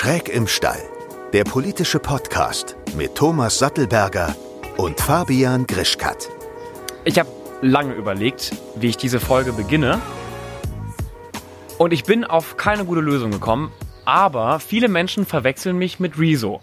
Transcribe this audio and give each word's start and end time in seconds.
Schräg 0.00 0.28
im 0.28 0.46
Stall, 0.46 0.80
der 1.32 1.42
politische 1.42 1.98
Podcast 1.98 2.76
mit 2.96 3.16
Thomas 3.16 3.58
Sattelberger 3.58 4.36
und 4.76 5.00
Fabian 5.00 5.66
Grischkat. 5.66 6.28
Ich 7.04 7.18
habe 7.18 7.28
lange 7.62 7.94
überlegt, 7.94 8.52
wie 8.76 8.90
ich 8.90 8.96
diese 8.96 9.18
Folge 9.18 9.52
beginne. 9.52 10.00
Und 11.78 11.92
ich 11.92 12.04
bin 12.04 12.24
auf 12.24 12.56
keine 12.56 12.84
gute 12.84 13.00
Lösung 13.00 13.32
gekommen, 13.32 13.72
aber 14.04 14.60
viele 14.60 14.86
Menschen 14.86 15.26
verwechseln 15.26 15.76
mich 15.76 15.98
mit 15.98 16.16
Rezo. 16.16 16.60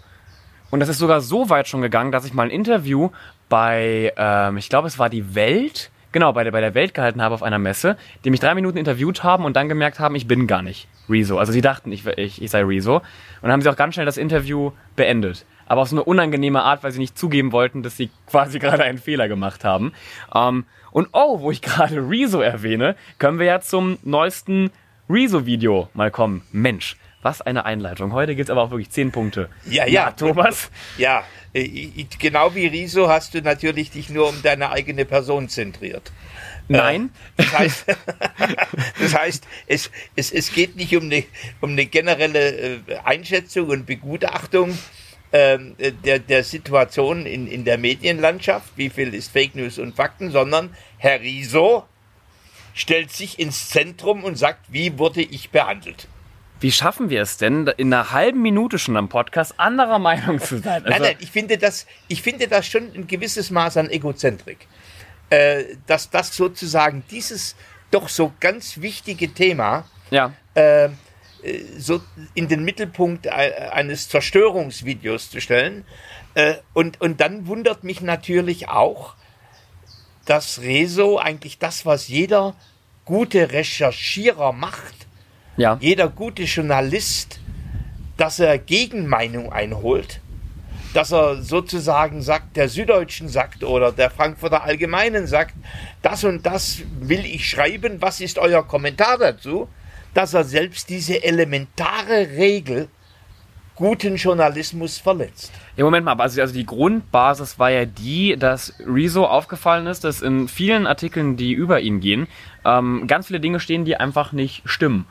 Und 0.70 0.80
das 0.80 0.88
ist 0.88 0.98
sogar 0.98 1.20
so 1.20 1.50
weit 1.50 1.68
schon 1.68 1.82
gegangen, 1.82 2.12
dass 2.12 2.24
ich 2.24 2.32
mal 2.32 2.44
ein 2.44 2.50
Interview 2.50 3.10
bei, 3.50 4.14
ähm, 4.16 4.56
ich 4.56 4.70
glaube, 4.70 4.88
es 4.88 4.98
war 4.98 5.10
die 5.10 5.34
Welt, 5.34 5.90
genau, 6.16 6.32
bei 6.32 6.44
der, 6.44 6.50
bei 6.50 6.62
der 6.62 6.72
Welt 6.72 6.94
gehalten 6.94 7.20
habe 7.20 7.34
auf 7.34 7.42
einer 7.42 7.58
Messe, 7.58 7.98
die 8.24 8.30
mich 8.30 8.40
drei 8.40 8.54
Minuten 8.54 8.78
interviewt 8.78 9.22
haben 9.22 9.44
und 9.44 9.54
dann 9.54 9.68
gemerkt 9.68 10.00
haben, 10.00 10.14
ich 10.14 10.26
bin 10.26 10.46
gar 10.46 10.62
nicht 10.62 10.88
Rezo. 11.10 11.36
Also 11.36 11.52
sie 11.52 11.60
dachten, 11.60 11.92
ich, 11.92 12.06
ich, 12.06 12.40
ich 12.40 12.50
sei 12.50 12.62
Rezo. 12.62 12.96
Und 12.96 13.02
dann 13.42 13.52
haben 13.52 13.60
sie 13.60 13.68
auch 13.68 13.76
ganz 13.76 13.92
schnell 13.92 14.06
das 14.06 14.16
Interview 14.16 14.72
beendet. 14.96 15.44
Aber 15.66 15.82
auf 15.82 15.88
so 15.88 15.96
eine 15.96 16.04
unangenehme 16.04 16.62
Art, 16.62 16.82
weil 16.82 16.90
sie 16.90 17.00
nicht 17.00 17.18
zugeben 17.18 17.52
wollten, 17.52 17.82
dass 17.82 17.98
sie 17.98 18.08
quasi 18.26 18.58
gerade 18.60 18.82
einen 18.82 18.96
Fehler 18.96 19.28
gemacht 19.28 19.62
haben. 19.62 19.92
Ähm, 20.34 20.64
und 20.90 21.08
oh, 21.12 21.40
wo 21.40 21.50
ich 21.50 21.60
gerade 21.60 21.96
Rezo 22.08 22.40
erwähne, 22.40 22.96
können 23.18 23.38
wir 23.38 23.44
ja 23.44 23.60
zum 23.60 23.98
neuesten 24.02 24.70
Rezo-Video 25.10 25.90
mal 25.92 26.10
kommen. 26.10 26.44
Mensch, 26.50 26.96
was 27.20 27.42
eine 27.42 27.66
Einleitung. 27.66 28.14
Heute 28.14 28.34
gibt 28.34 28.48
es 28.48 28.50
aber 28.50 28.62
auch 28.62 28.70
wirklich 28.70 28.88
zehn 28.88 29.12
Punkte. 29.12 29.50
Ja, 29.66 29.86
ja. 29.86 30.06
Na, 30.06 30.12
Thomas? 30.12 30.70
Ja, 30.96 31.24
genau 32.18 32.54
wie 32.54 32.66
Riso 32.66 33.08
hast 33.08 33.34
du 33.34 33.42
natürlich 33.42 33.90
dich 33.90 34.10
nur 34.10 34.28
um 34.28 34.42
deine 34.42 34.70
eigene 34.70 35.04
Person 35.04 35.48
zentriert. 35.48 36.12
Nein. 36.68 37.10
Äh, 37.36 37.42
das 37.42 37.52
heißt, 37.58 37.84
das 39.00 39.14
heißt 39.14 39.44
es, 39.66 39.90
es, 40.16 40.32
es 40.32 40.52
geht 40.52 40.76
nicht 40.76 40.94
um 40.96 41.04
eine, 41.04 41.24
um 41.60 41.70
eine 41.70 41.86
generelle 41.86 42.76
äh, 42.76 42.78
Einschätzung 43.04 43.68
und 43.68 43.86
Begutachtung 43.86 44.76
ähm, 45.32 45.76
der, 46.04 46.18
der 46.18 46.44
Situation 46.44 47.26
in, 47.26 47.46
in 47.46 47.64
der 47.64 47.78
Medienlandschaft, 47.78 48.72
wie 48.76 48.90
viel 48.90 49.14
ist 49.14 49.32
Fake 49.32 49.54
News 49.54 49.78
und 49.78 49.94
Fakten, 49.94 50.30
sondern 50.30 50.74
Herr 50.98 51.20
Riso 51.20 51.84
stellt 52.74 53.10
sich 53.10 53.38
ins 53.38 53.70
Zentrum 53.70 54.22
und 54.22 54.36
sagt, 54.36 54.66
wie 54.68 54.98
wurde 54.98 55.22
ich 55.22 55.50
behandelt. 55.50 56.08
Wie 56.60 56.72
schaffen 56.72 57.10
wir 57.10 57.22
es 57.22 57.36
denn, 57.36 57.66
in 57.76 57.92
einer 57.92 58.12
halben 58.12 58.40
Minute 58.40 58.78
schon 58.78 58.96
am 58.96 59.08
Podcast 59.08 59.58
anderer 59.58 59.98
Meinung 59.98 60.40
zu 60.40 60.58
sein? 60.58 60.84
Also 60.84 60.88
nein, 60.88 61.02
nein, 61.02 61.16
ich 61.20 61.30
finde, 61.30 61.58
das, 61.58 61.86
ich 62.08 62.22
finde 62.22 62.48
das 62.48 62.66
schon 62.66 62.90
ein 62.94 63.06
gewisses 63.06 63.50
Maß 63.50 63.76
an 63.76 63.90
Egozentrik. 63.90 64.66
Äh, 65.28 65.76
dass 65.86 66.08
das 66.08 66.36
sozusagen 66.36 67.02
dieses 67.10 67.56
doch 67.90 68.08
so 68.08 68.32
ganz 68.38 68.80
wichtige 68.80 69.34
Thema 69.34 69.84
ja. 70.10 70.32
äh, 70.54 70.88
so 71.76 72.00
in 72.34 72.48
den 72.48 72.64
Mittelpunkt 72.64 73.28
eines 73.28 74.08
Zerstörungsvideos 74.08 75.30
zu 75.30 75.40
stellen. 75.40 75.84
Äh, 76.34 76.54
und, 76.74 77.00
und 77.00 77.20
dann 77.20 77.46
wundert 77.48 77.84
mich 77.84 78.00
natürlich 78.00 78.68
auch, 78.68 79.14
dass 80.26 80.60
Rezo 80.60 81.18
eigentlich 81.18 81.58
das, 81.58 81.86
was 81.86 82.08
jeder 82.08 82.54
gute 83.04 83.52
Recherchierer 83.52 84.52
macht, 84.52 85.05
ja. 85.56 85.78
jeder 85.80 86.08
gute 86.08 86.44
Journalist, 86.44 87.40
dass 88.16 88.38
er 88.38 88.58
Gegenmeinung 88.58 89.52
einholt, 89.52 90.20
dass 90.94 91.12
er 91.12 91.42
sozusagen 91.42 92.22
sagt, 92.22 92.56
der 92.56 92.68
Süddeutschen 92.68 93.28
sagt 93.28 93.62
oder 93.62 93.92
der 93.92 94.10
Frankfurter 94.10 94.64
Allgemeinen 94.64 95.26
sagt, 95.26 95.54
das 96.02 96.24
und 96.24 96.46
das 96.46 96.82
will 97.00 97.24
ich 97.26 97.48
schreiben, 97.48 98.00
was 98.00 98.20
ist 98.20 98.38
euer 98.38 98.66
Kommentar 98.66 99.18
dazu, 99.18 99.68
dass 100.14 100.32
er 100.32 100.44
selbst 100.44 100.88
diese 100.88 101.22
elementare 101.22 102.28
Regel 102.36 102.88
guten 103.74 104.16
Journalismus 104.16 104.98
verletzt. 104.98 105.52
Ja, 105.76 105.84
Moment 105.84 106.06
mal, 106.06 106.18
also, 106.18 106.40
also 106.40 106.54
die 106.54 106.64
Grundbasis 106.64 107.58
war 107.58 107.70
ja 107.70 107.84
die, 107.84 108.36
dass 108.38 108.72
Rezo 108.80 109.26
aufgefallen 109.26 109.86
ist, 109.86 110.04
dass 110.04 110.22
in 110.22 110.48
vielen 110.48 110.86
Artikeln, 110.86 111.36
die 111.36 111.52
über 111.52 111.80
ihn 111.80 112.00
gehen, 112.00 112.26
ähm, 112.64 113.06
ganz 113.06 113.26
viele 113.26 113.40
Dinge 113.40 113.60
stehen, 113.60 113.84
die 113.84 113.96
einfach 113.96 114.32
nicht 114.32 114.62
stimmen. 114.64 115.04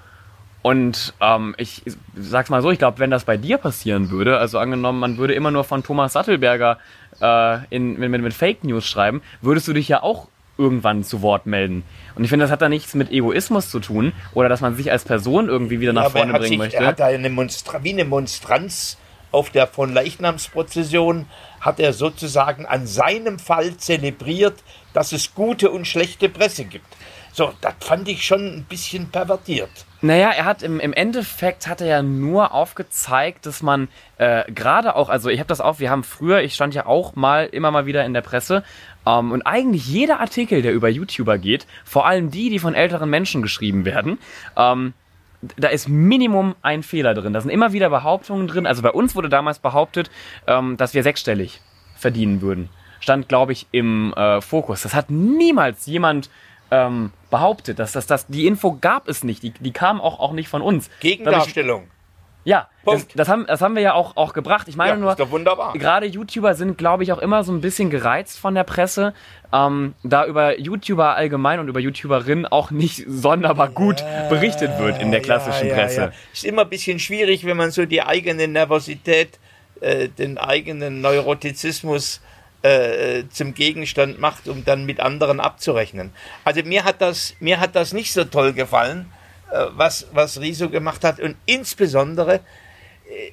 Und 0.65 1.13
ähm, 1.21 1.53
ich 1.59 1.83
sag's 2.15 2.49
mal 2.49 2.63
so, 2.63 2.71
ich 2.71 2.79
glaube, 2.79 2.97
wenn 2.97 3.11
das 3.11 3.23
bei 3.23 3.37
dir 3.37 3.59
passieren 3.59 4.09
würde, 4.09 4.39
also 4.39 4.57
angenommen, 4.57 4.99
man 4.99 5.17
würde 5.19 5.35
immer 5.35 5.51
nur 5.51 5.63
von 5.63 5.83
Thomas 5.83 6.13
Sattelberger 6.13 6.79
äh, 7.21 7.59
in, 7.69 7.99
mit, 7.99 8.19
mit 8.19 8.33
Fake 8.33 8.63
News 8.63 8.83
schreiben, 8.83 9.21
würdest 9.41 9.67
du 9.67 9.73
dich 9.73 9.87
ja 9.87 10.01
auch 10.01 10.27
irgendwann 10.57 11.03
zu 11.03 11.21
Wort 11.21 11.45
melden. 11.45 11.83
Und 12.15 12.23
ich 12.23 12.31
finde, 12.31 12.45
das 12.45 12.51
hat 12.51 12.63
da 12.63 12.69
nichts 12.69 12.95
mit 12.95 13.11
Egoismus 13.11 13.69
zu 13.69 13.79
tun 13.79 14.11
oder 14.33 14.49
dass 14.49 14.61
man 14.61 14.75
sich 14.75 14.91
als 14.91 15.03
Person 15.03 15.49
irgendwie 15.49 15.81
wieder 15.81 15.93
nach 15.93 16.05
ja, 16.05 16.09
vorne 16.09 16.33
bringen 16.33 16.47
sich, 16.47 16.57
möchte. 16.57 16.77
Er 16.77 16.87
hat 16.87 16.99
da 16.99 17.05
eine 17.05 17.29
Monstra 17.29 17.83
wie 17.83 17.93
eine 17.93 18.05
Monstranz 18.05 18.97
auf 19.31 19.51
der 19.51 19.67
von 19.67 19.93
Leichnamsprozession 19.93 21.27
hat 21.61 21.79
er 21.79 21.93
sozusagen 21.93 22.65
an 22.65 22.87
seinem 22.87 23.37
Fall 23.37 23.77
zelebriert, 23.77 24.63
dass 24.95 25.11
es 25.11 25.35
gute 25.35 25.69
und 25.69 25.85
schlechte 25.85 26.29
Presse 26.29 26.65
gibt. 26.65 26.87
So, 27.33 27.51
das 27.59 27.73
fand 27.81 28.07
ich 28.07 28.23
schon 28.23 28.59
ein 28.59 28.63
bisschen 28.63 29.09
pervertiert. 29.09 29.69
Naja, 30.01 30.31
er 30.31 30.45
hat 30.45 30.63
im, 30.63 30.79
im 30.79 30.93
Endeffekt 30.93 31.67
hat 31.67 31.81
er 31.81 31.87
ja 31.87 32.01
nur 32.01 32.53
aufgezeigt, 32.53 33.45
dass 33.45 33.61
man 33.61 33.89
äh, 34.17 34.49
gerade 34.49 34.95
auch, 34.95 35.09
also 35.09 35.29
ich 35.29 35.39
habe 35.39 35.47
das 35.47 35.59
auch, 35.59 35.79
wir 35.79 35.89
haben 35.89 36.05
früher, 36.05 36.41
ich 36.41 36.53
stand 36.53 36.73
ja 36.73 36.85
auch 36.85 37.15
mal 37.15 37.47
immer 37.47 37.71
mal 37.71 37.85
wieder 37.85 38.05
in 38.05 38.13
der 38.13 38.21
Presse 38.21 38.63
ähm, 39.05 39.33
und 39.33 39.41
eigentlich 39.41 39.85
jeder 39.85 40.21
Artikel, 40.21 40.61
der 40.61 40.71
über 40.71 40.87
YouTuber 40.87 41.37
geht, 41.37 41.67
vor 41.83 42.05
allem 42.05 42.31
die, 42.31 42.49
die 42.49 42.59
von 42.59 42.73
älteren 42.73 43.09
Menschen 43.09 43.41
geschrieben 43.41 43.83
werden, 43.83 44.17
ähm, 44.55 44.93
da 45.57 45.67
ist 45.67 45.89
Minimum 45.89 46.55
ein 46.61 46.83
Fehler 46.83 47.13
drin. 47.13 47.33
Da 47.33 47.41
sind 47.41 47.51
immer 47.51 47.73
wieder 47.73 47.89
Behauptungen 47.89 48.47
drin. 48.47 48.65
Also 48.65 48.81
bei 48.81 48.91
uns 48.91 49.13
wurde 49.13 49.29
damals 49.29 49.59
behauptet, 49.59 50.09
ähm, 50.47 50.77
dass 50.77 50.93
wir 50.93 51.03
sechsstellig 51.03 51.59
verdienen 51.97 52.41
würden. 52.41 52.69
Stand, 53.05 53.29
glaube 53.29 53.51
ich, 53.51 53.67
im 53.71 54.15
äh, 54.15 54.41
Fokus. 54.41 54.81
Das 54.81 54.95
hat 54.95 55.11
niemals 55.11 55.85
jemand 55.85 56.31
ähm, 56.71 57.11
behauptet. 57.29 57.77
Dass, 57.77 57.91
dass, 57.91 58.07
dass, 58.07 58.25
die 58.25 58.47
Info 58.47 58.79
gab 58.81 59.07
es 59.07 59.23
nicht. 59.23 59.43
Die, 59.43 59.51
die 59.51 59.71
kam 59.71 60.01
auch, 60.01 60.19
auch 60.19 60.31
nicht 60.31 60.49
von 60.49 60.63
uns. 60.63 60.89
Gegendarstellung. 61.01 61.83
Ja, 62.45 62.67
das, 62.83 63.07
das, 63.09 63.29
haben, 63.29 63.45
das 63.45 63.61
haben 63.61 63.75
wir 63.75 63.83
ja 63.83 63.93
auch, 63.93 64.17
auch 64.17 64.33
gebracht. 64.33 64.67
Ich 64.67 64.75
meine 64.75 64.93
ja, 64.93 64.97
nur, 64.97 65.11
ist 65.11 65.19
doch 65.19 65.29
wunderbar. 65.29 65.73
gerade 65.73 66.07
YouTuber 66.07 66.55
sind, 66.55 66.79
glaube 66.79 67.03
ich, 67.03 67.13
auch 67.13 67.19
immer 67.19 67.43
so 67.43 67.51
ein 67.51 67.61
bisschen 67.61 67.91
gereizt 67.91 68.39
von 68.39 68.55
der 68.55 68.63
Presse, 68.63 69.13
ähm, 69.53 69.93
da 70.01 70.25
über 70.25 70.59
YouTuber 70.59 71.15
allgemein 71.15 71.59
und 71.59 71.67
über 71.67 71.79
YouTuberinnen 71.79 72.47
auch 72.47 72.71
nicht 72.71 73.03
sonderbar 73.07 73.69
gut 73.69 74.01
ja, 74.01 74.29
berichtet 74.29 74.79
wird 74.79 74.99
in 74.99 75.11
der 75.11 75.21
klassischen 75.21 75.67
ja, 75.67 75.75
Presse. 75.75 76.11
Ist 76.33 76.43
immer 76.43 76.63
ein 76.63 76.69
bisschen 76.69 76.97
schwierig, 76.97 77.45
wenn 77.45 77.57
man 77.57 77.69
so 77.69 77.85
die 77.85 78.01
eigene 78.01 78.47
Nervosität, 78.47 79.37
äh, 79.81 80.07
den 80.07 80.39
eigenen 80.39 81.01
Neurotizismus 81.01 82.21
äh, 82.65 83.29
zum 83.29 83.53
Gegenstand 83.53 84.19
macht, 84.19 84.47
um 84.47 84.65
dann 84.65 84.85
mit 84.85 84.99
anderen 84.99 85.39
abzurechnen. 85.39 86.11
Also 86.43 86.63
mir 86.63 86.83
hat 86.83 86.99
das, 86.99 87.35
mir 87.39 87.59
hat 87.59 87.75
das 87.75 87.93
nicht 87.93 88.11
so 88.11 88.23
toll 88.23 88.53
gefallen, 88.53 89.11
äh, 89.51 89.65
was, 89.71 90.07
was 90.13 90.41
Riso 90.41 90.69
gemacht 90.69 91.03
hat 91.03 91.19
und 91.19 91.35
insbesondere 91.45 92.39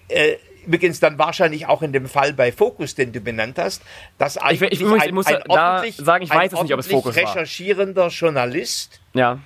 äh, 0.08 0.32
äh, 0.32 0.38
übrigens 0.66 1.00
dann 1.00 1.18
wahrscheinlich 1.18 1.66
auch 1.66 1.80
in 1.80 1.94
dem 1.94 2.06
Fall 2.06 2.34
bei 2.34 2.52
Focus, 2.52 2.94
den 2.94 3.12
du 3.12 3.20
benannt 3.20 3.58
hast, 3.58 3.82
dass 4.18 4.38
ich, 4.50 4.60
ich, 4.60 4.80
ich, 4.80 4.86
ein, 4.86 5.14
muss 5.14 5.26
ein 5.26 5.42
da 5.48 5.82
sagen, 5.96 6.24
ich 6.24 6.30
weiß 6.30 6.52
es 6.52 6.62
nicht, 6.62 6.74
ob 6.74 6.80
es 6.80 6.86
Focus 6.86 7.16
war. 7.16 7.22
recherchierender 7.22 8.08
Journalist 8.08 9.00
ja. 9.14 9.38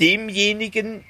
demjenigen, 0.00 1.04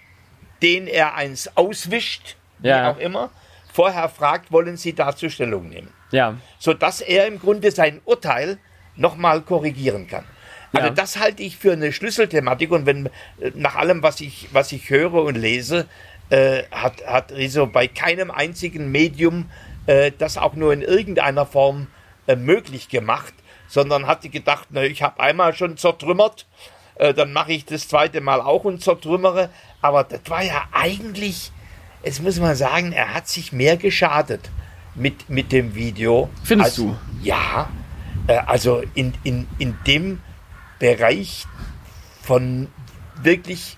den 0.61 0.87
er 0.87 1.15
eins 1.15 1.57
auswischt, 1.57 2.37
ja. 2.61 2.77
wie 2.77 2.97
auch 2.97 2.99
immer, 2.99 3.31
vorher 3.73 4.11
fragt, 4.11 4.53
wollen 4.53 4.77
Sie 4.77 4.93
dazu 4.93 5.31
Stellung 5.31 5.71
nehmen? 5.71 5.98
Ja. 6.11 6.37
Sodass 6.59 7.01
er 7.01 7.27
im 7.27 7.39
Grunde 7.39 7.71
sein 7.71 8.01
Urteil 8.05 8.59
nochmal 8.97 9.43
korrigieren 9.43 10.09
kann. 10.09 10.25
Also 10.73 10.89
ja. 10.89 10.95
das 10.95 11.19
halte 11.19 11.43
ich 11.43 11.57
für 11.57 11.73
eine 11.73 11.93
Schlüsselthematik 11.93 12.71
und 12.71 12.87
wenn 12.87 13.07
äh, 13.41 13.53
nach 13.55 13.77
allem, 13.77 14.03
was 14.03 14.21
ich, 14.21 14.49
was 14.53 14.73
ich 14.73 14.91
höre 14.91 15.15
und 15.15 15.37
lese, 15.37 15.87
äh, 16.31 16.65
hat, 16.71 17.07
hat 17.07 17.33
Riso 17.33 17.67
bei 17.67 17.89
keinem 17.89 18.31
einzigen 18.31 18.91
Medium 18.91 19.51
äh, 19.87 20.13
das 20.17 20.37
auch 20.37 20.55
nur 20.55 20.73
in 20.73 20.83
irgendeiner 20.83 21.47
Form 21.47 21.87
äh, 22.27 22.37
möglich 22.37 22.91
gemacht, 22.91 23.33
sondern 23.67 24.07
hatte 24.07 24.29
gedacht, 24.29 24.69
na, 24.71 24.83
ich 24.83 25.03
habe 25.03 25.21
einmal 25.21 25.55
schon 25.55 25.79
zertrümmert, 25.79 26.47
äh, 26.97 27.15
dann 27.15 27.33
mache 27.33 27.53
ich 27.53 27.65
das 27.65 27.89
zweite 27.89 28.21
Mal 28.21 28.43
auch 28.43 28.65
und 28.65 28.83
zertrümmere. 28.83 29.49
Aber 29.81 30.05
das 30.05 30.21
war 30.29 30.43
ja 30.43 30.69
eigentlich, 30.73 31.51
jetzt 32.05 32.23
muss 32.23 32.39
man 32.39 32.55
sagen, 32.55 32.93
er 32.93 33.15
hat 33.15 33.29
sich 33.29 33.53
mehr 33.53 33.79
geschadet 33.79 34.51
mit, 34.99 35.29
mit 35.31 35.53
dem 35.53 35.75
Video. 35.75 36.29
Findest 36.43 36.79
also, 36.79 36.89
du? 36.89 36.97
Ja, 37.23 37.71
äh, 38.27 38.39
also 38.39 38.83
in, 38.95 39.15
in, 39.25 39.47
in 39.59 39.77
dem 39.87 40.21
Bereich 40.79 41.47
von 42.23 42.69
wirklich 43.23 43.77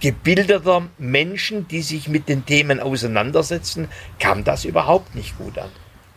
gebildeter 0.00 0.88
Menschen, 0.98 1.68
die 1.68 1.82
sich 1.82 2.08
mit 2.08 2.28
den 2.28 2.44
Themen 2.46 2.80
auseinandersetzen, 2.80 3.88
kam 4.18 4.44
das 4.44 4.64
überhaupt 4.64 5.14
nicht 5.14 5.36
gut 5.38 5.58
an. 5.58 5.70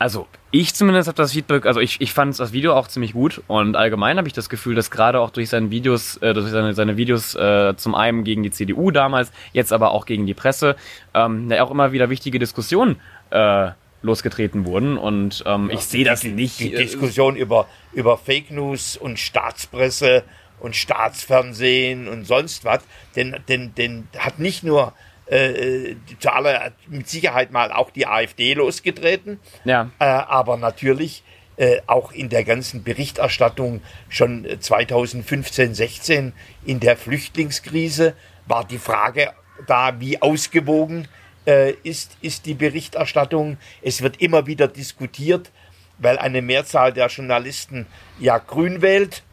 Also 0.04 0.28
ich 0.52 0.76
zumindest 0.76 1.08
habe 1.08 1.16
das 1.16 1.32
Feedback, 1.32 1.66
also 1.66 1.80
ich, 1.80 2.02
ich 2.02 2.12
fand 2.12 2.38
das 2.38 2.52
Video 2.52 2.74
auch 2.74 2.90
ziemlich 2.90 3.14
gut 3.14 3.42
und 3.48 3.78
allgemein 3.78 4.18
habe 4.18 4.28
ich 4.28 4.34
das 4.34 4.50
Gefühl, 4.50 4.76
dass 4.76 4.92
gerade 4.92 5.22
auch 5.22 5.30
durch 5.30 5.48
seine 5.48 5.72
Videos, 5.72 6.18
äh, 6.18 6.34
durch 6.34 6.50
seine, 6.50 6.74
seine 6.74 6.98
Videos 6.98 7.36
äh, 7.36 7.74
zum 7.78 7.96
einen 7.96 8.26
gegen 8.26 8.44
die 8.44 8.52
CDU 8.52 8.92
damals, 8.92 9.32
jetzt 9.54 9.72
aber 9.72 9.92
auch 9.92 10.06
gegen 10.06 10.26
die 10.26 10.34
Presse, 10.34 10.76
ähm, 11.14 11.50
ja 11.50 11.64
auch 11.64 11.72
immer 11.72 11.94
wieder 11.94 12.10
wichtige 12.10 12.38
Diskussionen 12.38 12.98
äh, 13.30 13.70
losgetreten 14.02 14.66
wurden 14.66 14.98
und 14.98 15.42
ähm, 15.46 15.70
ja, 15.70 15.76
ich 15.76 15.86
sehe 15.86 16.04
das 16.04 16.26
nicht. 16.26 16.60
Die 16.60 16.72
Diskussion 16.72 17.38
über, 17.38 17.68
über 17.94 18.18
Fake 18.18 18.52
News 18.52 18.98
und 18.98 19.20
Staatspresse 19.20 20.26
und 20.60 20.76
Staatsfernsehen 20.76 22.10
und 22.10 22.26
sonst 22.26 22.66
was, 22.66 22.82
denn, 23.16 23.38
denn, 23.48 23.74
denn 23.76 24.10
hat 24.20 24.38
nicht 24.38 24.66
nur 24.66 24.92
äh, 25.34 25.96
zu 26.20 26.32
aller 26.32 26.72
mit 26.88 27.10
Sicherheit 27.10 27.52
mal 27.52 27.72
auch 27.72 27.90
die 27.92 28.08
AfD 28.08 28.54
losgetreten. 28.54 29.40
Ja. 29.66 29.90
Äh, 30.00 30.06
aber 30.06 30.58
natürlich 30.58 31.24
äh, 31.58 31.82
auch 31.88 32.12
in 32.12 32.30
der 32.30 32.44
ganzen 32.44 32.84
Berichterstattung 32.84 33.82
schon 34.10 34.48
2015, 34.60 35.74
16 35.74 36.34
in 36.66 36.80
der 36.80 36.98
Flüchtlingskrise 36.98 38.16
war 38.46 38.66
die 38.66 38.78
Frage 38.78 39.32
da, 39.68 40.00
wie 40.00 40.22
ausgewogen 40.22 41.08
äh, 41.46 41.72
ist, 41.84 42.18
ist 42.22 42.46
die 42.46 42.54
Berichterstattung. 42.54 43.58
Es 43.82 44.02
wird 44.02 44.22
immer 44.22 44.48
wieder 44.48 44.68
diskutiert, 44.68 45.52
weil 45.98 46.18
eine 46.18 46.42
Mehrzahl 46.42 46.94
der 46.94 47.08
Journalisten 47.08 47.86
ja 48.20 48.38
grün 48.38 48.82
wählt. 48.82 49.24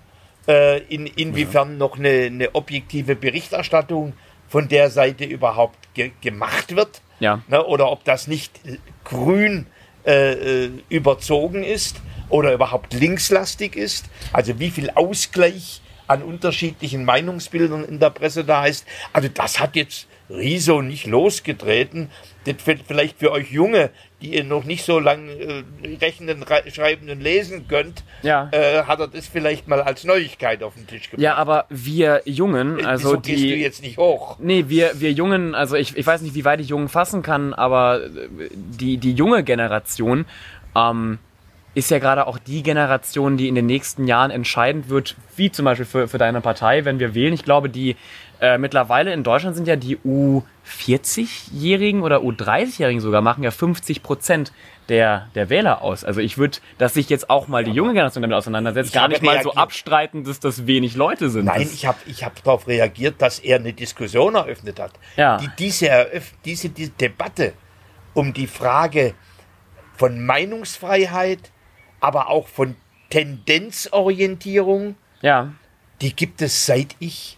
Äh, 0.49 0.79
in, 0.85 1.07
inwiefern 1.07 1.73
ja. 1.73 1.77
noch 1.77 1.99
eine, 1.99 2.27
eine 2.27 2.55
objektive 2.55 3.15
Berichterstattung 3.15 4.15
von 4.51 4.69
der 4.69 4.91
Seite 4.91 5.25
überhaupt 5.25 5.95
ge 5.95 6.11
gemacht 6.21 6.77
wird. 6.77 7.01
Ja. 7.21 7.43
Ne, 7.49 7.65
oder 7.65 7.91
ob 7.91 8.05
das 8.05 8.27
nicht 8.27 8.61
grün 9.05 9.67
äh, 10.05 10.65
äh, 10.65 10.71
überzogen 10.89 11.63
ist 11.63 12.01
oder 12.29 12.53
überhaupt 12.53 12.93
linkslastig 12.93 13.77
ist. 13.77 14.07
Also 14.33 14.59
wie 14.59 14.71
viel 14.71 14.91
Ausgleich 14.91 15.81
an 16.09 16.23
unterschiedlichen 16.23 17.05
Meinungsbildern 17.05 17.85
in 17.85 18.01
der 18.01 18.11
Presse 18.11 18.45
da 18.45 18.67
ist. 18.67 18.85
Also 19.13 19.29
das 19.33 19.61
hat 19.61 19.77
jetzt 19.77 20.09
Riso 20.31 20.83
nicht 20.83 21.07
losgetreten. 21.07 22.11
Das 22.45 22.55
vielleicht 22.87 23.19
für 23.19 23.33
euch 23.33 23.51
Junge, 23.51 23.91
die 24.23 24.35
ihr 24.35 24.45
noch 24.45 24.65
nicht 24.65 24.85
so 24.85 24.99
lange 24.99 25.31
äh, 25.33 25.63
rechnen, 26.01 26.43
schreiben 26.73 27.11
und 27.11 27.21
lesen 27.21 27.69
könnt, 27.69 28.03
ja. 28.23 28.49
äh, 28.53 28.85
hat 28.85 28.99
er 29.01 29.09
das 29.09 29.27
vielleicht 29.27 29.69
mal 29.69 29.83
als 29.83 30.05
Neuigkeit 30.05 30.63
auf 30.63 30.75
den 30.75 30.87
Tisch 30.87 31.11
gebracht. 31.11 31.23
Ja, 31.23 31.35
aber 31.35 31.67
wir 31.69 32.23
Jungen, 32.25 32.79
äh, 32.79 32.85
also 32.85 33.11
Wieso 33.11 33.21
die... 33.21 33.33
Gehst 33.33 33.45
du 33.45 33.57
jetzt 33.57 33.83
nicht 33.83 33.99
hoch? 33.99 34.39
Nee, 34.39 34.65
wir, 34.69 34.93
wir 34.95 35.13
Jungen, 35.13 35.55
also 35.55 35.77
ich, 35.77 35.97
ich 35.97 36.07
weiß 36.07 36.23
nicht, 36.23 36.35
wie 36.35 36.47
weit 36.47 36.61
ich 36.61 36.69
Jungen 36.69 36.89
fassen 36.89 37.23
kann, 37.23 37.53
aber 37.53 38.05
äh, 38.05 38.49
die, 38.55 38.97
die 38.97 39.13
junge 39.13 39.45
Generation, 39.45 40.25
ähm, 40.75 41.19
ist 41.75 41.91
ja 41.91 41.99
gerade 41.99 42.27
auch 42.27 42.39
die 42.39 42.63
Generation, 42.63 43.37
die 43.37 43.49
in 43.49 43.55
den 43.55 43.67
nächsten 43.67 44.07
Jahren 44.07 44.31
entscheidend 44.31 44.89
wird, 44.89 45.17
wie 45.37 45.53
zum 45.53 45.65
Beispiel 45.65 45.87
für, 45.87 46.09
für 46.09 46.19
deine 46.19 46.41
Partei, 46.41 46.85
wenn 46.85 46.99
wir 46.99 47.15
wählen. 47.15 47.33
Ich 47.33 47.45
glaube, 47.45 47.69
die 47.69 47.97
äh, 48.41 48.59
mittlerweile 48.59 49.13
in 49.13 49.23
Deutschland 49.23 49.55
sind 49.55 49.69
ja 49.69 49.77
die 49.77 49.99
U40-Jährigen 49.99 52.03
oder 52.03 52.21
U30-Jährigen 52.21 53.01
sogar, 53.01 53.21
machen 53.21 53.43
ja 53.43 53.51
50 53.51 54.03
Prozent 54.03 54.53
der, 54.89 55.29
der 55.35 55.51
Wähler 55.51 55.83
aus. 55.83 56.05
Also 56.05 56.21
ich 56.21 56.39
würde, 56.39 56.59
dass 56.79 56.95
sich 56.95 57.09
jetzt 57.09 57.31
auch 57.31 57.49
mal 57.49 57.65
die 57.65 57.71
junge 57.71 57.93
Generation 57.93 58.23
damit 58.23 58.37
auseinandersetzt, 58.37 58.93
gar 58.93 59.09
nicht 59.09 59.23
mal 59.23 59.43
so 59.43 59.55
abstreiten, 59.55 60.25
dass 60.25 60.41
das 60.41 60.67
wenig 60.67 60.97
Leute 60.97 61.31
sind. 61.31 61.45
Nein, 61.45 61.63
das 61.63 61.75
ich 61.75 61.87
habe 61.87 61.99
ich 62.07 62.25
hab 62.25 62.43
darauf 62.43 62.67
reagiert, 62.67 63.23
dass 63.23 63.39
er 63.39 63.57
eine 63.57 63.73
Diskussion 63.73 64.35
eröffnet 64.35 64.81
hat. 64.81 64.93
Ja. 65.17 65.37
Die, 65.37 65.49
diese, 65.59 66.09
diese, 66.45 66.71
diese 66.71 66.91
Debatte 66.93 67.53
um 68.15 68.33
die 68.33 68.47
Frage 68.47 69.15
von 69.97 70.25
Meinungsfreiheit, 70.25 71.53
aber 72.01 72.31
auch 72.31 72.49
von 72.49 72.77
Tendenzorientierung, 73.11 74.97
ja. 75.21 75.53
die 76.01 76.17
gibt 76.17 76.41
es 76.43 76.65
seit 76.65 76.97
ich 76.99 77.37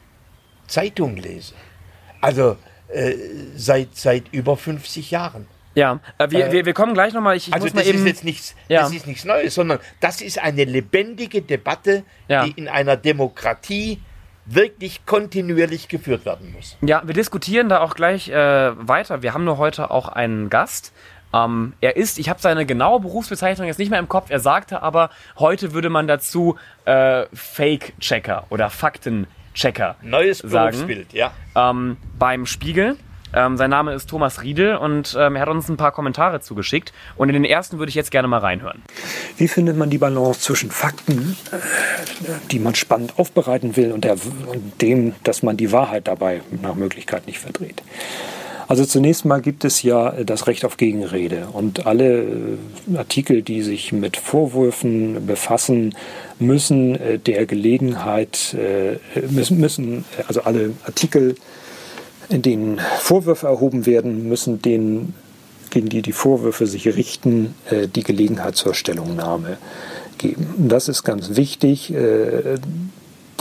Zeitung 0.67 1.17
lese. 1.17 1.55
Also 2.20 2.56
äh, 2.88 3.14
seit, 3.56 3.97
seit 3.97 4.32
über 4.32 4.56
50 4.56 5.11
Jahren. 5.11 5.47
Ja, 5.75 6.00
äh, 6.19 6.31
wir, 6.31 6.47
äh, 6.47 6.53
wir, 6.53 6.67
wir 6.67 6.75
kommen 6.75 6.94
gleich 6.94 7.14
nochmal. 7.14 7.37
Ich, 7.37 7.53
also 7.53 7.64
muss 7.64 7.73
das 7.73 7.85
mal 7.85 7.88
eben, 7.88 7.99
ist 8.00 8.06
jetzt 8.06 8.25
nichts, 8.25 8.55
ja. 8.69 8.82
das 8.82 8.93
ist 8.93 9.06
nichts 9.06 9.25
Neues, 9.25 9.55
sondern 9.55 9.79
das 10.00 10.20
ist 10.20 10.38
eine 10.38 10.64
lebendige 10.64 11.43
Debatte, 11.43 12.05
ja. 12.29 12.44
die 12.44 12.53
in 12.53 12.69
einer 12.69 12.97
Demokratie 12.97 14.00
wirklich 14.44 15.06
kontinuierlich 15.06 15.88
geführt 15.88 16.26
werden 16.26 16.53
muss. 16.53 16.76
Ja, 16.82 17.03
wir 17.06 17.15
diskutieren 17.15 17.69
da 17.69 17.81
auch 17.81 17.94
gleich 17.94 18.29
äh, 18.29 18.35
weiter. 18.35 19.23
Wir 19.23 19.35
haben 19.35 19.44
nur 19.44 19.58
heute 19.58 19.91
auch 19.91 20.08
einen 20.08 20.50
Gast. 20.50 20.93
Ähm, 21.32 21.73
er 21.81 21.97
ist, 21.97 22.19
ich 22.19 22.29
habe 22.29 22.41
seine 22.41 22.67
genaue 22.67 23.00
Berufsbezeichnung 23.00 23.67
jetzt 23.67 23.79
nicht 23.79 23.91
mehr 23.91 24.00
im 24.00 24.08
Kopf, 24.08 24.31
er 24.31 24.41
sagte 24.41 24.82
aber, 24.82 25.11
heute 25.38 25.73
würde 25.73 25.88
man 25.88 26.06
dazu 26.06 26.56
äh, 26.85 27.25
Fake-Checker 27.32 28.47
oder 28.50 28.69
Faktenchecker 29.53 29.97
Neues 30.03 30.39
sagen. 30.39 30.73
Berufsbild, 30.73 31.13
ja. 31.13 31.33
Ähm, 31.55 31.97
beim 32.19 32.47
Spiegel. 32.47 32.97
Ähm, 33.35 33.57
sein 33.57 33.71
Name 33.71 33.95
ist 33.95 34.11
Thomas 34.11 34.43
Riedel 34.43 34.77
und 34.77 35.17
ähm, 35.19 35.37
er 35.37 35.43
hat 35.43 35.49
uns 35.49 35.67
ein 35.71 35.79
paar 35.79 35.93
Kommentare 35.93 36.41
zugeschickt. 36.41 36.93
Und 37.17 37.31
in 37.31 37.35
den 37.35 37.47
ersten 37.47 37.79
würde 37.79 37.89
ich 37.89 37.95
jetzt 37.95 38.11
gerne 38.11 38.29
mal 38.29 38.41
reinhören. 38.41 38.83
Wie 39.39 39.49
findet 39.49 39.79
man 39.79 39.89
die 39.89 39.97
Balance 39.97 40.41
zwischen 40.41 40.71
Fakten, 40.71 41.35
äh, 41.51 41.57
die 42.51 42.59
man 42.59 42.75
spannend 42.75 43.19
aufbereiten 43.19 43.75
will, 43.77 43.93
und, 43.93 44.05
der, 44.05 44.17
und 44.47 44.83
dem, 44.83 45.15
dass 45.25 45.43
man 45.43 45.57
die 45.57 45.73
Wahrheit 45.73 46.09
dabei 46.09 46.43
nach 46.61 46.75
Möglichkeit 46.75 47.27
nicht 47.27 47.39
verdreht? 47.39 47.83
Also 48.69 48.85
zunächst 48.85 49.25
mal 49.25 49.41
gibt 49.41 49.64
es 49.64 49.82
ja 49.82 50.11
das 50.25 50.47
Recht 50.47 50.64
auf 50.64 50.76
Gegenrede 50.76 51.49
und 51.53 51.87
alle 51.87 52.23
äh, 52.23 52.26
Artikel, 52.97 53.43
die 53.43 53.62
sich 53.62 53.93
mit 53.93 54.17
Vorwürfen 54.17 55.26
befassen, 55.26 55.94
müssen 56.38 56.94
äh, 56.97 57.19
der 57.19 57.47
Gelegenheit, 57.47 58.55
äh, 58.55 58.99
müssen, 59.31 60.05
also 60.29 60.43
alle 60.43 60.73
Artikel, 60.85 61.35
in 62.29 62.43
denen 62.43 62.81
Vorwürfe 63.00 63.47
erhoben 63.47 63.85
werden, 63.85 64.29
müssen 64.29 64.62
denen, 64.62 65.15
gegen 65.70 65.88
die 65.88 66.03
die 66.03 66.12
Vorwürfe 66.12 66.67
sich 66.67 66.87
richten, 66.87 67.55
die 67.94 68.03
Gelegenheit 68.03 68.56
zur 68.56 68.75
Stellungnahme 68.75 69.58
geben. 70.19 70.47
Das 70.69 70.88
ist 70.88 71.03
ganz 71.03 71.37
wichtig 71.37 71.93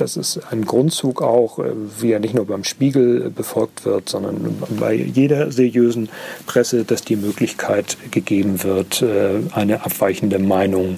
das 0.02 0.18
ist 0.18 0.40
ein 0.52 0.66
Grundzug 0.66 1.22
auch, 1.22 1.60
äh, 1.60 1.72
wie 2.00 2.12
er 2.12 2.20
nicht 2.20 2.34
nur 2.34 2.48
beim 2.48 2.64
Spiegel 2.64 3.30
befolgt 3.30 3.86
wird, 3.86 4.10
sondern 4.10 4.58
bei 4.80 4.94
jeder 4.94 5.52
seriösen 5.52 6.10
Presse, 6.48 6.84
dass 6.84 7.04
die 7.04 7.16
Möglichkeit 7.16 7.98
gegeben 8.10 8.64
wird, 8.64 9.04
äh, 9.04 9.42
eine 9.52 9.86
abweichende 9.86 10.40
Meinung 10.40 10.98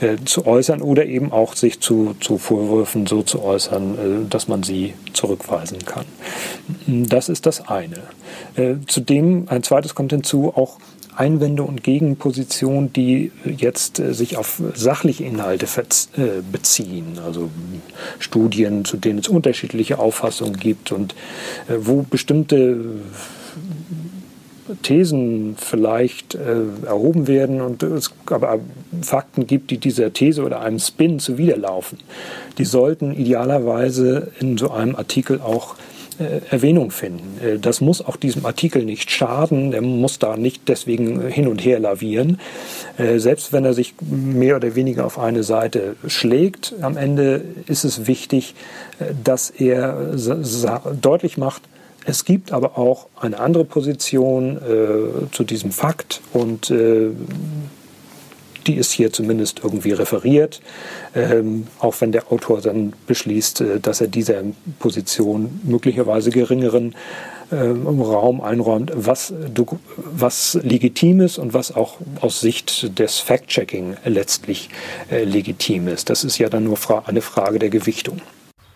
äh, 0.00 0.16
zu 0.24 0.46
äußern 0.46 0.80
oder 0.80 1.06
eben 1.06 1.32
auch 1.32 1.56
sich 1.56 1.80
zu, 1.80 2.14
zu 2.20 2.38
Vorwürfen 2.38 3.06
so 3.06 3.22
zu 3.22 3.42
äußern, 3.42 4.28
dass 4.30 4.46
man 4.46 4.62
sie 4.62 4.94
zurückweisen 5.12 5.78
kann. 5.84 6.04
Das 6.86 7.28
ist 7.28 7.46
das 7.46 7.66
eine. 7.68 8.02
Zudem, 8.86 9.46
ein 9.48 9.62
zweites 9.62 9.94
kommt 9.94 10.12
hinzu, 10.12 10.52
auch 10.54 10.78
Einwände 11.16 11.62
und 11.62 11.82
Gegenpositionen, 11.82 12.92
die 12.92 13.32
jetzt 13.44 13.98
äh, 13.98 14.14
sich 14.14 14.36
auf 14.36 14.62
sachliche 14.74 15.24
Inhalte 15.24 15.66
äh, 15.66 16.42
beziehen, 16.50 17.18
also 17.24 17.50
Studien, 18.18 18.84
zu 18.84 18.96
denen 18.96 19.20
es 19.20 19.28
unterschiedliche 19.28 19.98
Auffassungen 19.98 20.58
gibt 20.58 20.92
und 20.92 21.14
äh, 21.68 21.74
wo 21.78 22.02
bestimmte 22.02 22.78
Thesen 24.82 25.54
vielleicht 25.56 26.34
äh, 26.34 26.86
erhoben 26.86 27.28
werden 27.28 27.60
und 27.60 27.82
es 27.82 28.12
aber 28.26 28.58
Fakten 29.00 29.46
gibt, 29.46 29.70
die 29.70 29.78
dieser 29.78 30.12
These 30.12 30.42
oder 30.42 30.60
einem 30.60 30.80
Spin 30.80 31.20
zuwiderlaufen. 31.20 31.98
Die 32.58 32.64
sollten 32.64 33.12
idealerweise 33.12 34.32
in 34.40 34.58
so 34.58 34.70
einem 34.70 34.96
Artikel 34.96 35.40
auch 35.40 35.76
Erwähnung 36.50 36.90
finden. 36.90 37.40
Äh, 37.44 37.58
das 37.58 37.80
muss 37.80 38.04
auch 38.04 38.16
diesem 38.16 38.46
Artikel 38.46 38.84
nicht 38.84 39.10
schaden, 39.10 39.70
der 39.70 39.82
muss 39.82 40.18
da 40.18 40.36
nicht 40.36 40.68
deswegen 40.68 41.26
hin 41.28 41.48
und 41.48 41.64
her 41.64 41.78
lavieren. 41.78 42.40
Äh, 42.98 43.18
selbst 43.18 43.52
wenn 43.52 43.64
er 43.64 43.74
sich 43.74 43.94
mehr 44.00 44.56
oder 44.56 44.74
weniger 44.74 45.06
auf 45.06 45.18
eine 45.18 45.42
Seite 45.42 45.96
schlägt, 46.06 46.74
am 46.80 46.96
Ende 46.96 47.42
ist 47.66 47.84
es 47.84 48.06
wichtig, 48.06 48.54
dass 49.22 49.50
er 49.50 50.14
deutlich 51.00 51.36
macht, 51.36 51.62
es 52.08 52.24
gibt 52.24 52.52
aber 52.52 52.78
auch 52.78 53.08
eine 53.20 53.40
andere 53.40 53.64
Position 53.64 54.56
äh, 54.58 55.32
zu 55.32 55.42
diesem 55.42 55.72
Fakt 55.72 56.20
und 56.32 56.70
äh, 56.70 57.10
die 58.66 58.76
ist 58.76 58.92
hier 58.92 59.12
zumindest 59.12 59.60
irgendwie 59.62 59.92
referiert, 59.92 60.60
ähm, 61.14 61.66
auch 61.78 61.94
wenn 62.00 62.12
der 62.12 62.30
Autor 62.32 62.60
dann 62.60 62.92
beschließt, 63.06 63.60
äh, 63.60 63.80
dass 63.80 64.00
er 64.00 64.08
dieser 64.08 64.42
Position 64.78 65.60
möglicherweise 65.64 66.30
geringeren 66.30 66.94
äh, 67.50 67.56
Raum 67.56 68.40
einräumt, 68.40 68.92
was, 68.94 69.32
was 69.96 70.58
legitim 70.62 71.20
ist 71.20 71.38
und 71.38 71.54
was 71.54 71.74
auch 71.74 71.98
aus 72.20 72.40
Sicht 72.40 72.98
des 72.98 73.18
Fact-Checking 73.20 73.96
letztlich 74.04 74.68
äh, 75.10 75.24
legitim 75.24 75.88
ist. 75.88 76.10
Das 76.10 76.24
ist 76.24 76.38
ja 76.38 76.48
dann 76.48 76.64
nur 76.64 76.76
fra 76.76 77.04
eine 77.06 77.20
Frage 77.20 77.58
der 77.58 77.70
Gewichtung. 77.70 78.20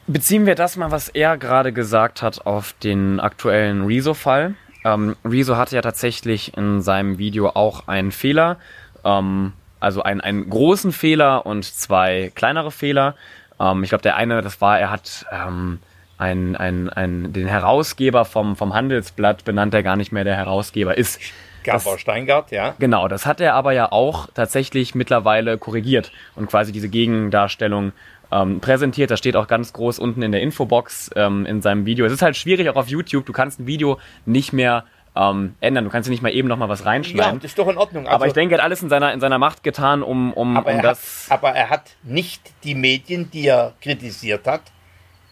Beziehen 0.07 0.47
wir 0.47 0.55
das 0.55 0.77
mal, 0.77 0.91
was 0.91 1.09
er 1.09 1.37
gerade 1.37 1.73
gesagt 1.73 2.23
hat, 2.23 2.47
auf 2.47 2.75
den 2.83 3.21
aktuellen 3.21 3.85
Rezo-Fall. 3.85 4.55
Ähm, 4.85 5.15
Rezo 5.25 5.57
hatte 5.57 5.77
ja 5.77 5.83
tatsächlich 5.83 6.57
in 6.57 6.81
seinem 6.81 7.19
Video 7.19 7.49
auch 7.51 7.87
einen 7.87 8.13
Fehler 8.13 8.59
Ähm, 9.05 9.53
also 9.81 10.03
einen, 10.03 10.21
einen 10.21 10.49
großen 10.49 10.93
Fehler 10.93 11.47
und 11.47 11.65
zwei 11.65 12.31
kleinere 12.35 12.71
Fehler. 12.71 13.15
Ähm, 13.59 13.83
ich 13.83 13.89
glaube, 13.89 14.03
der 14.03 14.17
eine, 14.17 14.43
das 14.43 14.61
war, 14.61 14.79
er 14.79 14.91
hat 14.91 15.27
ähm, 15.33 15.81
ein, 16.19 16.55
ein, 16.55 16.91
ein, 16.91 17.33
den 17.33 17.47
Herausgeber 17.49 18.25
vom, 18.25 18.55
vom 18.55 18.75
Handelsblatt 18.75 19.45
benannt, 19.45 19.73
der 19.75 19.83
gar 19.83 19.97
nicht 19.97 20.13
mehr 20.13 20.25
der 20.25 20.37
Herausgeber 20.37 20.97
ist. 20.97 21.21
Gabor 21.65 21.99
Steingart, 21.99 22.51
ja. 22.53 22.75
Genau, 22.79 23.09
das 23.09 23.27
hat 23.27 23.41
er 23.41 23.55
aber 23.55 23.73
ja 23.73 23.91
auch 23.93 24.29
tatsächlich 24.33 24.95
mittlerweile 24.95 25.59
korrigiert 25.59 26.13
und 26.35 26.49
quasi 26.49 26.73
diese 26.73 26.89
Gegendarstellung 26.89 27.93
ähm, 28.33 28.61
präsentiert. 28.61 29.11
Das 29.11 29.19
steht 29.19 29.37
auch 29.37 29.47
ganz 29.47 29.73
groß 29.73 29.99
unten 29.99 30.23
in 30.23 30.33
der 30.33 30.41
Infobox 30.41 31.11
ähm, 31.17 31.47
in 31.47 31.63
seinem 31.63 31.87
Video. 31.87 32.07
Es 32.07 32.13
ist 32.13 32.23
halt 32.23 32.37
schwierig 32.37 32.69
auch 32.69 32.77
auf 32.77 32.89
YouTube. 32.89 33.27
Du 33.27 33.33
kannst 33.33 33.61
ein 33.61 33.67
Video 33.67 33.99
nicht 34.25 34.53
mehr 34.53 34.85
ähm, 35.21 35.55
ändern. 35.61 35.85
Du 35.85 35.91
kannst 35.91 36.09
ja 36.09 36.11
nicht 36.11 36.23
mal 36.23 36.33
eben 36.33 36.49
noch 36.49 36.57
mal 36.57 36.69
was 36.69 36.87
reinschneiden. 36.87 37.35
Ja, 37.35 37.39
das 37.39 37.51
ist 37.51 37.59
doch 37.59 37.69
in 37.69 37.77
Ordnung. 37.77 38.07
Also, 38.07 38.15
aber 38.15 38.27
ich 38.27 38.33
denke, 38.33 38.55
er 38.55 38.59
hat 38.59 38.65
alles 38.65 38.83
in 38.83 38.89
seiner, 38.89 39.13
in 39.13 39.21
seiner 39.21 39.39
Macht 39.39 39.63
getan, 39.63 40.03
um, 40.03 40.33
um, 40.33 40.57
aber 40.57 40.73
um 40.73 40.83
das. 40.83 41.27
Hat, 41.29 41.39
aber 41.39 41.51
er 41.51 41.69
hat 41.69 41.97
nicht 42.03 42.41
die 42.65 42.75
Medien, 42.75 43.31
die 43.31 43.47
er 43.47 43.75
kritisiert 43.83 44.47
hat, 44.47 44.63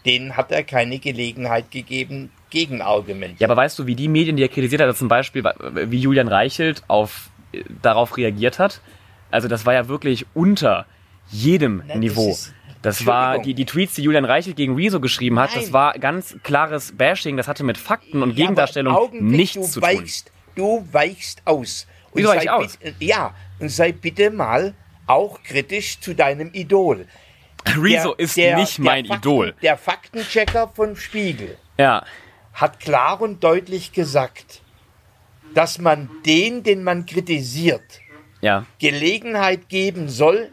denen 0.05 0.37
hat 0.37 0.53
er 0.53 0.63
keine 0.63 0.99
Gelegenheit 0.99 1.71
gegeben, 1.71 2.31
Gegenargumente. 2.51 3.37
Ja, 3.41 3.47
aber 3.47 3.57
weißt 3.57 3.79
du, 3.79 3.87
wie 3.87 3.95
die 3.95 4.09
Medien, 4.09 4.37
die 4.37 4.43
er 4.43 4.49
kritisiert 4.49 4.81
hat, 4.81 4.97
zum 4.97 5.09
Beispiel, 5.09 5.45
wie 5.45 5.99
Julian 5.99 6.29
Reichelt 6.29 6.83
auf, 6.89 7.31
äh, 7.53 7.63
darauf 7.83 8.17
reagiert 8.17 8.59
hat? 8.59 8.81
Also 9.31 9.49
das 9.49 9.67
war 9.67 9.75
ja 9.75 9.89
wirklich 9.89 10.25
unter 10.33 10.87
jedem 11.29 11.83
Nein, 11.87 12.01
Niveau. 12.01 12.29
Das, 12.29 12.55
das 12.83 13.07
war 13.07 13.41
die, 13.41 13.55
die 13.55 13.65
Tweets, 13.65 13.95
die 13.95 14.03
Julian 14.03 14.25
Reichelt 14.25 14.57
gegen 14.57 14.75
Rezo 14.75 15.01
geschrieben 15.01 15.39
hat, 15.39 15.51
Nein. 15.51 15.61
das 15.63 15.73
war 15.73 15.95
ganz 15.99 16.37
klares 16.43 16.97
Bashing, 16.97 17.37
das 17.37 17.49
hatte 17.49 17.65
mit 17.65 17.79
Fakten 17.79 18.23
und 18.23 18.31
ja, 18.31 18.37
Gegendarstellung 18.37 19.11
nichts 19.21 19.73
zu 19.73 19.83
weichst, 19.83 20.27
tun. 20.27 20.33
Du 20.55 20.89
weichst 20.93 21.43
aus. 21.45 21.87
Und 22.13 22.23
Wieso 22.23 22.33
ich 22.35 22.51
aus? 22.51 22.79
Ja, 23.01 23.35
und 23.59 23.69
sei 23.69 23.93
bitte 23.93 24.31
mal 24.31 24.75
auch 25.07 25.43
kritisch 25.43 26.01
zu 26.01 26.15
deinem 26.15 26.51
Idol. 26.53 27.07
Rezo 27.77 28.15
ist 28.15 28.37
der, 28.37 28.57
nicht 28.57 28.79
mein 28.79 29.07
Fakten, 29.07 29.29
Idol. 29.29 29.55
Der 29.63 29.77
Faktenchecker 29.77 30.69
von 30.69 30.97
Spiegel. 30.97 31.57
Ja 31.79 32.05
hat 32.59 32.81
klar 32.81 33.21
und 33.21 33.45
deutlich 33.45 33.93
gesagt, 33.93 34.63
dass 35.55 35.79
man 35.79 36.11
den, 36.27 36.65
den 36.65 36.83
man 36.83 37.07
kritisiert, 37.07 38.01
ja. 38.41 38.67
Gelegenheit 38.81 39.69
geben 39.69 40.09
soll, 40.09 40.51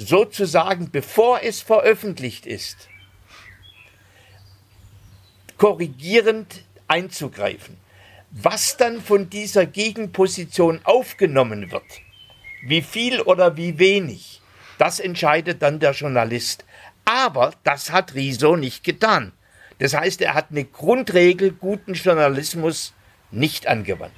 sozusagen 0.00 0.90
bevor 0.90 1.42
es 1.42 1.60
veröffentlicht 1.60 2.46
ist, 2.46 2.88
korrigierend 5.58 6.64
einzugreifen. 6.88 7.76
Was 8.30 8.76
dann 8.76 9.02
von 9.02 9.28
dieser 9.28 9.66
Gegenposition 9.66 10.80
aufgenommen 10.84 11.70
wird, 11.70 11.84
wie 12.62 12.80
viel 12.80 13.20
oder 13.20 13.56
wie 13.56 13.78
wenig, 13.78 14.40
das 14.78 15.00
entscheidet 15.00 15.60
dann 15.60 15.80
der 15.80 15.92
Journalist. 15.92 16.64
Aber 17.04 17.52
das 17.64 17.90
hat 17.90 18.14
Riso 18.14 18.56
nicht 18.56 18.84
getan. 18.84 19.32
Das 19.80 19.94
heißt, 19.94 20.22
er 20.22 20.34
hat 20.34 20.46
eine 20.50 20.64
Grundregel 20.64 21.52
guten 21.52 21.94
Journalismus 21.94 22.94
nicht 23.30 23.66
angewandt. 23.66 24.14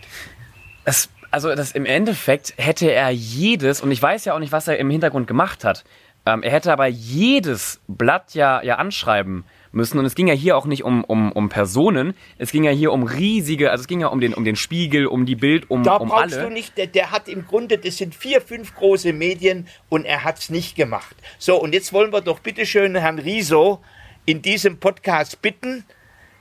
Das, 0.84 1.08
also 1.32 1.54
das 1.54 1.72
im 1.72 1.86
Endeffekt 1.86 2.54
hätte 2.58 2.92
er 2.92 3.10
jedes, 3.10 3.80
und 3.80 3.90
ich 3.90 4.00
weiß 4.00 4.24
ja 4.26 4.34
auch 4.34 4.38
nicht, 4.38 4.52
was 4.52 4.68
er 4.68 4.78
im 4.78 4.90
Hintergrund 4.90 5.26
gemacht 5.26 5.64
hat, 5.64 5.84
ähm, 6.26 6.42
er 6.42 6.52
hätte 6.52 6.72
aber 6.72 6.86
jedes 6.86 7.80
Blatt 7.88 8.34
ja, 8.34 8.62
ja 8.62 8.76
anschreiben 8.76 9.44
müssen. 9.72 9.98
Und 9.98 10.04
es 10.04 10.14
ging 10.14 10.28
ja 10.28 10.34
hier 10.34 10.56
auch 10.56 10.66
nicht 10.66 10.84
um, 10.84 11.02
um, 11.02 11.32
um 11.32 11.48
Personen, 11.48 12.14
es 12.38 12.52
ging 12.52 12.64
ja 12.64 12.70
hier 12.70 12.92
um 12.92 13.02
riesige, 13.02 13.70
also 13.70 13.82
es 13.82 13.88
ging 13.88 14.00
ja 14.00 14.08
um 14.08 14.20
den, 14.20 14.34
um 14.34 14.44
den 14.44 14.54
Spiegel, 14.54 15.06
um 15.06 15.26
die 15.26 15.34
Bild, 15.34 15.70
um, 15.70 15.82
da 15.82 15.96
um 15.96 16.08
brauchst 16.08 16.34
alle. 16.34 16.44
du 16.44 16.50
nicht, 16.50 16.76
der, 16.76 16.86
der 16.86 17.10
hat 17.10 17.28
im 17.28 17.46
Grunde, 17.46 17.78
das 17.78 17.96
sind 17.96 18.14
vier, 18.14 18.40
fünf 18.40 18.74
große 18.74 19.12
Medien 19.12 19.66
und 19.88 20.04
er 20.04 20.24
hat 20.24 20.38
es 20.38 20.50
nicht 20.50 20.76
gemacht. 20.76 21.16
So, 21.38 21.60
und 21.60 21.72
jetzt 21.72 21.92
wollen 21.92 22.12
wir 22.12 22.20
doch 22.20 22.40
bitteschön 22.40 22.94
Herrn 22.94 23.18
Riso 23.18 23.80
in 24.26 24.42
diesem 24.42 24.78
Podcast 24.78 25.42
bitten, 25.42 25.84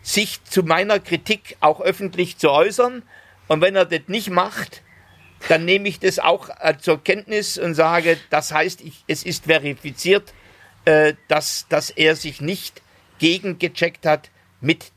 sich 0.04 0.44
zu 0.44 0.64
meiner 0.64 1.00
Kritik 1.00 1.56
auch 1.62 1.80
öffentlich 1.80 2.38
zu 2.38 2.52
äußern. 2.52 3.04
Und 3.52 3.60
wenn 3.60 3.76
er 3.76 3.84
das 3.84 4.00
nicht 4.08 4.30
macht, 4.30 4.82
dann 5.50 5.66
nehme 5.66 5.90
ich 5.90 6.00
das 6.00 6.20
auch 6.20 6.48
äh, 6.62 6.78
zur 6.78 7.04
Kenntnis 7.04 7.58
und 7.58 7.74
sage, 7.74 8.16
das 8.30 8.54
heißt, 8.54 8.80
ich, 8.80 9.04
es 9.08 9.24
ist 9.24 9.44
verifiziert, 9.44 10.34
äh, 10.86 11.16
dass, 11.28 11.66
dass 11.68 11.90
er 11.90 12.16
sich 12.16 12.40
nicht 12.40 12.82
gegengecheckt 13.20 14.06
hat 14.06 14.30
mit 14.62 14.94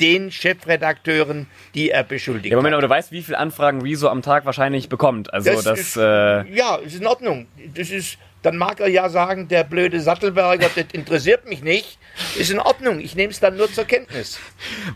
den 0.00 0.32
Chefredakteuren, 0.32 1.48
die 1.74 1.90
er 1.90 2.02
beschuldigt. 2.02 2.50
Ja, 2.50 2.56
Moment, 2.56 2.72
aber 2.72 2.80
du 2.80 2.88
weißt, 2.88 3.12
wie 3.12 3.20
viele 3.20 3.36
Anfragen 3.36 3.82
Rezo 3.82 4.08
am 4.08 4.22
Tag 4.22 4.46
wahrscheinlich 4.46 4.88
bekommt. 4.88 5.34
Also 5.34 5.50
das, 5.50 5.64
das 5.64 5.78
ist, 5.78 5.96
äh 5.98 6.50
ja, 6.50 6.76
ist 6.76 6.98
in 6.98 7.06
Ordnung. 7.06 7.46
Das 7.74 7.90
ist 7.90 8.16
dann 8.42 8.56
mag 8.56 8.80
er 8.80 8.88
ja 8.88 9.08
sagen, 9.08 9.48
der 9.48 9.64
blöde 9.64 10.00
Sattelberger, 10.00 10.70
das 10.74 10.86
interessiert 10.92 11.48
mich 11.48 11.62
nicht. 11.62 11.98
Ist 12.36 12.50
in 12.50 12.58
Ordnung, 12.58 13.00
ich 13.00 13.14
nehme 13.14 13.30
es 13.30 13.40
dann 13.40 13.56
nur 13.56 13.70
zur 13.72 13.84
Kenntnis. 13.84 14.38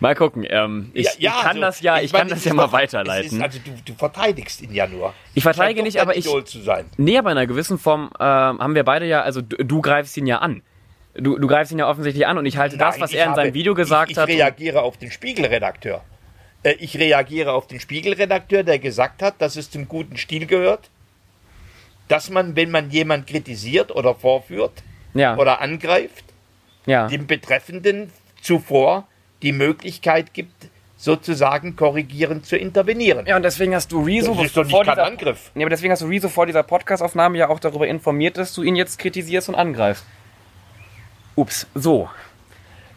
Mal 0.00 0.14
gucken. 0.14 0.46
Ähm, 0.48 0.90
ich, 0.94 1.06
ja, 1.06 1.12
ja, 1.18 1.30
ich, 1.30 1.42
kann 1.42 1.48
also, 1.50 1.60
das 1.60 1.80
ja, 1.80 1.96
ich, 1.98 2.04
ich 2.04 2.12
kann 2.12 2.28
das 2.28 2.44
ja 2.44 2.54
mal 2.54 2.72
weiterleiten. 2.72 3.38
Ist, 3.38 3.42
also 3.42 3.58
du, 3.64 3.70
du, 3.84 3.94
verteidigst 3.94 4.62
ihn 4.62 4.72
ja 4.72 4.86
nur. 4.86 5.12
Ich 5.34 5.42
verteidige 5.42 5.82
nicht, 5.82 6.00
aber 6.00 6.16
ich. 6.16 6.24
Zu 6.24 6.62
sein. 6.62 6.86
Nee, 6.96 7.18
aber 7.18 7.30
in 7.30 7.38
einer 7.38 7.46
gewissen 7.46 7.78
Form 7.78 8.10
äh, 8.18 8.22
haben 8.22 8.74
wir 8.74 8.84
beide 8.84 9.06
ja, 9.06 9.22
also 9.22 9.42
du, 9.42 9.56
du 9.56 9.80
greifst 9.80 10.16
ihn 10.16 10.26
ja 10.26 10.38
an. 10.38 10.62
Du, 11.14 11.38
du 11.38 11.46
greifst 11.46 11.72
ihn 11.72 11.78
ja 11.78 11.88
offensichtlich 11.88 12.26
an 12.26 12.38
und 12.38 12.46
ich 12.46 12.56
halte 12.56 12.76
Nein, 12.76 12.90
das, 12.90 13.00
was 13.00 13.12
er 13.12 13.26
in 13.26 13.34
seinem 13.34 13.54
Video 13.54 13.74
gesagt 13.74 14.10
ich, 14.10 14.16
hat. 14.16 14.28
Ich 14.28 14.36
reagiere 14.36 14.82
auf 14.82 14.96
den 14.96 15.10
Spiegelredakteur. 15.10 16.02
Äh, 16.62 16.74
ich 16.78 16.96
reagiere 16.98 17.52
auf 17.52 17.66
den 17.66 17.80
Spiegelredakteur, 17.80 18.62
der 18.62 18.78
gesagt 18.78 19.22
hat, 19.22 19.40
dass 19.40 19.56
es 19.56 19.70
zum 19.70 19.88
guten 19.88 20.16
Stil 20.16 20.46
gehört, 20.46 20.90
dass 22.12 22.28
man, 22.28 22.56
wenn 22.56 22.70
man 22.70 22.90
jemand 22.90 23.26
kritisiert 23.26 23.90
oder 23.90 24.14
vorführt 24.14 24.82
ja. 25.14 25.34
oder 25.38 25.62
angreift, 25.62 26.24
ja. 26.84 27.06
dem 27.08 27.26
Betreffenden 27.26 28.12
zuvor 28.42 29.08
die 29.40 29.52
Möglichkeit 29.52 30.34
gibt, 30.34 30.68
sozusagen 30.98 31.74
korrigierend 31.74 32.44
zu 32.44 32.58
intervenieren. 32.58 33.26
Ja, 33.26 33.36
und 33.36 33.42
deswegen 33.42 33.74
hast 33.74 33.90
du 33.90 34.02
Rezo 34.02 34.34
das 34.34 34.44
ist 34.44 34.56
doch 34.58 34.64
nicht 34.64 34.72
vor 34.72 34.84
dieser, 34.84 35.04
Angriff. 35.04 35.50
Nee, 35.54 35.62
aber 35.64 35.70
deswegen 35.70 35.90
hast 35.90 36.02
du 36.02 36.06
Rezo 36.06 36.28
vor 36.28 36.44
dieser 36.44 36.62
Podcastaufnahme 36.62 37.38
ja 37.38 37.48
auch 37.48 37.58
darüber 37.58 37.86
informiert, 37.88 38.36
dass 38.36 38.52
du 38.52 38.62
ihn 38.62 38.76
jetzt 38.76 38.98
kritisierst 38.98 39.48
und 39.48 39.54
angreifst. 39.54 40.04
Ups, 41.34 41.66
so. 41.74 42.10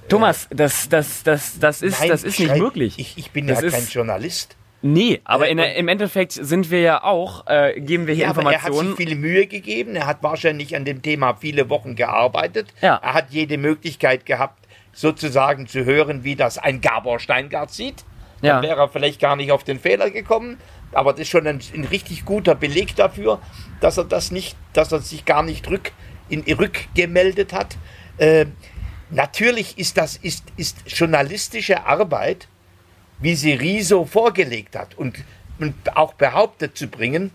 Thomas, 0.09 0.47
das, 0.51 0.89
das, 0.89 1.23
das, 1.23 1.57
das 1.57 1.81
ist, 1.81 2.01
Nein, 2.01 2.09
das 2.09 2.23
ist 2.23 2.37
nicht 2.37 2.57
möglich. 2.57 2.95
Ich, 2.97 3.17
ich 3.17 3.31
bin 3.31 3.47
das 3.47 3.61
ja 3.61 3.69
kein 3.69 3.87
Journalist. 3.87 4.57
Nee, 4.81 5.21
aber 5.23 5.47
äh, 5.47 5.51
in, 5.51 5.59
im 5.59 5.87
Endeffekt 5.87 6.33
sind 6.33 6.69
wir 6.69 6.81
ja 6.81 7.03
auch, 7.03 7.47
äh, 7.47 7.79
geben 7.79 8.07
wir 8.07 8.13
hier 8.13 8.25
ja, 8.25 8.29
Informationen. 8.29 8.73
er 8.73 8.91
hat 8.91 8.97
sich 8.97 9.07
viele 9.07 9.15
Mühe 9.15 9.47
gegeben, 9.47 9.95
er 9.95 10.05
hat 10.05 10.21
wahrscheinlich 10.21 10.75
an 10.75 10.85
dem 10.85 11.01
Thema 11.01 11.35
viele 11.35 11.69
Wochen 11.69 11.95
gearbeitet. 11.95 12.67
Ja. 12.81 12.99
Er 13.01 13.13
hat 13.13 13.31
jede 13.31 13.57
Möglichkeit 13.57 14.25
gehabt, 14.25 14.67
sozusagen 14.93 15.67
zu 15.67 15.85
hören, 15.85 16.23
wie 16.23 16.35
das 16.35 16.57
ein 16.57 16.81
Gabor 16.81 17.19
Steingart 17.19 17.71
sieht. 17.71 18.05
Dann 18.41 18.61
wäre 18.61 18.79
er 18.79 18.89
vielleicht 18.89 19.19
gar 19.19 19.35
nicht 19.35 19.51
auf 19.51 19.63
den 19.63 19.79
Fehler 19.79 20.11
gekommen. 20.11 20.57
Aber 20.91 21.11
das 21.11 21.21
ist 21.21 21.29
schon 21.29 21.47
ein, 21.47 21.59
ein, 21.73 21.83
richtig 21.85 22.25
guter 22.25 22.55
Beleg 22.55 22.95
dafür, 22.95 23.41
dass 23.81 23.97
er 23.97 24.05
das 24.05 24.31
nicht, 24.31 24.55
dass 24.73 24.91
er 24.91 24.99
sich 24.99 25.25
gar 25.25 25.43
nicht 25.43 25.69
rück, 25.69 25.91
in, 26.29 26.41
rückgemeldet 26.41 27.53
hat. 27.53 27.77
Äh, 28.17 28.45
natürlich 29.09 29.77
ist 29.77 29.97
das 29.97 30.15
ist, 30.15 30.45
ist 30.57 30.83
journalistische 30.85 31.85
Arbeit 31.85 32.47
wie 33.19 33.35
sie 33.35 33.53
Riso 33.53 34.05
vorgelegt 34.05 34.75
hat 34.75 34.97
und, 34.97 35.17
und 35.59 35.73
auch 35.95 36.13
behauptet 36.13 36.77
zu 36.77 36.87
bringen, 36.87 37.31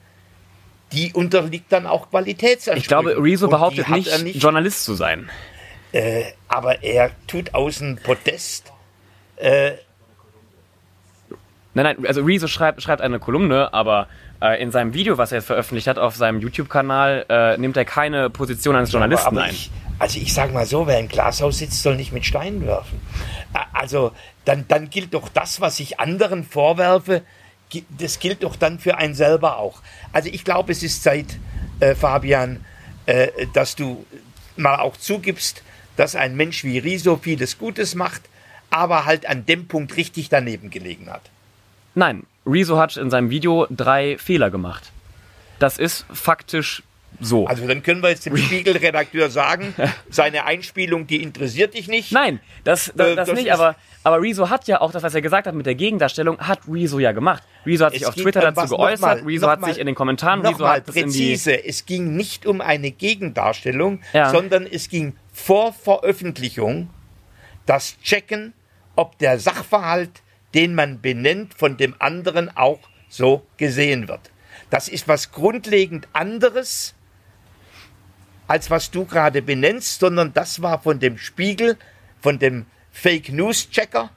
die 0.93 1.13
unterliegt 1.13 1.73
dann 1.73 1.87
auch 1.87 2.11
Qualitätsansprüchen. 2.11 2.79
Ich 2.79 2.89
glaube, 2.89 3.23
Rezo 3.23 3.49
behauptet 3.49 3.89
nicht, 3.89 4.25
nicht, 4.25 4.43
Journalist 4.43 4.85
zu 4.85 4.95
sein. 4.95 5.31
Äh, 5.93 6.25
aber 6.49 6.83
er 6.83 7.11
tut 7.27 7.55
außen 7.55 8.01
Podest. 8.03 8.73
Äh, 9.37 9.73
nein, 11.75 11.97
nein, 11.97 12.07
also 12.07 12.23
Rezo 12.23 12.49
schreibt, 12.49 12.83
schreibt 12.83 13.03
eine 13.03 13.19
Kolumne, 13.19 13.73
aber 13.73 14.09
äh, 14.41 14.63
in 14.63 14.71
seinem 14.71 14.95
Video, 14.95 15.19
was 15.19 15.33
er 15.33 15.39
jetzt 15.39 15.47
veröffentlicht 15.47 15.87
hat 15.87 15.99
auf 15.99 16.17
seinem 16.17 16.41
YouTube-Kanal, 16.41 17.27
äh, 17.29 17.57
nimmt 17.59 17.77
er 17.77 17.85
keine 17.85 18.31
Position 18.31 18.77
eines 18.77 18.93
Journalisten 18.93 19.39
ein. 19.39 19.51
Ich, 19.51 19.71
also 19.99 20.19
ich 20.19 20.33
sage 20.33 20.53
mal 20.53 20.67
so, 20.67 20.87
wer 20.87 20.99
im 20.99 21.09
Glashaus 21.09 21.59
sitzt, 21.59 21.83
soll 21.83 21.97
nicht 21.97 22.13
mit 22.13 22.25
Steinen 22.25 22.67
werfen. 22.67 23.01
Also 23.73 24.13
dann, 24.45 24.65
dann 24.69 24.91
gilt 24.91 25.15
doch 25.15 25.29
das, 25.29 25.61
was 25.61 25.81
ich 25.81 26.01
anderen 26.01 26.45
vorwerfe, 26.45 27.23
das 27.99 28.19
gilt 28.19 28.43
doch 28.43 28.57
dann 28.57 28.79
für 28.79 28.97
einen 28.97 29.15
selber 29.15 29.59
auch. 29.59 29.83
Also 30.13 30.29
ich 30.29 30.45
glaube, 30.45 30.73
es 30.73 30.83
ist 30.83 31.03
Zeit, 31.03 31.39
äh, 31.81 31.95
Fabian, 31.95 32.65
äh, 33.07 33.29
dass 33.55 33.77
du 33.77 34.05
mal 34.57 34.77
auch 34.77 34.97
zugibst, 34.97 35.63
dass 35.97 36.17
ein 36.17 36.37
Mensch 36.37 36.65
wie 36.65 36.79
Riso 36.79 37.17
vieles 37.17 37.59
Gutes 37.59 37.95
macht, 37.95 38.23
aber 38.71 39.05
halt 39.05 39.27
an 39.27 39.47
dem 39.47 39.69
Punkt 39.69 39.97
richtig 39.97 40.29
daneben 40.29 40.71
gelegen 40.71 41.11
hat. 41.11 41.23
Nein, 41.95 42.25
Rezo 42.47 42.79
hat 42.79 42.97
in 42.97 43.11
seinem 43.11 43.31
Video 43.31 43.67
drei 43.71 44.17
Fehler 44.19 44.51
gemacht. 44.51 44.91
Das 45.59 45.79
ist 45.79 46.07
faktisch 46.13 46.83
So. 47.21 47.47
Also 47.47 47.67
dann 47.67 47.83
können 47.83 48.03
wir 48.03 48.09
jetzt 48.11 48.25
dem 48.25 48.37
Spiegelredakteur 48.37 49.29
sagen, 49.31 49.75
seine 50.11 50.45
Einspielung, 50.47 51.07
die 51.07 51.23
interessiert 51.23 51.75
dich 51.75 51.87
nicht. 51.89 52.13
Nein, 52.13 52.41
das, 52.65 52.93
das, 52.95 53.09
Äh, 53.09 53.17
das, 53.17 53.29
das 53.29 53.39
nicht, 53.39 53.53
aber, 53.53 53.75
aber 54.05 54.23
Rezo 54.23 54.49
hat 54.49 54.67
ja 54.69 54.81
auch 54.81 54.91
das, 54.93 55.03
was 55.03 55.15
er 55.15 55.21
gesagt 55.21 55.47
hat 55.47 55.55
mit 55.55 55.67
der 55.67 55.75
Gegendarstellung, 55.75 56.39
hat 56.39 56.61
Rezo 56.67 56.99
ja 56.99 57.13
gemacht. 57.13 57.43
Rezo 57.67 57.85
hat 57.85 57.93
sich 57.93 58.07
auf 58.07 58.15
Twitter 58.15 58.41
äh, 58.41 58.53
dazu 58.53 58.77
geäußert, 58.77 59.01
nochmal, 59.19 59.23
Rezo 59.27 59.49
hat 59.49 59.59
nochmal, 59.61 59.75
sich 59.75 59.81
in 59.81 59.87
den 59.87 59.95
Kommentaren, 59.97 60.41
Rezo 60.41 60.53
Nochmal 60.53 60.77
hat 60.77 60.87
präzise, 60.87 61.63
es 61.65 61.85
ging 61.85 62.17
nicht 62.17 62.47
um 62.47 62.61
eine 62.63 62.91
Gegendarstellung, 62.91 64.01
Ja. 64.15 64.31
sondern 64.31 64.65
es 64.67 64.89
ging 64.89 65.15
vor 65.33 65.75
Veröffentlichung 65.75 66.89
das 67.67 67.99
Checken, 68.01 68.55
ob 68.97 69.19
der 69.19 69.39
Sachverhalt, 69.39 70.23
den 70.54 70.75
man 70.75 71.00
benennt, 71.00 71.54
von 71.54 71.76
dem 71.76 71.95
anderen 71.99 72.54
auch 72.57 72.80
so 73.09 73.47
gesehen 73.57 74.09
wird. 74.09 74.30
Das 74.71 74.88
ist 74.88 75.09
was 75.09 75.33
grundlegend 75.33 76.09
anderes, 76.12 76.95
als 78.47 78.71
was 78.71 78.90
du 78.90 79.04
gerade 79.04 79.42
benennst, 79.42 80.00
sondern 80.00 80.33
das 80.33 80.62
war 80.62 80.83
von 80.83 80.99
dem 80.99 81.19
Spiegel, 81.19 81.76
von 82.21 82.38
dem 82.38 82.66
Fake 82.90 83.33
News 83.33 83.71
Checker, 83.71 84.11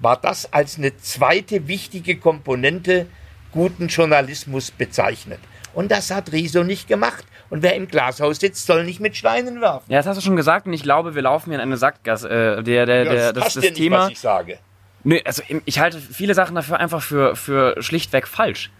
war 0.00 0.16
das 0.16 0.52
als 0.52 0.78
eine 0.78 0.96
zweite 0.96 1.68
wichtige 1.68 2.16
Komponente 2.16 3.06
guten 3.52 3.88
Journalismus 3.88 4.70
bezeichnet. 4.70 5.40
Und 5.74 5.90
das 5.90 6.10
hat 6.10 6.32
Riso 6.32 6.64
nicht 6.64 6.88
gemacht. 6.88 7.24
Und 7.50 7.62
wer 7.62 7.74
im 7.74 7.88
Glashaus 7.88 8.40
sitzt, 8.40 8.66
soll 8.66 8.84
nicht 8.84 9.00
mit 9.00 9.16
Steinen 9.16 9.60
werfen. 9.60 9.90
Ja, 9.90 9.98
das 9.98 10.06
hast 10.06 10.16
du 10.18 10.22
schon 10.22 10.36
gesagt 10.36 10.66
und 10.66 10.72
ich 10.72 10.82
glaube, 10.82 11.14
wir 11.14 11.22
laufen 11.22 11.50
hier 11.50 11.58
in 11.58 11.62
eine 11.62 11.76
Sackgasse. 11.76 12.28
Äh, 12.28 12.62
der, 12.62 12.84
der, 12.84 13.04
der, 13.04 13.32
das, 13.32 13.44
passt 13.44 13.56
das 13.56 13.62
dir 13.62 13.70
nicht, 13.70 13.78
Thema... 13.78 13.98
was 13.98 14.10
ich 14.10 14.20
sage. 14.20 14.58
Nö, 15.04 15.18
also 15.24 15.42
ich 15.64 15.78
halte 15.78 15.98
viele 15.98 16.34
Sachen 16.34 16.54
dafür 16.56 16.78
einfach 16.80 17.02
für, 17.02 17.36
für 17.36 17.80
schlichtweg 17.82 18.26
falsch. 18.26 18.70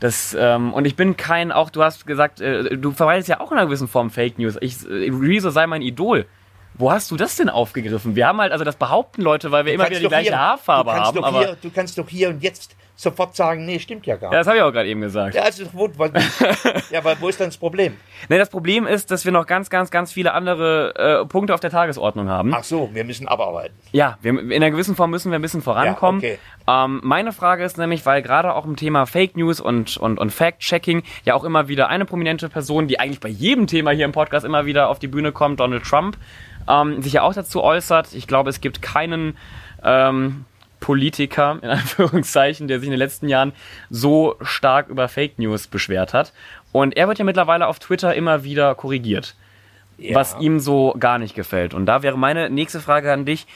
Das, 0.00 0.34
ähm, 0.38 0.72
und 0.72 0.86
ich 0.86 0.96
bin 0.96 1.16
kein, 1.16 1.52
auch 1.52 1.68
du 1.70 1.82
hast 1.82 2.06
gesagt, 2.06 2.40
äh, 2.40 2.76
du 2.76 2.90
verweilst 2.92 3.28
ja 3.28 3.40
auch 3.40 3.52
in 3.52 3.58
einer 3.58 3.66
gewissen 3.66 3.86
Form 3.88 4.10
Fake 4.10 4.38
News. 4.38 4.56
Ich, 4.60 4.84
äh, 4.88 5.10
Rezo 5.12 5.50
sei 5.50 5.66
mein 5.66 5.82
Idol. 5.82 6.26
Wo 6.74 6.90
hast 6.90 7.10
du 7.10 7.16
das 7.16 7.36
denn 7.36 7.50
aufgegriffen? 7.50 8.16
Wir 8.16 8.26
haben 8.26 8.40
halt, 8.40 8.52
also 8.52 8.64
das 8.64 8.76
behaupten 8.76 9.20
Leute, 9.22 9.50
weil 9.50 9.66
wir 9.66 9.74
immer 9.74 9.84
kannst 9.84 9.98
wieder 10.00 10.08
die 10.08 10.12
gleiche 10.12 10.30
hier- 10.30 10.38
Haarfarbe 10.38 10.90
du 10.90 10.96
kannst 10.96 11.08
haben. 11.08 11.16
doch 11.16 11.26
Aber 11.26 11.38
hier, 11.40 11.56
du 11.60 11.70
kannst 11.70 11.98
doch 11.98 12.08
hier 12.08 12.28
und 12.30 12.42
jetzt 12.42 12.76
sofort 13.02 13.34
sagen, 13.34 13.64
nee, 13.64 13.78
stimmt 13.78 14.06
ja 14.06 14.16
gar 14.16 14.30
ja, 14.32 14.38
nicht. 14.38 14.40
das 14.40 14.46
habe 14.46 14.58
ich 14.58 14.62
auch 14.62 14.72
gerade 14.72 14.88
eben 14.88 15.00
gesagt. 15.00 15.34
Ja, 15.34 15.42
also, 15.42 15.64
wo, 15.72 15.88
was, 15.96 16.10
ja, 16.90 16.98
aber 16.98 17.16
wo 17.20 17.28
ist 17.28 17.40
dann 17.40 17.48
das 17.48 17.56
Problem? 17.56 17.96
Nee, 18.28 18.38
das 18.38 18.50
Problem 18.50 18.86
ist, 18.86 19.10
dass 19.10 19.24
wir 19.24 19.32
noch 19.32 19.46
ganz, 19.46 19.70
ganz, 19.70 19.90
ganz 19.90 20.12
viele 20.12 20.32
andere 20.32 21.22
äh, 21.22 21.26
Punkte 21.26 21.54
auf 21.54 21.60
der 21.60 21.70
Tagesordnung 21.70 22.28
haben. 22.28 22.52
Ach 22.54 22.64
so, 22.64 22.90
wir 22.92 23.04
müssen 23.04 23.26
abarbeiten. 23.26 23.74
Ja, 23.92 24.18
wir, 24.20 24.38
in 24.38 24.52
einer 24.52 24.70
gewissen 24.70 24.96
Form 24.96 25.10
müssen 25.10 25.30
wir 25.30 25.38
ein 25.38 25.42
bisschen 25.42 25.62
vorankommen. 25.62 26.20
Ja, 26.20 26.28
okay. 26.28 26.38
ähm, 26.68 27.00
meine 27.02 27.32
Frage 27.32 27.64
ist 27.64 27.78
nämlich, 27.78 28.04
weil 28.04 28.22
gerade 28.22 28.54
auch 28.54 28.66
im 28.66 28.76
Thema 28.76 29.06
Fake 29.06 29.36
News 29.36 29.60
und, 29.60 29.96
und, 29.96 30.18
und 30.18 30.30
Fact-Checking 30.30 31.02
ja 31.24 31.34
auch 31.34 31.44
immer 31.44 31.68
wieder 31.68 31.88
eine 31.88 32.04
prominente 32.04 32.48
Person, 32.48 32.86
die 32.86 33.00
eigentlich 33.00 33.20
bei 33.20 33.28
jedem 33.28 33.66
Thema 33.66 33.92
hier 33.92 34.04
im 34.04 34.12
Podcast 34.12 34.44
immer 34.44 34.66
wieder 34.66 34.88
auf 34.88 34.98
die 34.98 35.08
Bühne 35.08 35.32
kommt, 35.32 35.60
Donald 35.60 35.84
Trump, 35.84 36.18
ähm, 36.68 37.02
sich 37.02 37.14
ja 37.14 37.22
auch 37.22 37.32
dazu 37.32 37.62
äußert. 37.62 38.12
Ich 38.12 38.26
glaube, 38.26 38.50
es 38.50 38.60
gibt 38.60 38.82
keinen 38.82 39.36
ähm, 39.82 40.44
Politiker, 40.80 41.58
in 41.62 41.68
Anführungszeichen, 41.70 42.66
der 42.68 42.80
sich 42.80 42.86
in 42.88 42.92
den 42.92 42.98
letzten 42.98 43.28
Jahren 43.28 43.52
so 43.90 44.36
stark 44.42 44.88
über 44.88 45.08
Fake 45.08 45.38
News 45.38 45.66
beschwert 45.66 46.14
hat. 46.14 46.32
Und 46.72 46.96
er 46.96 47.06
wird 47.08 47.18
ja 47.18 47.24
mittlerweile 47.24 47.66
auf 47.66 47.78
Twitter 47.78 48.14
immer 48.14 48.44
wieder 48.44 48.74
korrigiert 48.74 49.34
Ja. 49.98 50.14
was 50.14 50.36
ihm 50.40 50.60
so 50.60 50.94
gar 50.98 51.18
nicht 51.18 51.34
gefällt. 51.34 51.74
Und 51.74 51.86
da 51.86 52.02
wäre 52.02 52.16
meine 52.18 52.48
nächste 52.50 52.80
Frage 52.80 53.12
an 53.12 53.24
dich. 53.24 53.46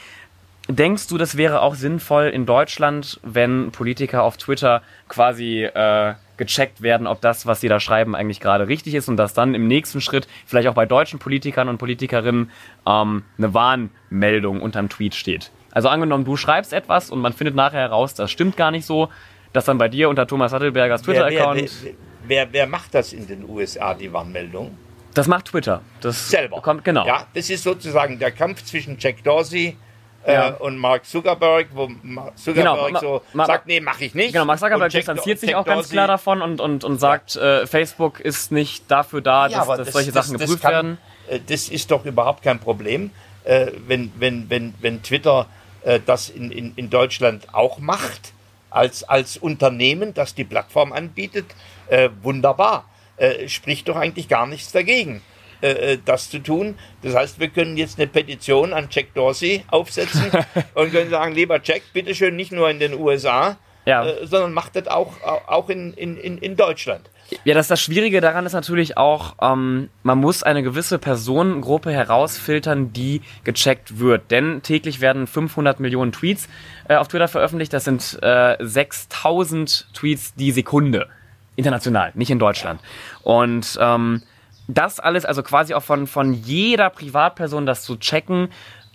Denkst 0.67 1.07
du, 1.07 1.17
das 1.19 1.37
wäre 1.37 1.61
auch 1.61 1.75
sinnvoll 1.75 2.25
in 2.25 2.47
Deutschland, 2.47 3.19
wenn 3.21 3.71
Politiker 3.71 4.23
auf 4.23 4.37
Twitter 4.37 4.81
quasi 5.07 5.63
äh, 5.63 6.15
gecheckt 6.37 6.81
werden, 6.81 7.05
ob 7.05 7.21
das, 7.21 7.45
was 7.45 7.61
sie 7.61 7.67
da 7.67 7.79
schreiben, 7.79 8.15
eigentlich 8.15 8.39
gerade 8.39 8.67
richtig 8.67 8.95
ist 8.95 9.07
und 9.07 9.15
dass 9.17 9.35
dann 9.35 9.53
im 9.53 9.67
nächsten 9.67 10.01
Schritt 10.01 10.27
vielleicht 10.47 10.67
auch 10.67 10.73
bei 10.73 10.87
deutschen 10.87 11.19
Politikern 11.19 11.69
und 11.69 11.77
Politikerinnen 11.77 12.49
ähm, 12.87 13.23
eine 13.37 13.53
Warnmeldung 13.53 14.59
unterm 14.61 14.89
Tweet 14.89 15.13
steht? 15.13 15.51
Also 15.75 15.89
angenommen, 15.89 16.25
du 16.25 16.37
schreibst 16.37 16.73
etwas 16.73 17.11
und 17.11 17.19
man 17.19 17.33
findet 17.33 17.53
nachher 17.55 17.79
heraus, 17.81 18.13
das 18.15 18.31
stimmt 18.31 18.57
gar 18.57 18.71
nicht 18.71 18.85
so, 18.85 19.09
dass 19.53 19.65
dann 19.65 19.77
bei 19.77 19.87
dir 19.89 20.09
unter 20.09 20.25
Thomas 20.25 20.51
Sattelbergers 20.51 21.05
Wer, 21.05 21.13
wer, 21.15 21.27
Twitter-Account... 21.27 21.71
wer, 21.83 21.93
wer, 22.27 22.53
wer 22.53 22.67
macht 22.67 22.95
das 22.95 23.13
in 23.13 23.27
den 23.27 23.47
USA, 23.47 23.93
die 23.93 24.11
Warnmeldung? 24.11 24.77
Das 25.13 25.27
macht 25.27 25.45
Twitter. 25.45 25.81
Das 26.01 26.29
Selber. 26.29 26.61
Kommt, 26.61 26.83
genau. 26.83 27.05
Ja, 27.05 27.27
das 27.33 27.49
ist 27.49 27.63
sozusagen 27.63 28.17
der 28.19 28.31
Kampf 28.31 28.63
zwischen 28.65 28.97
Jack 28.99 29.23
Dorsey 29.23 29.77
äh, 30.25 30.33
Ja. 30.33 30.47
und 30.55 30.77
Mark 30.77 31.05
Zuckerberg, 31.05 31.67
wo 31.73 31.89
Mark 32.03 32.37
Zuckerberg 32.37 32.87
Genau, 32.87 32.99
so 32.99 33.21
ma- 33.33 33.45
sagt, 33.45 33.67
nee, 33.67 33.79
mache 33.79 34.05
ich 34.05 34.15
nicht. 34.15 34.33
Genau, 34.33 34.43
Mark 34.45 34.59
Zuckerberg 34.59 34.91
distanziert 34.91 35.39
sich 35.39 35.51
Jack 35.51 35.59
auch 35.59 35.65
ganz 35.65 35.87
Dorsey- 35.87 35.91
klar 35.93 36.07
davon 36.07 36.41
und, 36.41 36.59
und, 36.61 36.83
und 36.83 36.99
sagt, 36.99 37.35
äh, 37.37 37.67
Facebook 37.67 38.19
ist 38.21 38.51
nicht 38.51 38.89
dafür 38.89 39.21
da, 39.21 39.47
Ja, 39.47 39.59
dass, 39.59 39.67
dass 39.67 39.77
das- 39.79 39.91
solche 39.93 40.11
das- 40.13 40.27
Sachen 40.27 40.39
geprüft 40.39 40.61
kann- 40.61 40.71
werden. 40.71 40.97
äh, 41.29 41.39
Das 41.47 41.69
ist 41.69 41.91
doch 41.91 42.03
überhaupt 42.05 42.43
kein 42.43 42.59
Problem, 42.59 43.11
äh, 43.45 43.67
wenn, 43.87 44.11
wenn, 44.17 44.49
wenn, 44.49 44.73
wenn 44.81 45.01
Twitter 45.03 45.45
äh, 45.85 45.99
das 46.05 46.29
in, 46.29 46.51
in, 46.51 46.73
in 46.75 46.89
Deutschland 46.89 47.53
auch 47.53 47.79
macht, 47.79 48.33
als, 48.69 49.03
als 49.03 49.37
Unternehmen, 49.37 50.13
das 50.13 50.35
die 50.35 50.43
Plattform 50.43 50.91
anbietet. 50.91 51.45
Äh, 51.87 52.09
wunderbar. 52.21 52.89
Äh, 53.17 53.47
spricht 53.47 53.87
doch 53.87 53.95
eigentlich 53.95 54.27
gar 54.27 54.47
nichts 54.47 54.73
dagegen, 54.73 55.21
äh, 55.61 55.93
äh, 55.93 55.99
das 56.03 56.29
zu 56.29 56.39
tun. 56.39 56.77
Das 57.01 57.15
heißt, 57.15 57.39
wir 57.39 57.47
können 57.47 57.77
jetzt 57.77 57.97
eine 57.97 58.07
Petition 58.07 58.73
an 58.73 58.89
Jack 58.91 59.13
Dorsey 59.13 59.63
aufsetzen 59.69 60.31
und 60.73 60.91
können 60.91 61.09
sagen, 61.09 61.33
lieber 61.33 61.61
Jack, 61.63 61.83
bitteschön 61.93 62.35
nicht 62.35 62.51
nur 62.51 62.69
in 62.69 62.79
den 62.79 62.93
USA, 62.93 63.57
Ja. 63.85 64.05
äh, 64.05 64.25
sondern 64.25 64.53
macht 64.53 64.75
das 64.75 64.87
auch, 64.87 65.13
auch 65.47 65.69
in, 65.69 65.93
in, 65.93 66.17
in, 66.37 66.55
Deutschland. 66.55 67.09
Ja, 67.43 67.53
das, 67.53 67.67
das 67.67 67.81
Schwierige 67.81 68.21
daran 68.21 68.45
ist 68.45 68.53
natürlich 68.53 68.97
auch, 68.97 69.35
ähm, 69.41 69.89
man 70.03 70.17
muss 70.17 70.43
eine 70.43 70.63
gewisse 70.63 70.99
Personengruppe 70.99 71.91
herausfiltern, 71.91 72.93
die 72.93 73.21
gecheckt 73.43 73.99
wird. 73.99 74.31
Denn 74.31 74.61
täglich 74.61 75.01
werden 75.01 75.27
500 75.27 75.79
Millionen 75.79 76.11
Tweets 76.11 76.47
äh, 76.87 76.95
auf 76.95 77.07
Twitter 77.07 77.27
veröffentlicht. 77.27 77.73
Das 77.73 77.83
sind 77.83 78.19
äh, 78.21 78.57
6000 78.59 79.87
Tweets 79.93 80.33
die 80.35 80.51
Sekunde. 80.51 81.07
International, 81.55 82.11
nicht 82.15 82.31
in 82.31 82.39
Deutschland. 82.39 82.81
Und 83.23 83.77
ähm, 83.79 84.23
das 84.67 84.99
alles, 84.99 85.25
also 85.25 85.43
quasi 85.43 85.73
auch 85.73 85.83
von, 85.83 86.07
von 86.07 86.33
jeder 86.33 86.89
Privatperson 86.89 87.65
das 87.65 87.83
zu 87.83 87.97
checken, 87.97 88.49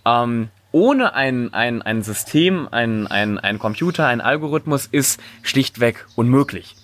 ähm, 0.04 0.50
ohne 0.72 1.14
ein, 1.14 1.52
ein, 1.52 1.82
ein 1.82 2.02
System, 2.02 2.68
ein, 2.70 3.06
ein, 3.06 3.38
ein 3.38 3.58
Computer, 3.58 4.06
ein 4.06 4.20
Algorithmus, 4.20 4.86
ist 4.86 5.20
schlichtweg 5.42 6.06
unmöglich. 6.16 6.76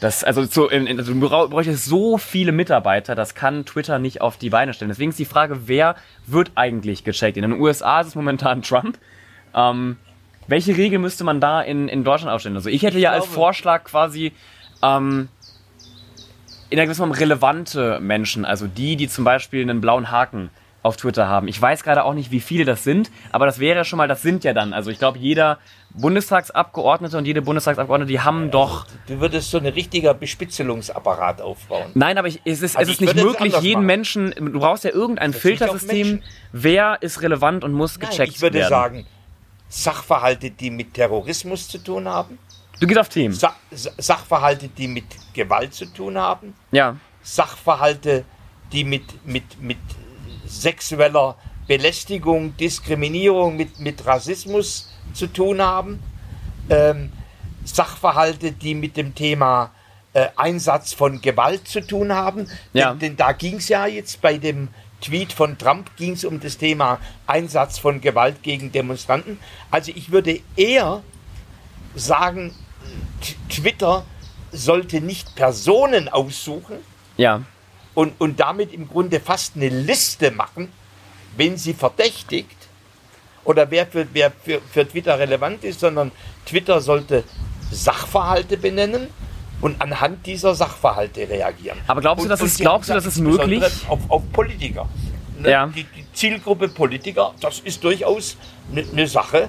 Das, 0.00 0.22
also, 0.22 0.44
so, 0.44 0.68
in, 0.68 0.86
in, 0.86 0.98
also 0.98 1.12
du 1.12 1.20
bräuchtest 1.28 1.84
so 1.84 2.18
viele 2.18 2.52
Mitarbeiter, 2.52 3.14
das 3.16 3.34
kann 3.34 3.64
Twitter 3.64 3.98
nicht 3.98 4.20
auf 4.20 4.36
die 4.36 4.50
Beine 4.50 4.72
stellen. 4.72 4.90
Deswegen 4.90 5.10
ist 5.10 5.18
die 5.18 5.24
Frage, 5.24 5.66
wer 5.66 5.96
wird 6.26 6.52
eigentlich 6.54 7.02
gecheckt? 7.02 7.36
In 7.36 7.42
den 7.42 7.60
USA 7.60 8.00
ist 8.00 8.08
es 8.08 8.14
momentan 8.14 8.62
Trump. 8.62 8.98
Ähm, 9.54 9.96
welche 10.46 10.76
Regel 10.76 10.98
müsste 10.98 11.24
man 11.24 11.40
da 11.40 11.60
in, 11.60 11.88
in 11.88 12.04
Deutschland 12.04 12.32
aufstellen? 12.32 12.56
Also 12.56 12.70
ich 12.70 12.82
hätte 12.82 12.96
Ich 12.96 13.02
ja 13.02 13.10
als 13.10 13.24
glaube- 13.24 13.34
Vorschlag 13.34 13.84
quasi 13.84 14.32
ähm, 14.82 15.28
in 16.70 16.78
einer 16.78 16.86
gewissen 16.86 17.00
Form 17.00 17.10
relevante 17.12 17.98
Menschen, 18.00 18.44
also 18.44 18.66
die, 18.66 18.96
die 18.96 19.08
zum 19.08 19.24
Beispiel 19.24 19.62
einen 19.62 19.80
blauen 19.80 20.10
Haken 20.10 20.50
auf 20.82 20.96
Twitter 20.96 21.28
haben. 21.28 21.48
Ich 21.48 21.60
weiß 21.60 21.82
gerade 21.82 22.04
auch 22.04 22.14
nicht, 22.14 22.30
wie 22.30 22.40
viele 22.40 22.64
das 22.64 22.84
sind, 22.84 23.10
aber 23.32 23.46
das 23.46 23.58
wäre 23.58 23.84
schon 23.84 23.96
mal, 23.96 24.06
das 24.08 24.22
sind 24.22 24.44
ja 24.44 24.52
dann. 24.54 24.72
Also 24.72 24.90
ich 24.90 24.98
glaube, 24.98 25.18
jeder 25.18 25.58
Bundestagsabgeordnete 25.90 27.18
und 27.18 27.24
jede 27.26 27.42
Bundestagsabgeordnete, 27.42 28.10
die 28.10 28.20
haben 28.20 28.50
doch 28.50 28.86
Du 29.06 29.18
würdest 29.20 29.50
so 29.50 29.58
ein 29.58 29.66
richtiger 29.66 30.14
Bespitzelungsapparat 30.14 31.40
aufbauen. 31.40 31.90
Nein, 31.94 32.16
aber 32.18 32.28
ich, 32.28 32.40
es 32.44 32.62
ist, 32.62 32.76
Also 32.76 32.92
es 32.92 33.00
ist 33.00 33.08
ich 33.08 33.14
nicht 33.14 33.24
möglich, 33.24 33.56
jeden 33.60 33.80
machen. 33.80 33.86
Menschen, 33.86 34.34
du 34.36 34.58
brauchst 34.60 34.84
ja 34.84 34.90
irgendein 34.90 35.32
Das 35.32 35.40
Filtersystem, 35.40 36.22
wer 36.52 36.98
ist 37.00 37.22
relevant 37.22 37.64
und 37.64 37.72
muss 37.72 37.98
gecheckt 37.98 38.32
ich 38.34 38.40
würde 38.40 38.58
werden. 38.58 38.68
sagen, 38.70 39.06
Sachverhalte, 39.68 40.50
die 40.50 40.70
mit 40.70 40.94
Terrorismus 40.94 41.68
zu 41.68 41.78
tun 41.78 42.08
haben, 42.08 42.38
du 42.80 42.86
gehst 42.86 42.98
auf 43.00 43.08
Themen. 43.08 43.34
Sa- 43.34 43.56
Sachverhalte, 43.70 44.68
die 44.68 44.88
mit 44.88 45.04
Gewalt 45.34 45.74
zu 45.74 45.86
tun 45.86 46.16
haben, 46.16 46.54
Ja, 46.70 46.96
Sachverhalte, 47.22 48.24
die 48.72 48.84
mit, 48.84 49.26
mit, 49.26 49.60
mit 49.60 49.78
sexueller 50.48 51.36
Belästigung, 51.66 52.56
Diskriminierung, 52.56 53.56
mit, 53.56 53.78
mit 53.78 54.04
Rassismus 54.06 54.90
zu 55.12 55.26
tun 55.26 55.60
haben, 55.60 56.02
ähm, 56.70 57.12
Sachverhalte, 57.64 58.52
die 58.52 58.74
mit 58.74 58.96
dem 58.96 59.14
Thema 59.14 59.70
äh, 60.14 60.28
Einsatz 60.36 60.94
von 60.94 61.20
Gewalt 61.20 61.68
zu 61.68 61.86
tun 61.86 62.12
haben. 62.12 62.48
Ja. 62.72 62.90
Denn, 62.90 63.00
denn 63.00 63.16
da 63.16 63.32
ging 63.32 63.56
es 63.56 63.68
ja 63.68 63.86
jetzt 63.86 64.20
bei 64.20 64.38
dem 64.38 64.68
Tweet 65.00 65.32
von 65.32 65.58
Trump 65.58 65.94
ging 65.96 66.14
es 66.14 66.24
um 66.24 66.40
das 66.40 66.58
Thema 66.58 66.98
Einsatz 67.26 67.78
von 67.78 68.00
Gewalt 68.00 68.42
gegen 68.42 68.72
Demonstranten. 68.72 69.38
Also 69.70 69.92
ich 69.94 70.10
würde 70.10 70.40
eher 70.56 71.02
sagen, 71.94 72.52
Twitter 73.48 74.04
sollte 74.50 75.00
nicht 75.00 75.36
Personen 75.36 76.08
aussuchen 76.08 76.78
ja, 77.18 77.42
und, 77.98 78.12
und 78.20 78.38
damit 78.38 78.72
im 78.72 78.86
Grunde 78.88 79.18
fast 79.18 79.56
eine 79.56 79.68
Liste 79.68 80.30
machen, 80.30 80.70
wen 81.36 81.56
sie 81.56 81.74
verdächtigt 81.74 82.56
oder 83.42 83.68
wer 83.72 83.88
für, 83.88 84.06
wer 84.12 84.30
für, 84.30 84.60
für 84.60 84.86
Twitter 84.88 85.18
relevant 85.18 85.64
ist, 85.64 85.80
sondern 85.80 86.12
Twitter 86.46 86.80
sollte 86.80 87.24
Sachverhalte 87.72 88.56
benennen 88.56 89.08
und 89.60 89.80
anhand 89.82 90.24
dieser 90.26 90.54
Sachverhalte 90.54 91.28
reagieren. 91.28 91.76
Aber 91.88 92.00
glaubst 92.00 92.20
du, 92.20 92.26
Und- 92.26 92.30
das 92.30 92.40
und 92.40 92.46
ist- 92.46 92.58
Sie 92.58 92.62
glaubst 92.62 92.88
du, 92.88 92.92
haben 92.94 92.98
das 93.02 93.06
ist 93.06 93.18
insbesondere 93.18 93.48
möglich? 93.48 93.88
Auf, 93.88 93.98
auf 94.08 94.22
Politiker. 94.32 94.88
Ne? 95.40 95.50
Ja. 95.50 95.66
Die, 95.66 95.82
die 95.82 96.04
Zielgruppe 96.12 96.68
Politiker, 96.68 97.34
das 97.40 97.58
ist 97.58 97.82
durchaus 97.82 98.36
eine 98.70 98.84
ne 98.84 99.08
Sache, 99.08 99.48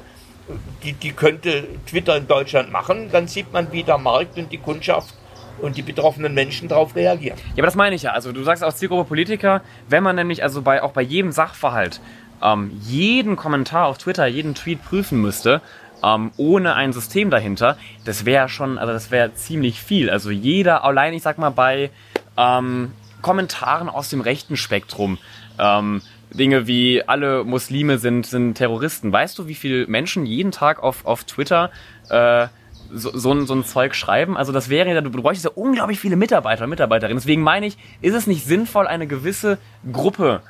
die, 0.81 0.93
die 0.93 1.11
könnte 1.11 1.67
Twitter 1.85 2.17
in 2.17 2.27
Deutschland 2.27 2.71
machen. 2.71 3.11
Dann 3.11 3.27
sieht 3.27 3.53
man, 3.53 3.71
wie 3.71 3.83
der 3.83 3.99
Markt 3.99 4.39
und 4.39 4.51
die 4.51 4.57
Kundschaft 4.57 5.13
und 5.61 5.77
die 5.77 5.81
betroffenen 5.81 6.33
Menschen 6.33 6.67
darauf 6.67 6.95
reagieren. 6.95 7.37
Ja, 7.55 7.63
aber 7.63 7.67
das 7.67 7.75
meine 7.75 7.95
ich 7.95 8.03
ja. 8.03 8.11
Also 8.11 8.31
du 8.31 8.43
sagst 8.43 8.63
auch 8.63 8.73
Zielgruppe 8.73 9.07
Politiker, 9.07 9.61
wenn 9.87 10.03
man 10.03 10.15
nämlich 10.15 10.43
also 10.43 10.61
bei 10.61 10.81
auch 10.83 10.91
bei 10.91 11.01
jedem 11.01 11.31
Sachverhalt 11.31 12.01
ähm, 12.41 12.71
jeden 12.81 13.35
Kommentar 13.35 13.87
auf 13.87 13.97
Twitter, 13.97 14.25
jeden 14.27 14.55
Tweet 14.55 14.83
prüfen 14.83 15.21
müsste, 15.21 15.61
ähm, 16.03 16.31
ohne 16.37 16.75
ein 16.75 16.93
System 16.93 17.29
dahinter, 17.29 17.77
das 18.05 18.25
wäre 18.25 18.49
schon, 18.49 18.77
also 18.77 18.93
das 18.93 19.11
wäre 19.11 19.33
ziemlich 19.33 19.81
viel. 19.81 20.09
Also 20.09 20.31
jeder, 20.31 20.83
allein 20.83 21.13
ich 21.13 21.23
sag 21.23 21.37
mal 21.37 21.49
bei 21.49 21.91
ähm, 22.37 22.91
Kommentaren 23.21 23.89
aus 23.89 24.09
dem 24.09 24.21
rechten 24.21 24.55
Spektrum, 24.55 25.17
ähm, 25.59 26.01
Dinge 26.31 26.67
wie 26.67 27.03
alle 27.07 27.43
Muslime 27.43 27.97
sind, 27.97 28.25
sind 28.25 28.53
Terroristen. 28.53 29.11
Weißt 29.11 29.37
du, 29.39 29.47
wie 29.47 29.55
viele 29.55 29.87
Menschen 29.87 30.25
jeden 30.25 30.51
Tag 30.51 30.81
auf, 30.81 31.05
auf 31.05 31.23
Twitter 31.23 31.71
äh, 32.09 32.47
so, 32.91 33.17
so, 33.17 33.31
ein, 33.31 33.45
so 33.47 33.53
ein 33.53 33.63
Zeug 33.65 33.95
schreiben. 33.95 34.37
Also 34.37 34.51
das 34.51 34.69
wäre 34.69 34.93
ja, 34.93 35.01
du 35.01 35.09
bräuchtest 35.09 35.45
ja 35.45 35.51
unglaublich 35.55 35.99
viele 35.99 36.15
Mitarbeiter 36.15 36.63
und 36.63 36.69
Mitarbeiterinnen. 36.69 37.19
Deswegen 37.19 37.41
meine 37.41 37.67
ich, 37.67 37.77
ist 38.01 38.13
es 38.13 38.27
nicht 38.27 38.45
sinnvoll, 38.45 38.87
eine 38.87 39.07
gewisse 39.07 39.57
Gruppe 39.91 40.41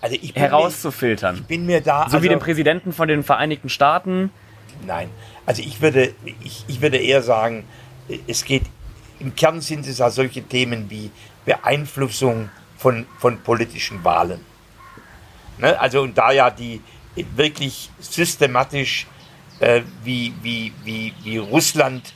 Also 0.00 0.16
ich 0.20 0.34
bin 0.34 0.42
herauszufiltern? 0.42 1.36
Mir, 1.36 1.42
bin 1.42 1.66
mir 1.66 1.80
da. 1.80 2.06
So 2.06 2.12
wie 2.12 2.16
also- 2.16 2.28
den 2.28 2.38
Präsidenten 2.38 2.92
von 2.92 3.08
den 3.08 3.22
Vereinigten 3.22 3.68
Staaten. 3.68 4.30
Nein. 4.86 5.08
Also 5.46 5.62
ich 5.62 5.80
würde, 5.80 6.14
ich, 6.42 6.64
ich 6.66 6.80
würde 6.80 6.98
eher 6.98 7.22
sagen, 7.22 7.64
es 8.26 8.44
geht, 8.44 8.64
im 9.20 9.34
Kern 9.34 9.60
sind 9.60 9.86
es 9.86 9.98
ja 9.98 10.10
solche 10.10 10.42
Themen 10.42 10.90
wie 10.90 11.10
Beeinflussung 11.44 12.50
von, 12.76 13.06
von 13.18 13.38
politischen 13.40 14.04
Wahlen. 14.04 14.40
Ne? 15.58 15.78
Also 15.78 16.02
und 16.02 16.18
da 16.18 16.32
ja 16.32 16.50
die 16.50 16.80
wirklich 17.36 17.90
systematisch 18.00 19.06
äh, 19.60 19.82
wie, 20.02 20.34
wie, 20.42 20.72
wie, 20.84 21.12
wie 21.22 21.38
Russland 21.38 22.12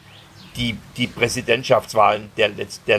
die, 0.57 0.77
die 0.97 1.07
Präsidentschaftswahlen 1.07 2.31
der, 2.37 2.51
der, 2.87 2.99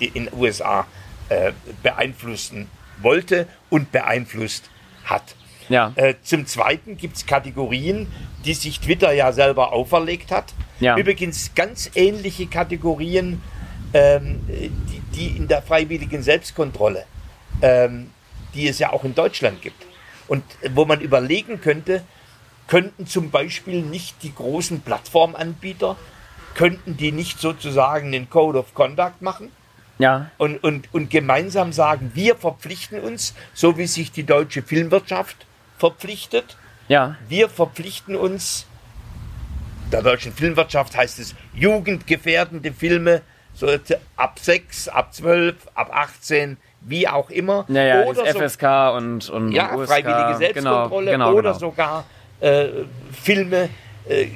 die 0.00 0.06
in 0.06 0.26
den 0.26 0.34
USA 0.34 0.86
äh, 1.28 1.52
beeinflussen 1.82 2.68
wollte 3.00 3.46
und 3.70 3.92
beeinflusst 3.92 4.70
hat. 5.04 5.34
Ja. 5.68 5.92
Äh, 5.96 6.14
zum 6.22 6.46
Zweiten 6.46 6.96
gibt 6.96 7.16
es 7.16 7.26
Kategorien, 7.26 8.06
die 8.44 8.54
sich 8.54 8.80
Twitter 8.80 9.12
ja 9.12 9.32
selber 9.32 9.72
auferlegt 9.72 10.30
hat. 10.30 10.54
Ja. 10.80 10.96
Übrigens 10.96 11.54
ganz 11.54 11.90
ähnliche 11.94 12.46
Kategorien, 12.46 13.42
ähm, 13.92 14.40
die, 14.48 15.02
die 15.14 15.36
in 15.36 15.48
der 15.48 15.62
freiwilligen 15.62 16.22
Selbstkontrolle, 16.22 17.04
ähm, 17.62 18.10
die 18.54 18.68
es 18.68 18.78
ja 18.78 18.92
auch 18.92 19.04
in 19.04 19.14
Deutschland 19.14 19.60
gibt. 19.60 19.84
Und 20.26 20.42
äh, 20.62 20.70
wo 20.74 20.84
man 20.84 21.00
überlegen 21.00 21.60
könnte, 21.60 22.02
könnten 22.68 23.06
zum 23.06 23.30
Beispiel 23.30 23.82
nicht 23.82 24.22
die 24.22 24.34
großen 24.34 24.82
Plattformanbieter, 24.82 25.96
könnten 26.54 26.96
die 26.96 27.10
nicht 27.10 27.40
sozusagen 27.40 28.12
den 28.12 28.30
Code 28.30 28.58
of 28.60 28.74
Conduct 28.74 29.20
machen? 29.22 29.50
Ja. 30.00 30.30
und, 30.38 30.62
und, 30.62 30.94
und 30.94 31.10
gemeinsam 31.10 31.72
sagen, 31.72 32.12
wir 32.14 32.36
verpflichten 32.36 33.00
uns, 33.00 33.34
so 33.52 33.76
wie 33.78 33.88
sich 33.88 34.12
die 34.12 34.22
deutsche 34.22 34.62
Filmwirtschaft 34.62 35.44
verpflichtet, 35.76 36.56
Ja. 36.86 37.16
wir 37.28 37.48
verpflichten 37.48 38.14
uns, 38.14 38.66
der 39.90 40.02
deutschen 40.02 40.32
Filmwirtschaft 40.32 40.96
heißt 40.96 41.18
es, 41.18 41.34
jugendgefährdende 41.52 42.72
Filme, 42.72 43.22
so 43.54 43.66
ab 44.14 44.38
6, 44.38 44.86
ab 44.88 45.12
12, 45.12 45.56
ab 45.74 45.90
18, 45.92 46.58
wie 46.82 47.08
auch 47.08 47.28
immer. 47.30 47.64
Ja, 47.66 47.82
ja, 47.82 48.02
oder 48.04 48.24
so, 48.32 48.38
FSK 48.40 48.94
und, 48.96 49.28
und 49.30 49.50
ja, 49.50 49.74
USK. 49.74 49.88
freiwillige 49.94 50.38
Selbstkontrolle 50.38 51.10
genau, 51.10 51.30
genau, 51.30 51.38
oder 51.38 51.52
genau. 51.54 51.58
sogar 51.58 52.04
Filme 52.40 53.68
äh, 54.08 54.28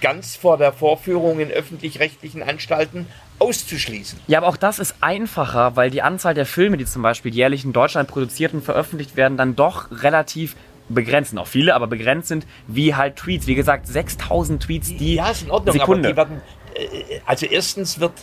ganz 0.00 0.36
vor 0.36 0.56
der 0.56 0.72
Vorführung 0.72 1.38
in 1.40 1.50
öffentlich-rechtlichen 1.50 2.42
Anstalten 2.42 3.06
auszuschließen. 3.38 4.18
Ja, 4.26 4.38
aber 4.38 4.48
auch 4.48 4.56
das 4.56 4.78
ist 4.78 4.96
einfacher, 5.00 5.76
weil 5.76 5.90
die 5.90 6.00
Anzahl 6.00 6.32
der 6.32 6.46
Filme, 6.46 6.78
die 6.78 6.86
zum 6.86 7.02
Beispiel 7.02 7.34
jährlich 7.34 7.64
in 7.64 7.74
Deutschland 7.74 8.08
produziert 8.08 8.54
und 8.54 8.64
veröffentlicht 8.64 9.16
werden, 9.16 9.36
dann 9.36 9.54
doch 9.54 9.90
relativ 10.02 10.56
begrenzt 10.88 11.30
sind. 11.30 11.38
Auch 11.38 11.46
viele, 11.46 11.74
aber 11.74 11.86
begrenzt 11.86 12.28
sind, 12.28 12.46
wie 12.66 12.94
halt 12.94 13.16
Tweets. 13.16 13.46
Wie 13.46 13.54
gesagt, 13.54 13.86
6000 13.86 14.62
Tweets 14.62 14.96
die 14.96 15.16
ja, 15.16 15.30
ist 15.30 15.42
in 15.42 15.50
Ordnung, 15.50 15.74
Sekunde. 15.74 16.16
werden, 16.16 16.40
äh, 16.74 17.20
also 17.26 17.44
erstens 17.44 18.00
wird, 18.00 18.14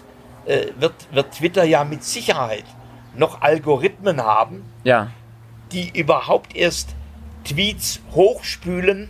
äh, 0.45 0.67
wird, 0.80 0.93
wird 1.12 1.32
Twitter 1.34 1.63
ja 1.65 1.84
mit 1.84 2.04
Sicherheit 2.04 2.65
noch 3.15 3.41
Algorithmen 3.41 4.21
haben, 4.21 4.63
ja, 4.84 5.12
die 5.71 5.98
überhaupt 5.98 6.56
erst 6.56 6.95
Tweets 7.43 8.02
hochspülen, 8.13 9.10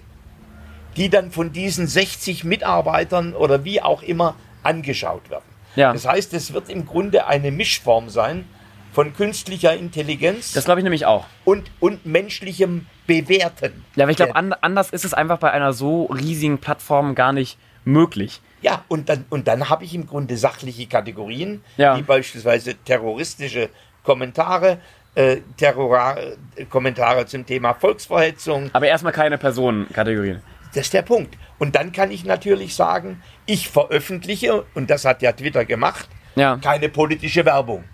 die 0.98 1.10
dann 1.10 1.32
von 1.32 1.52
diesen 1.52 1.88
60 1.88 2.44
Mitarbeitern 2.44 3.34
oder 3.34 3.64
wie 3.64 3.82
auch 3.82 4.02
immer 4.04 4.36
angeschaut 4.64 5.30
werden. 5.30 5.44
Ja. 5.76 5.92
Das 5.94 6.08
heißt, 6.08 6.34
es 6.34 6.54
wird 6.54 6.70
im 6.70 6.86
Grunde 6.86 7.28
eine 7.28 7.52
Mischform 7.52 8.10
sein 8.10 8.46
von 8.94 9.14
künstlicher 9.14 9.76
Intelligenz 9.76 10.54
das 10.54 10.64
glaube 10.64 10.80
ich 10.80 10.84
nämlich 10.86 11.06
auch. 11.06 11.26
und, 11.44 11.70
und 11.82 12.06
menschlichem 12.06 12.86
Bewerten. 13.08 13.84
Ja, 13.96 14.06
aber 14.06 14.12
ich 14.12 14.18
glaube, 14.18 14.36
an, 14.38 14.54
anders 14.54 14.90
ist 14.92 15.04
es 15.04 15.14
einfach 15.14 15.38
bei 15.38 15.52
einer 15.52 15.74
so 15.74 16.06
riesigen 16.06 16.60
Plattform 16.60 17.14
gar 17.14 17.34
nicht 17.34 17.58
möglich. 17.84 18.42
Ja, 18.62 18.84
und 18.88 19.10
dann, 19.10 19.26
und 19.30 19.48
dann 19.50 19.70
habe 19.70 19.84
ich 19.84 19.94
im 19.94 20.08
Grunde 20.08 20.38
sachliche 20.38 20.88
Kategorien, 20.88 21.62
Ja. 21.78 21.98
wie 21.98 22.02
beispielsweise 22.04 22.74
terroristische 22.86 23.70
Kommentare, 24.04 24.78
äh, 25.14 25.38
Terrora 25.58 26.18
äh, 26.56 26.66
Kommentare 26.66 27.26
zum 27.26 27.46
Thema 27.46 27.74
Volksverhetzung. 27.74 28.70
Aber 28.74 28.88
erstmal 28.88 29.14
keine 29.14 29.38
Personenkategorien. 29.38 30.42
Das 30.76 30.86
ist 30.88 30.94
der 30.94 31.04
Punkt. 31.04 31.38
Und 31.58 31.76
dann 31.76 31.92
kann 31.94 32.12
ich 32.12 32.26
natürlich 32.26 32.76
sagen, 32.76 33.22
ich 33.46 33.70
veröffentliche, 33.70 34.66
und 34.76 34.90
das 34.90 35.06
hat 35.06 35.22
ja 35.22 35.32
Twitter 35.32 35.64
gemacht, 35.66 36.08
Ja, 36.36 36.58
keine 36.58 36.90
politische 36.90 37.46
Werbung. 37.46 37.86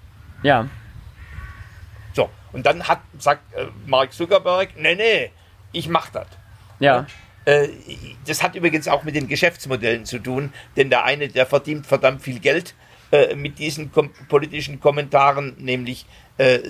ja, 0.41 0.67
So, 2.13 2.29
und 2.53 2.65
dann 2.65 2.87
hat, 2.87 2.99
sagt 3.19 3.53
äh, 3.53 3.67
Mark 3.85 4.11
Zuckerberg, 4.13 4.69
nee, 4.77 4.95
nee, 4.95 5.31
ich 5.71 5.87
mach 5.87 6.09
das. 6.09 6.27
ja. 6.79 7.05
Äh, 7.45 7.67
Das 8.25 8.41
hat 8.43 8.55
übrigens 8.55 8.87
auch 8.87 9.03
mit 9.03 9.15
den 9.15 9.27
Geschäftsmodellen 9.27 10.05
zu 10.05 10.19
tun, 10.19 10.51
denn 10.75 10.89
der 10.89 11.03
eine, 11.05 11.27
der 11.27 11.45
verdient 11.45 11.85
verdammt 11.87 12.21
viel 12.21 12.39
Geld 12.39 12.73
äh, 13.11 13.35
mit 13.35 13.57
diesen 13.59 13.91
kom 13.91 14.09
politischen 14.29 14.79
Kommentaren, 14.79 15.55
nämlich 15.59 16.05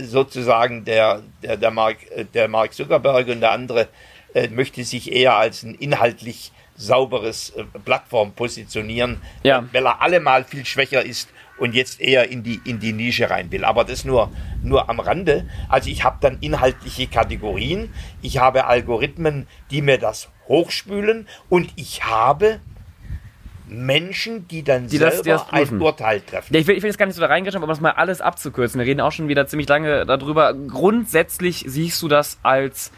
sozusagen 0.04 0.84
der, 0.84 1.22
der, 1.42 1.56
der, 1.56 1.72
Mark, 1.72 1.98
der 2.34 2.50
Mark 2.50 2.74
Zuckerberg 2.74 3.26
und 3.30 3.40
der 3.40 3.52
andere 3.52 3.88
äh, 4.34 4.48
möchte 4.50 4.84
sich 4.84 5.12
eher 5.12 5.36
als 5.36 5.64
ein 5.64 5.76
inhaltlich 5.76 6.52
sauberes 6.76 7.52
äh, 7.52 7.64
Plattform 7.86 8.34
positionieren, 8.34 9.22
Ja. 9.44 9.64
weil 9.72 9.86
er 9.86 10.02
allemal 10.02 10.44
viel 10.44 10.66
schwächer 10.66 11.04
ist 11.04 11.30
und 11.60 11.76
jetzt 11.76 12.02
eher 12.02 12.30
in 12.32 12.42
die, 12.44 12.60
in 12.66 12.80
die 12.80 12.92
Nische 12.94 13.30
rein 13.30 13.52
will. 13.52 13.64
Aber 13.66 13.84
das 13.84 14.04
nur, 14.04 14.32
nur 14.64 14.90
am 14.90 15.00
Rande. 15.00 15.48
Also 15.70 15.90
ich 15.92 16.04
habe 16.04 16.18
dann 16.22 16.38
inhaltliche 16.42 17.06
Kategorien, 17.08 17.94
ich 18.24 18.40
habe 18.40 18.66
Algorithmen, 18.66 19.48
die 19.70 19.82
mir 19.84 20.00
das 20.00 20.30
hochspülen 20.48 21.28
und 21.50 21.70
ich 21.76 22.04
habe 22.04 22.60
Menschen, 23.68 24.48
die 24.48 24.64
dann 24.64 24.88
Die 24.88 24.98
das- 24.98 25.22
selber 25.24 25.46
die 25.54 25.60
das 25.62 25.72
ein. 25.72 25.82
Urteil 25.82 26.22
treffen. 26.22 26.54
Ja, 26.54 26.60
ich 26.60 26.68
will, 26.68 26.76
ich 26.76 26.84
will 26.84 26.90
jetzt 26.90 26.98
gar 26.98 27.06
nicht 27.06 27.16
so 27.16 27.22
da 27.22 27.28
reingehen, 27.28 27.56
aber 27.56 27.64
um 27.64 27.70
das 27.70 27.80
mal 27.80 27.92
alles 27.92 28.20
abzukürzen. 28.22 28.80
Wir 28.80 28.86
reden 28.88 29.00
auch 29.02 29.12
schon 29.12 29.28
wieder 29.30 29.48
ziemlich 29.48 29.70
lange 29.70 30.06
darüber. 30.06 30.54
Grundsätzlich 30.54 31.64
siehst 31.68 32.02
du 32.02 32.08
das 32.10 32.40
als 32.44 32.92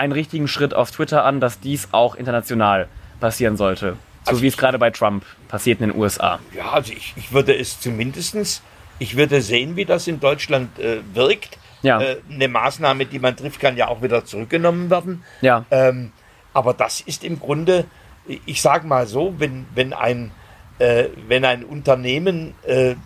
einen 0.00 0.12
richtigen 0.12 0.48
Schritt 0.48 0.74
auf 0.74 0.90
Twitter 0.90 1.24
an, 1.24 1.40
dass 1.40 1.60
dies 1.60 1.88
auch 1.92 2.14
international 2.16 2.88
passieren 3.20 3.56
sollte. 3.56 3.96
So 4.24 4.30
Also 4.30 4.42
wie 4.42 4.48
es 4.48 4.56
gerade 4.56 4.78
bei 4.78 4.90
Trump 4.90 5.24
passiert 5.48 5.80
in 5.80 5.90
den 5.90 5.98
USA. 5.98 6.40
Ja, 6.54 6.72
also 6.72 6.92
ich, 6.92 7.14
ich 7.16 7.32
würde 7.32 7.54
es 7.56 7.80
zumindestens, 7.80 8.62
ich 8.98 9.16
würde 9.16 9.40
sehen, 9.42 9.76
wie 9.76 9.84
das 9.84 10.06
in 10.06 10.18
Deutschland 10.20 10.78
äh, 10.78 10.98
wirkt. 11.14 11.58
Ja. 11.82 12.00
Äh, 12.00 12.16
eine 12.30 12.48
Maßnahme, 12.48 13.06
die 13.06 13.18
man 13.18 13.36
trifft, 13.36 13.60
kann 13.60 13.76
ja 13.76 13.88
auch 13.88 14.02
wieder 14.02 14.24
zurückgenommen 14.24 14.90
werden. 14.90 15.22
Ja. 15.40 15.64
Ähm, 15.70 16.12
aber 16.52 16.74
das 16.74 17.00
ist 17.00 17.22
im 17.24 17.38
Grunde, 17.38 17.84
ich 18.26 18.60
sage 18.60 18.86
mal 18.86 19.06
so, 19.06 19.34
wenn, 19.38 19.66
wenn, 19.74 19.92
ein, 19.92 20.32
äh, 20.78 21.04
wenn 21.28 21.44
ein 21.44 21.64
Unternehmen 21.64 22.54
äh, 22.66 22.96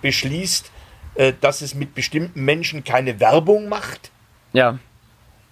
beschließt, 0.00 0.70
äh, 1.14 1.32
dass 1.40 1.60
es 1.60 1.74
mit 1.74 1.94
bestimmten 1.94 2.44
Menschen 2.44 2.84
keine 2.84 3.20
Werbung 3.20 3.68
macht, 3.68 4.10
Ja. 4.52 4.78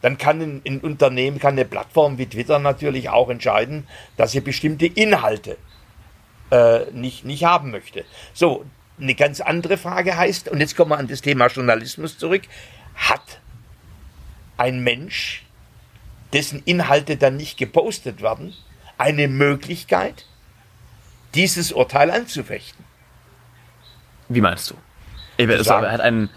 Dann 0.02 0.18
kann 0.18 0.40
ein, 0.40 0.62
ein 0.66 0.80
Unternehmen, 0.80 1.38
kann 1.38 1.52
eine 1.52 1.64
Plattform 1.64 2.18
wie 2.18 2.26
Twitter 2.26 2.58
natürlich 2.58 3.08
auch 3.08 3.28
entscheiden, 3.28 3.86
dass 4.16 4.32
sie 4.32 4.40
bestimmte 4.40 4.86
Inhalte 4.86 5.56
äh, 6.50 6.90
nicht, 6.92 7.24
nicht 7.24 7.44
haben 7.44 7.70
möchte. 7.70 8.04
So, 8.32 8.64
eine 9.00 9.14
ganz 9.14 9.40
andere 9.40 9.76
Frage 9.76 10.16
heißt, 10.16 10.48
und 10.48 10.60
jetzt 10.60 10.76
kommen 10.76 10.90
wir 10.90 10.98
an 10.98 11.08
das 11.08 11.20
Thema 11.20 11.46
Journalismus 11.46 12.18
zurück, 12.18 12.42
hat 12.96 13.40
ein 14.56 14.82
Mensch, 14.82 15.44
dessen 16.32 16.62
Inhalte 16.64 17.16
dann 17.16 17.36
nicht 17.36 17.56
gepostet 17.58 18.22
werden, 18.22 18.54
eine 18.98 19.28
Möglichkeit, 19.28 20.26
dieses 21.34 21.72
Urteil 21.72 22.10
anzufechten? 22.10 22.84
Wie 24.28 24.40
meinst 24.40 24.70
du? 24.70 24.74
Sagen- 25.64 25.90
hat 25.90 26.00
einen. 26.00 26.30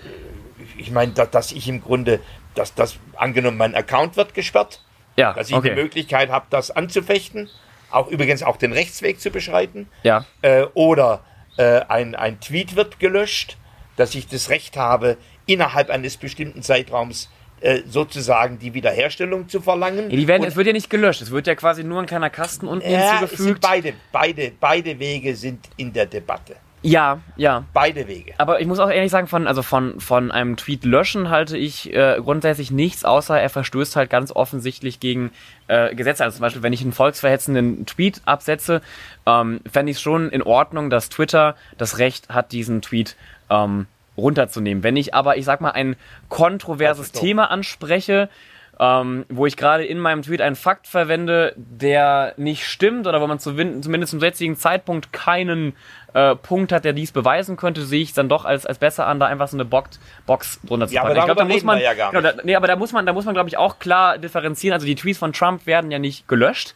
Ich 0.78 0.92
meine, 0.92 1.12
dass 1.12 1.52
ich 1.52 1.68
im 1.68 1.82
Grunde, 1.82 2.20
dass 2.56 2.74
das 2.76 2.98
angenommen, 3.16 3.58
mein 3.58 3.76
Account 3.76 4.18
wird 4.18 4.34
gesperrt, 4.34 4.82
Ja, 5.16 5.34
dass 5.34 5.50
ich 5.50 5.56
okay. 5.56 5.70
die 5.70 5.76
Möglichkeit 5.76 6.30
habe, 6.30 6.46
das 6.50 6.72
anzufechten, 6.72 7.50
auch 7.92 8.08
übrigens 8.08 8.44
auch 8.44 8.58
den 8.58 8.74
Rechtsweg 8.74 9.20
zu 9.20 9.30
beschreiten. 9.30 9.88
Ja. 10.04 10.26
äh, 10.42 10.64
oder 10.74 11.24
äh, 11.58 11.82
ein, 11.88 12.16
ein 12.16 12.40
Tweet 12.40 12.76
wird 12.76 13.00
gelöscht, 13.00 13.58
dass 13.96 14.16
ich 14.16 14.28
das 14.28 14.50
Recht 14.50 14.78
habe, 14.78 15.18
innerhalb 15.46 15.90
eines 15.90 16.18
bestimmten 16.18 16.64
Zeitraums 16.64 17.30
äh, 17.62 17.82
sozusagen 17.88 18.60
die 18.60 18.74
Wiederherstellung 18.74 19.48
zu 19.48 19.62
verlangen. 19.62 20.10
Ja, 20.10 20.18
die 20.18 20.28
werden, 20.28 20.42
Und, 20.42 20.50
es 20.50 20.56
wird 20.56 20.68
ja 20.68 20.74
nicht 20.74 20.90
gelöscht. 20.90 21.22
Es 21.22 21.32
wird 21.32 21.48
ja 21.48 21.56
quasi 21.56 21.84
nur 21.84 22.02
ein 22.02 22.08
kleiner 22.08 22.30
Kasten 22.30 22.68
unten 22.68 22.90
ja, 22.90 23.20
hinzugefügt. 23.20 23.62
beide, 23.62 23.94
beide, 24.12 24.52
beide 24.60 25.00
Wege 25.00 25.36
sind 25.36 25.70
in 25.78 25.94
der 25.94 26.06
Debatte. 26.06 26.56
Ja, 26.84 27.22
ja. 27.38 27.64
Beide 27.74 28.08
Wege. 28.10 28.34
Aber 28.38 28.60
ich 28.60 28.68
muss 28.68 28.80
auch 28.80 28.90
ehrlich 28.90 29.10
sagen, 29.10 29.28
von, 29.28 29.48
also 29.48 29.62
von, 29.62 30.00
von 30.02 30.32
einem 30.32 30.58
Tweet 30.58 30.84
löschen 30.84 31.30
halte 31.30 31.58
ich 31.58 31.94
äh, 31.94 32.20
grundsätzlich 32.22 32.72
nichts, 32.72 33.06
außer 33.06 33.40
er 33.40 33.50
verstößt 33.50 33.96
halt 33.96 34.10
ganz 34.10 34.32
offensichtlich 34.34 35.00
gegen 35.00 35.32
äh, 35.68 35.96
Gesetze. 35.96 36.26
Also 36.26 36.36
zum 36.38 36.42
Beispiel, 36.42 36.62
wenn 36.62 36.74
ich 36.74 36.82
einen 36.82 36.92
volksverhetzenden 36.92 37.86
Tweet 37.86 38.22
absetze, 38.26 38.82
ähm, 39.26 39.62
fände 39.72 39.92
ich 39.92 39.98
es 39.98 40.02
schon 40.02 40.30
in 40.30 40.44
Ordnung, 40.44 40.90
dass 40.90 41.08
Twitter 41.08 41.56
das 41.78 42.00
Recht 42.00 42.30
hat, 42.30 42.52
diesen 42.52 42.82
Tweet 42.82 43.16
ähm, 43.50 43.88
runterzunehmen. 44.18 44.84
Wenn 44.84 44.98
ich 44.98 45.14
aber, 45.14 45.38
ich 45.38 45.46
sag 45.46 45.62
mal, 45.62 45.72
ein 45.72 45.96
kontroverses 46.28 47.14
Thema 47.14 47.50
anspreche, 47.50 48.30
ähm, 48.80 49.26
wo 49.30 49.46
ich 49.46 49.56
gerade 49.56 49.86
in 49.86 50.00
meinem 50.00 50.24
Tweet 50.24 50.42
einen 50.42 50.56
Fakt 50.56 50.88
verwende, 50.88 51.54
der 51.56 52.34
nicht 52.38 52.66
stimmt 52.66 53.08
oder 53.08 53.22
wo 53.22 53.28
man 53.28 53.40
zumindest 53.40 54.12
zum 54.12 54.20
jetzigen 54.20 54.58
Zeitpunkt 54.58 55.14
keinen 55.14 55.74
äh, 56.14 56.36
Punkt 56.36 56.72
hat, 56.72 56.86
der 56.86 56.94
dies 56.94 57.12
beweisen 57.12 57.58
könnte, 57.58 57.84
sehe 57.84 58.02
ich 58.02 58.10
es 58.10 58.14
dann 58.16 58.30
doch 58.30 58.46
als, 58.46 58.66
als 58.66 58.78
besser 58.78 59.08
an, 59.08 59.20
da 59.20 59.26
einfach 59.28 59.48
so 59.48 59.58
eine 59.58 59.66
Box, 59.66 60.00
Box 60.26 60.60
drunter 60.64 60.88
zu 60.88 60.94
Ja, 60.94 61.02
packen. 61.02 61.12
aber 61.18 61.20
ich 61.20 61.26
glaub, 61.26 61.38
da 61.38 61.46
muss 61.46 61.64
man, 61.64 61.80
ja 61.80 61.94
genau, 61.94 62.22
da, 62.22 62.34
nee, 62.44 62.56
aber 62.56 62.68
da 62.68 62.76
muss 62.76 62.92
man, 62.92 63.06
da 63.06 63.14
muss 63.14 63.26
man, 63.26 63.34
glaube 63.34 63.50
ich, 63.50 63.58
auch 63.58 63.80
klar 63.80 64.18
differenzieren. 64.18 64.74
Also 64.74 64.86
die 64.86 64.96
Tweets 64.96 65.18
von 65.20 65.34
Trump 65.34 65.66
werden 65.66 65.90
ja 65.92 66.00
nicht 66.00 66.28
gelöscht. 66.28 66.76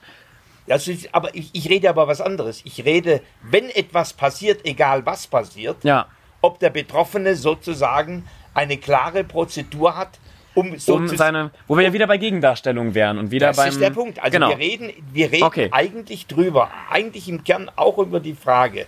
Das 0.67 0.87
ist, 0.87 1.13
aber 1.13 1.33
ich, 1.35 1.49
ich 1.53 1.69
rede 1.69 1.89
aber 1.89 2.07
was 2.07 2.19
anderes. 2.19 2.61
Ich 2.65 2.83
rede, 2.83 3.21
wenn 3.41 3.69
etwas 3.69 4.13
passiert, 4.13 4.65
egal 4.65 5.05
was 5.05 5.27
passiert, 5.27 5.83
Ja. 5.83 6.07
ob 6.41 6.59
der 6.59 6.71
Betroffene 6.71 7.35
sozusagen 7.35 8.25
eine 8.53 8.77
klare 8.77 9.23
Prozedur 9.23 9.95
hat, 9.95 10.19
um, 10.55 10.71
Um 10.71 10.79
sozusagen 10.79 11.17
seine, 11.17 11.51
wo 11.67 11.77
wir 11.77 11.83
ja 11.83 11.93
wieder 11.93 12.07
bei 12.07 12.17
Gegendarstellung 12.17 12.95
wären 12.95 13.19
und 13.19 13.29
wieder 13.29 13.47
Das 13.49 13.57
beim. 13.57 13.69
ist 13.69 13.79
der 13.79 13.91
Punkt. 13.91 14.17
Also 14.19 14.31
genau. 14.31 14.49
wir 14.49 14.57
reden, 14.57 14.91
wir 15.13 15.31
reden 15.31 15.43
Okay. 15.43 15.69
eigentlich 15.71 16.25
drüber, 16.25 16.71
eigentlich 16.89 17.29
im 17.29 17.43
Kern 17.43 17.69
auch 17.75 17.99
über 17.99 18.19
die 18.19 18.33
Frage, 18.33 18.87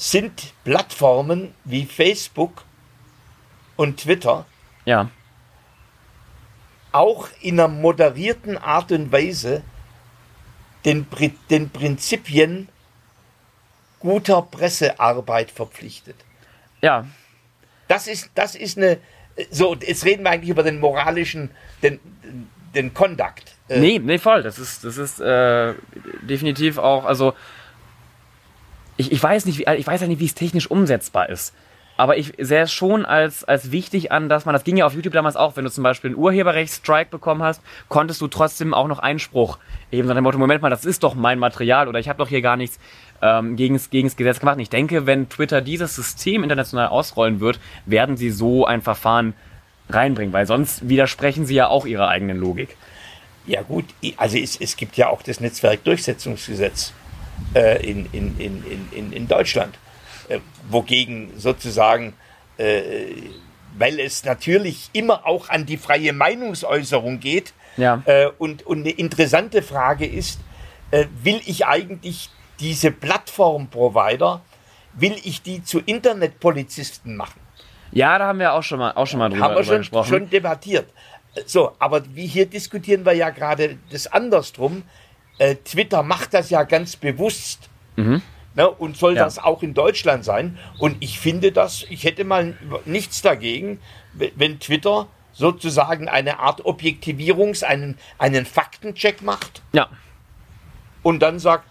sind 0.00 0.54
Plattformen 0.64 1.52
wie 1.64 1.84
Facebook 1.84 2.64
und 3.76 4.00
Twitter 4.00 4.46
Ja. 4.86 5.10
auch 6.90 7.28
in 7.42 7.60
einer 7.60 7.68
moderierten 7.68 8.56
Art 8.56 8.92
und 8.92 9.12
Weise 9.12 9.62
den, 10.86 11.06
den 11.50 11.68
Prinzipien 11.68 12.70
guter 13.98 14.40
Pressearbeit 14.40 15.50
verpflichtet. 15.50 16.16
Ja. 16.80 17.06
Das 17.86 18.06
ist, 18.06 18.30
das 18.34 18.54
ist 18.54 18.78
eine, 18.78 18.96
so, 19.50 19.74
jetzt 19.74 20.06
reden 20.06 20.24
wir 20.24 20.30
eigentlich 20.30 20.48
über 20.48 20.62
den 20.62 20.80
moralischen, 20.80 21.50
den, 21.82 22.00
den 22.74 22.94
Conduct. 22.94 23.54
Äh, 23.68 23.80
Nee, 23.80 23.98
nee, 23.98 24.16
voll. 24.18 24.42
Das 24.42 24.58
ist, 24.58 24.82
das 24.82 24.96
ist 24.96 25.20
äh, 25.20 25.74
definitiv 26.22 26.78
auch, 26.78 27.04
also 27.04 27.34
ich, 29.00 29.12
ich 29.12 29.22
weiß 29.22 29.46
nicht, 29.46 29.58
wie, 29.58 29.66
ich 29.76 29.86
weiß 29.86 30.02
ja 30.02 30.06
nicht, 30.06 30.20
wie 30.20 30.26
es 30.26 30.34
technisch 30.34 30.70
umsetzbar 30.70 31.28
ist. 31.28 31.54
Aber 31.96 32.16
ich 32.16 32.32
sehe 32.38 32.62
es 32.62 32.72
schon 32.72 33.04
als, 33.04 33.44
als 33.44 33.72
wichtig 33.72 34.10
an, 34.10 34.30
dass 34.30 34.46
man, 34.46 34.54
das 34.54 34.64
ging 34.64 34.76
ja 34.76 34.86
auf 34.86 34.94
YouTube 34.94 35.12
damals 35.12 35.36
auch, 35.36 35.56
wenn 35.56 35.64
du 35.64 35.70
zum 35.70 35.84
Beispiel 35.84 36.10
einen 36.10 36.18
Urheberrechtsstrike 36.18 37.10
bekommen 37.10 37.42
hast, 37.42 37.60
konntest 37.88 38.22
du 38.22 38.28
trotzdem 38.28 38.72
auch 38.72 38.88
noch 38.88 39.00
Einspruch 39.00 39.58
eben 39.92 40.08
nach 40.08 40.14
dem 40.14 40.24
Motto, 40.24 40.38
Moment 40.38 40.62
mal, 40.62 40.70
das 40.70 40.86
ist 40.86 41.02
doch 41.02 41.14
mein 41.14 41.38
Material 41.38 41.88
oder 41.88 41.98
ich 41.98 42.08
habe 42.08 42.18
doch 42.18 42.28
hier 42.28 42.40
gar 42.40 42.56
nichts 42.56 42.78
ähm, 43.20 43.56
gegens, 43.56 43.90
gegens 43.90 44.16
Gesetz 44.16 44.40
gemacht. 44.40 44.56
Und 44.56 44.62
ich 44.62 44.70
denke, 44.70 45.04
wenn 45.04 45.28
Twitter 45.28 45.60
dieses 45.60 45.94
System 45.94 46.42
international 46.42 46.88
ausrollen 46.88 47.40
wird, 47.40 47.60
werden 47.84 48.16
sie 48.16 48.30
so 48.30 48.64
ein 48.64 48.80
Verfahren 48.80 49.34
reinbringen, 49.90 50.32
weil 50.32 50.46
sonst 50.46 50.88
widersprechen 50.88 51.44
sie 51.44 51.54
ja 51.54 51.68
auch 51.68 51.84
ihrer 51.84 52.08
eigenen 52.08 52.38
Logik. 52.38 52.76
Ja 53.46 53.60
gut, 53.62 53.84
also 54.16 54.38
es, 54.38 54.58
es 54.58 54.76
gibt 54.76 54.96
ja 54.96 55.08
auch 55.08 55.20
das 55.22 55.40
Netzwerkdurchsetzungsgesetz 55.40 56.90
äh, 56.90 56.99
in, 57.88 58.06
in, 58.12 58.38
in, 58.38 58.64
in- 58.92 59.12
in, 59.12 59.28
Deutschland, 59.28 59.78
äh, 60.28 60.38
wogegen 60.68 61.32
sozusagen, 61.36 62.14
äh, 62.58 63.04
weil 63.78 64.00
es 64.00 64.24
natürlich 64.24 64.90
immer 64.92 65.26
auch 65.26 65.48
an 65.48 65.66
die 65.66 65.76
freie 65.76 66.12
Meinungsäußerung 66.12 67.20
geht 67.20 67.52
Ja. 67.76 68.02
äh, 68.06 68.26
und, 68.38 68.64
und 68.66 68.80
eine 68.80 68.90
interessante 68.90 69.62
Frage 69.62 70.06
ist, 70.06 70.40
äh, 70.90 71.06
will 71.22 71.40
ich 71.46 71.66
eigentlich 71.66 72.30
diese 72.58 72.90
Plattform-Provider, 72.90 74.42
will 74.94 75.16
ich 75.24 75.42
die 75.42 75.62
zu 75.62 75.80
Internetpolizisten 75.80 77.16
machen? 77.16 77.40
Ja, 77.92 78.18
da 78.18 78.26
haben 78.28 78.38
wir 78.38 78.52
auch 78.52 78.62
schon 78.62 78.78
mal, 78.78 78.92
auch 78.92 79.06
schon 79.06 79.18
mal 79.18 79.30
drüber, 79.30 79.44
haben 79.44 79.56
wir 79.56 79.64
schon, 79.64 79.78
gesprochen. 79.78 80.08
schon 80.08 80.30
debattiert. 80.30 80.88
So, 81.46 81.72
aber 81.78 82.02
wie 82.14 82.26
hier 82.26 82.46
diskutieren 82.46 83.04
wir 83.04 83.12
ja 83.12 83.30
gerade 83.30 83.78
das 83.90 84.06
andersrum. 84.08 84.82
Äh, 85.40 85.56
Twitter 85.56 86.02
macht 86.02 86.34
das 86.34 86.50
ja 86.50 86.62
ganz 86.64 86.96
bewusst. 86.96 87.68
Ne, 87.96 88.68
und 88.78 88.96
soll 88.96 89.12
Mhm. 89.12 89.16
Ja. 89.18 89.24
das 89.24 89.38
auch 89.38 89.62
in 89.62 89.74
Deutschland 89.74 90.24
sein. 90.24 90.58
Und 90.78 90.96
ich 91.00 91.18
finde 91.18 91.50
das, 91.52 91.84
ich 91.90 92.04
hätte 92.04 92.24
mal 92.24 92.54
nichts 92.84 93.20
dagegen, 93.22 93.80
wenn 94.12 94.58
Twitter 94.60 95.06
sozusagen 95.32 96.08
eine 96.08 96.38
Art 96.40 96.64
Objektivierungs-, 96.64 97.62
einen, 97.64 97.96
einen 98.18 98.44
Faktencheck 98.46 99.22
macht 99.22 99.62
Ja, 99.72 99.88
und 101.02 101.20
dann 101.20 101.38
sagt, 101.38 101.64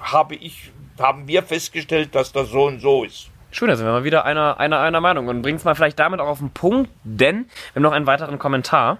habe 0.00 0.34
ich, 0.34 0.70
haben 0.98 1.26
wir 1.28 1.42
festgestellt, 1.42 2.14
dass 2.14 2.32
das 2.32 2.50
so 2.50 2.64
und 2.64 2.80
so 2.80 3.04
ist. 3.04 3.30
schön, 3.50 3.68
da 3.68 3.76
sind 3.76 3.86
wir 3.86 3.92
mal 3.92 4.04
wieder 4.04 4.24
einer, 4.24 4.58
einer, 4.60 4.80
einer 4.80 5.00
Meinung 5.00 5.28
und 5.28 5.42
bringen 5.42 5.56
es 5.56 5.64
mal 5.64 5.74
vielleicht 5.74 5.98
damit 5.98 6.20
auch 6.20 6.28
auf 6.28 6.38
den 6.40 6.50
Punkt, 6.50 6.90
denn 7.04 7.46
wir 7.72 7.76
haben 7.76 7.82
noch 7.82 7.92
einen 7.92 8.06
weiteren 8.06 8.38
Kommentar 8.38 8.98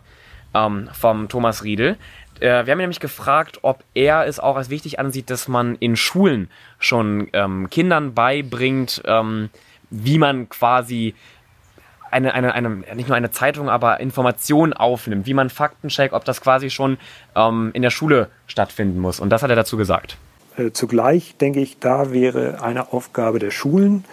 ähm, 0.54 0.88
vom 0.92 1.28
Thomas 1.28 1.64
Riedel. 1.64 1.96
Äh, 2.40 2.66
wir 2.66 2.72
haben 2.72 2.78
ihn 2.78 2.78
nämlich 2.78 3.00
gefragt, 3.00 3.60
ob 3.62 3.82
er 3.94 4.26
es 4.26 4.38
auch 4.40 4.56
als 4.56 4.70
wichtig 4.70 4.98
ansieht, 4.98 5.30
dass 5.30 5.48
man 5.48 5.76
in 5.76 5.96
Schulen 5.96 6.50
schon 6.78 7.28
ähm, 7.32 7.70
Kindern 7.70 8.14
beibringt, 8.14 9.02
ähm, 9.06 9.50
wie 9.90 10.18
man 10.18 10.48
quasi 10.48 11.14
eine, 12.10 12.34
eine, 12.34 12.54
eine, 12.54 12.68
nicht 12.94 13.08
nur 13.08 13.16
eine 13.16 13.30
Zeitung, 13.30 13.68
aber 13.68 14.00
Informationen 14.00 14.72
aufnimmt, 14.72 15.26
wie 15.26 15.34
man 15.34 15.50
Fakten 15.50 15.88
checkt, 15.88 16.14
ob 16.14 16.24
das 16.24 16.40
quasi 16.40 16.70
schon 16.70 16.98
ähm, 17.34 17.70
in 17.74 17.82
der 17.82 17.90
Schule 17.90 18.28
stattfinden 18.46 18.98
muss. 19.00 19.20
Und 19.20 19.30
das 19.30 19.42
hat 19.42 19.50
er 19.50 19.56
dazu 19.56 19.76
gesagt. 19.76 20.16
Äh, 20.56 20.72
Zugleich 20.72 21.36
denke 21.36 21.60
ich, 21.60 21.78
da 21.78 22.12
wäre 22.12 22.62
eine 22.62 22.92
Aufgabe 22.92 23.38
der 23.38 23.50
Schulen, 23.50 24.04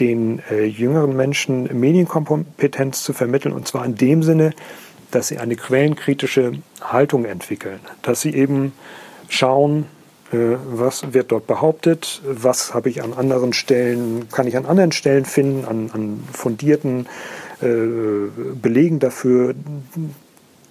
den 0.00 0.42
äh, 0.50 0.64
jüngeren 0.64 1.16
Menschen 1.16 1.64
Medienkompetenz 1.78 3.02
zu 3.02 3.12
vermitteln, 3.12 3.52
und 3.52 3.66
zwar 3.66 3.84
in 3.84 3.96
dem 3.96 4.22
Sinne, 4.22 4.52
dass 5.10 5.28
sie 5.28 5.38
eine 5.38 5.56
quellenkritische 5.56 6.52
Haltung 6.82 7.24
entwickeln, 7.24 7.80
dass 8.02 8.20
sie 8.20 8.34
eben 8.34 8.72
schauen, 9.28 9.86
äh, 10.32 10.56
was 10.66 11.12
wird 11.14 11.32
dort 11.32 11.46
behauptet, 11.46 12.20
was 12.24 12.74
habe 12.74 12.88
ich 12.88 13.02
an 13.02 13.12
anderen 13.12 13.52
Stellen, 13.52 14.28
kann 14.30 14.46
ich 14.46 14.56
an 14.56 14.66
anderen 14.66 14.92
Stellen 14.92 15.24
finden, 15.24 15.64
an, 15.64 15.90
an 15.92 16.24
fundierten 16.32 17.06
äh, 17.60 17.66
Belegen 18.60 18.98
dafür, 18.98 19.54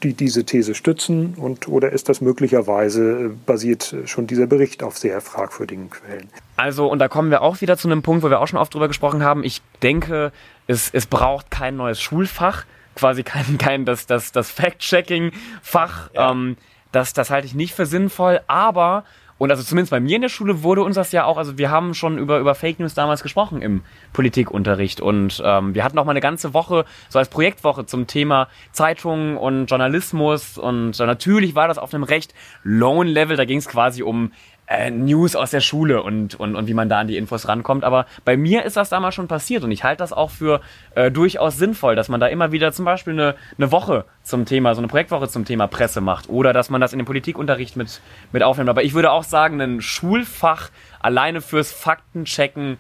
die 0.03 0.13
diese 0.13 0.43
These 0.43 0.75
stützen 0.75 1.33
und 1.35 1.67
oder 1.67 1.91
ist 1.91 2.09
das 2.09 2.21
möglicherweise 2.21 3.25
äh, 3.25 3.29
basiert 3.45 3.95
schon 4.05 4.27
dieser 4.27 4.45
Bericht 4.45 4.83
auf 4.83 4.97
sehr 4.97 5.21
fragwürdigen 5.21 5.89
Quellen? 5.89 6.29
Also, 6.57 6.87
und 6.87 6.99
da 6.99 7.07
kommen 7.07 7.31
wir 7.31 7.41
auch 7.41 7.61
wieder 7.61 7.77
zu 7.77 7.87
einem 7.87 8.01
Punkt, 8.01 8.23
wo 8.23 8.29
wir 8.29 8.39
auch 8.39 8.47
schon 8.47 8.59
oft 8.59 8.73
drüber 8.73 8.87
gesprochen 8.87 9.23
haben. 9.23 9.43
Ich 9.43 9.61
denke, 9.81 10.31
es, 10.67 10.89
es 10.93 11.05
braucht 11.05 11.49
kein 11.49 11.75
neues 11.75 12.01
Schulfach, 12.01 12.65
quasi 12.95 13.23
kein, 13.23 13.57
kein 13.57 13.85
das, 13.85 14.05
das, 14.07 14.31
das 14.31 14.51
Fact-Checking-Fach. 14.51 16.09
Ja. 16.13 16.31
Ähm, 16.31 16.57
das, 16.91 17.13
das 17.13 17.29
halte 17.29 17.45
ich 17.45 17.53
nicht 17.53 17.73
für 17.73 17.85
sinnvoll, 17.85 18.39
aber, 18.47 19.03
und 19.37 19.51
also 19.51 19.63
zumindest 19.63 19.91
bei 19.91 19.99
mir 19.99 20.15
in 20.15 20.21
der 20.21 20.29
Schule 20.29 20.63
wurde 20.63 20.81
uns 20.81 20.95
das 20.95 21.11
ja 21.11 21.25
auch, 21.25 21.37
also 21.37 21.57
wir 21.57 21.69
haben 21.69 21.93
schon 21.93 22.17
über, 22.17 22.39
über 22.39 22.55
Fake 22.55 22.79
News 22.79 22.93
damals 22.93 23.21
gesprochen 23.21 23.61
im 23.61 23.81
Politikunterricht 24.13 25.01
und 25.01 25.41
ähm, 25.43 25.75
wir 25.75 25.83
hatten 25.83 25.99
auch 25.99 26.05
mal 26.05 26.11
eine 26.11 26.21
ganze 26.21 26.53
Woche, 26.53 26.85
so 27.09 27.19
als 27.19 27.27
Projektwoche 27.27 27.85
zum 27.85 28.07
Thema 28.07 28.47
Zeitungen 28.71 29.35
und 29.35 29.65
Journalismus 29.65 30.57
und 30.57 30.97
äh, 30.97 31.05
natürlich 31.05 31.53
war 31.53 31.67
das 31.67 31.77
auf 31.77 31.93
einem 31.93 32.03
recht 32.03 32.33
lowen 32.63 33.09
Level, 33.09 33.35
da 33.35 33.43
ging 33.43 33.57
es 33.57 33.67
quasi 33.67 34.03
um 34.03 34.31
äh, 34.67 34.89
News 34.89 35.35
aus 35.35 35.51
der 35.51 35.61
Schule 35.61 36.01
und, 36.01 36.35
und, 36.35 36.55
und 36.55 36.67
wie 36.67 36.73
man 36.73 36.89
da 36.89 36.99
an 36.99 37.07
die 37.07 37.17
Infos 37.17 37.47
rankommt. 37.47 37.83
Aber 37.83 38.05
bei 38.23 38.37
mir 38.37 38.63
ist 38.63 38.77
das 38.77 38.89
damals 38.89 39.15
schon 39.15 39.27
passiert 39.27 39.63
und 39.63 39.71
ich 39.71 39.83
halte 39.83 39.99
das 39.99 40.13
auch 40.13 40.31
für 40.31 40.61
äh, 40.95 41.11
durchaus 41.11 41.57
sinnvoll, 41.57 41.95
dass 41.95 42.09
man 42.09 42.19
da 42.19 42.27
immer 42.27 42.51
wieder 42.51 42.71
zum 42.71 42.85
Beispiel 42.85 43.13
eine, 43.13 43.35
eine 43.57 43.71
Woche 43.71 44.05
zum 44.23 44.45
Thema, 44.45 44.73
so 44.73 44.81
eine 44.81 44.87
Projektwoche 44.87 45.27
zum 45.27 45.45
Thema 45.45 45.67
Presse 45.67 46.01
macht 46.01 46.29
oder 46.29 46.53
dass 46.53 46.69
man 46.69 46.81
das 46.81 46.93
in 46.93 46.99
den 46.99 47.05
Politikunterricht 47.05 47.75
mit, 47.75 48.01
mit 48.31 48.43
aufnimmt. 48.43 48.69
Aber 48.69 48.83
ich 48.83 48.93
würde 48.93 49.11
auch 49.11 49.23
sagen, 49.23 49.61
ein 49.61 49.81
Schulfach 49.81 50.69
alleine 50.99 51.41
fürs 51.41 51.71
Faktenchecken 51.71 52.77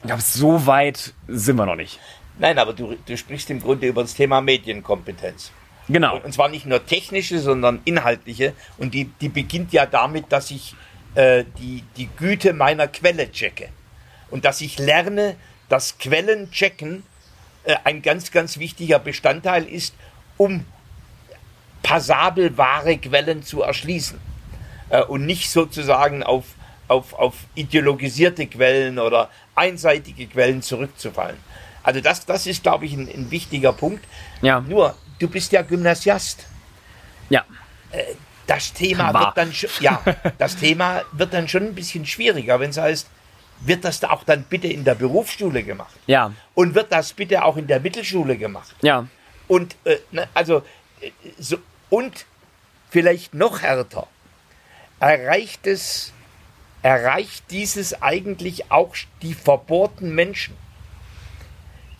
Ich 0.00 0.06
glaube, 0.06 0.22
so 0.22 0.66
weit 0.66 1.12
sind 1.26 1.56
wir 1.56 1.66
noch 1.66 1.76
nicht. 1.76 2.00
Nein, 2.38 2.58
aber 2.58 2.72
du, 2.72 2.96
du 3.04 3.16
sprichst 3.16 3.50
im 3.50 3.60
Grunde 3.60 3.88
über 3.88 4.02
das 4.02 4.14
Thema 4.14 4.40
Medienkompetenz. 4.40 5.50
Genau. 5.88 6.16
Und, 6.16 6.26
und 6.26 6.32
zwar 6.32 6.48
nicht 6.48 6.66
nur 6.66 6.84
technische, 6.84 7.40
sondern 7.40 7.80
inhaltliche. 7.84 8.52
Und 8.76 8.94
die, 8.94 9.06
die 9.20 9.28
beginnt 9.28 9.72
ja 9.72 9.86
damit, 9.86 10.26
dass 10.30 10.50
ich 10.50 10.76
äh, 11.14 11.44
die, 11.58 11.84
die 11.96 12.08
Güte 12.16 12.52
meiner 12.52 12.88
Quelle 12.88 13.30
checke. 13.30 13.68
Und 14.30 14.44
dass 14.44 14.60
ich 14.60 14.78
lerne, 14.78 15.36
dass 15.68 15.98
Quellen 15.98 16.50
checken 16.50 17.02
äh, 17.64 17.76
ein 17.84 18.02
ganz, 18.02 18.30
ganz 18.30 18.58
wichtiger 18.58 18.98
Bestandteil 18.98 19.64
ist, 19.64 19.94
um 20.36 20.64
passabel 21.82 22.56
wahre 22.56 22.98
Quellen 22.98 23.42
zu 23.42 23.62
erschließen. 23.62 24.20
Äh, 24.90 25.02
und 25.02 25.26
nicht 25.26 25.50
sozusagen 25.50 26.22
auf, 26.22 26.44
auf, 26.88 27.14
auf 27.14 27.34
ideologisierte 27.54 28.46
Quellen 28.46 28.98
oder 28.98 29.30
einseitige 29.54 30.26
Quellen 30.26 30.62
zurückzufallen. 30.62 31.36
Also 31.82 32.00
das, 32.00 32.26
das 32.26 32.46
ist, 32.46 32.62
glaube 32.62 32.86
ich, 32.86 32.92
ein, 32.92 33.08
ein 33.08 33.30
wichtiger 33.30 33.72
Punkt. 33.72 34.04
Ja. 34.42 34.60
Nur, 34.60 34.94
du 35.18 35.28
bist 35.28 35.52
ja 35.52 35.62
Gymnasiast. 35.62 36.46
Ja. 37.30 37.44
Das 38.48 38.72
Thema 38.72 39.12
War. 39.14 39.26
wird 39.26 39.36
dann 39.36 39.52
schon, 39.52 39.70
ja, 39.80 40.02
das 40.38 40.56
Thema 40.56 41.02
wird 41.12 41.32
dann 41.34 41.46
schon 41.46 41.64
ein 41.64 41.74
bisschen 41.74 42.06
schwieriger, 42.06 42.58
wenn 42.58 42.70
es 42.70 42.78
heißt, 42.78 43.06
wird 43.60 43.84
das 43.84 44.00
da 44.00 44.10
auch 44.10 44.24
dann 44.24 44.44
bitte 44.44 44.68
in 44.68 44.84
der 44.84 44.94
Berufsschule 44.94 45.62
gemacht? 45.62 45.94
Ja. 46.06 46.32
Und 46.54 46.74
wird 46.74 46.90
das 46.90 47.12
bitte 47.12 47.44
auch 47.44 47.56
in 47.56 47.66
der 47.66 47.78
Mittelschule 47.78 48.36
gemacht? 48.36 48.74
Ja. 48.82 49.06
Und 49.48 49.76
äh, 49.84 49.98
ne, 50.12 50.28
also 50.32 50.62
äh, 51.00 51.10
so, 51.38 51.58
und 51.90 52.24
vielleicht 52.88 53.34
noch 53.34 53.62
härter, 53.62 54.06
erreicht 54.98 55.66
es, 55.66 56.12
erreicht 56.82 57.44
dieses 57.50 58.00
eigentlich 58.00 58.72
auch 58.72 58.96
die 59.20 59.34
verbohrten 59.34 60.14
Menschen, 60.14 60.56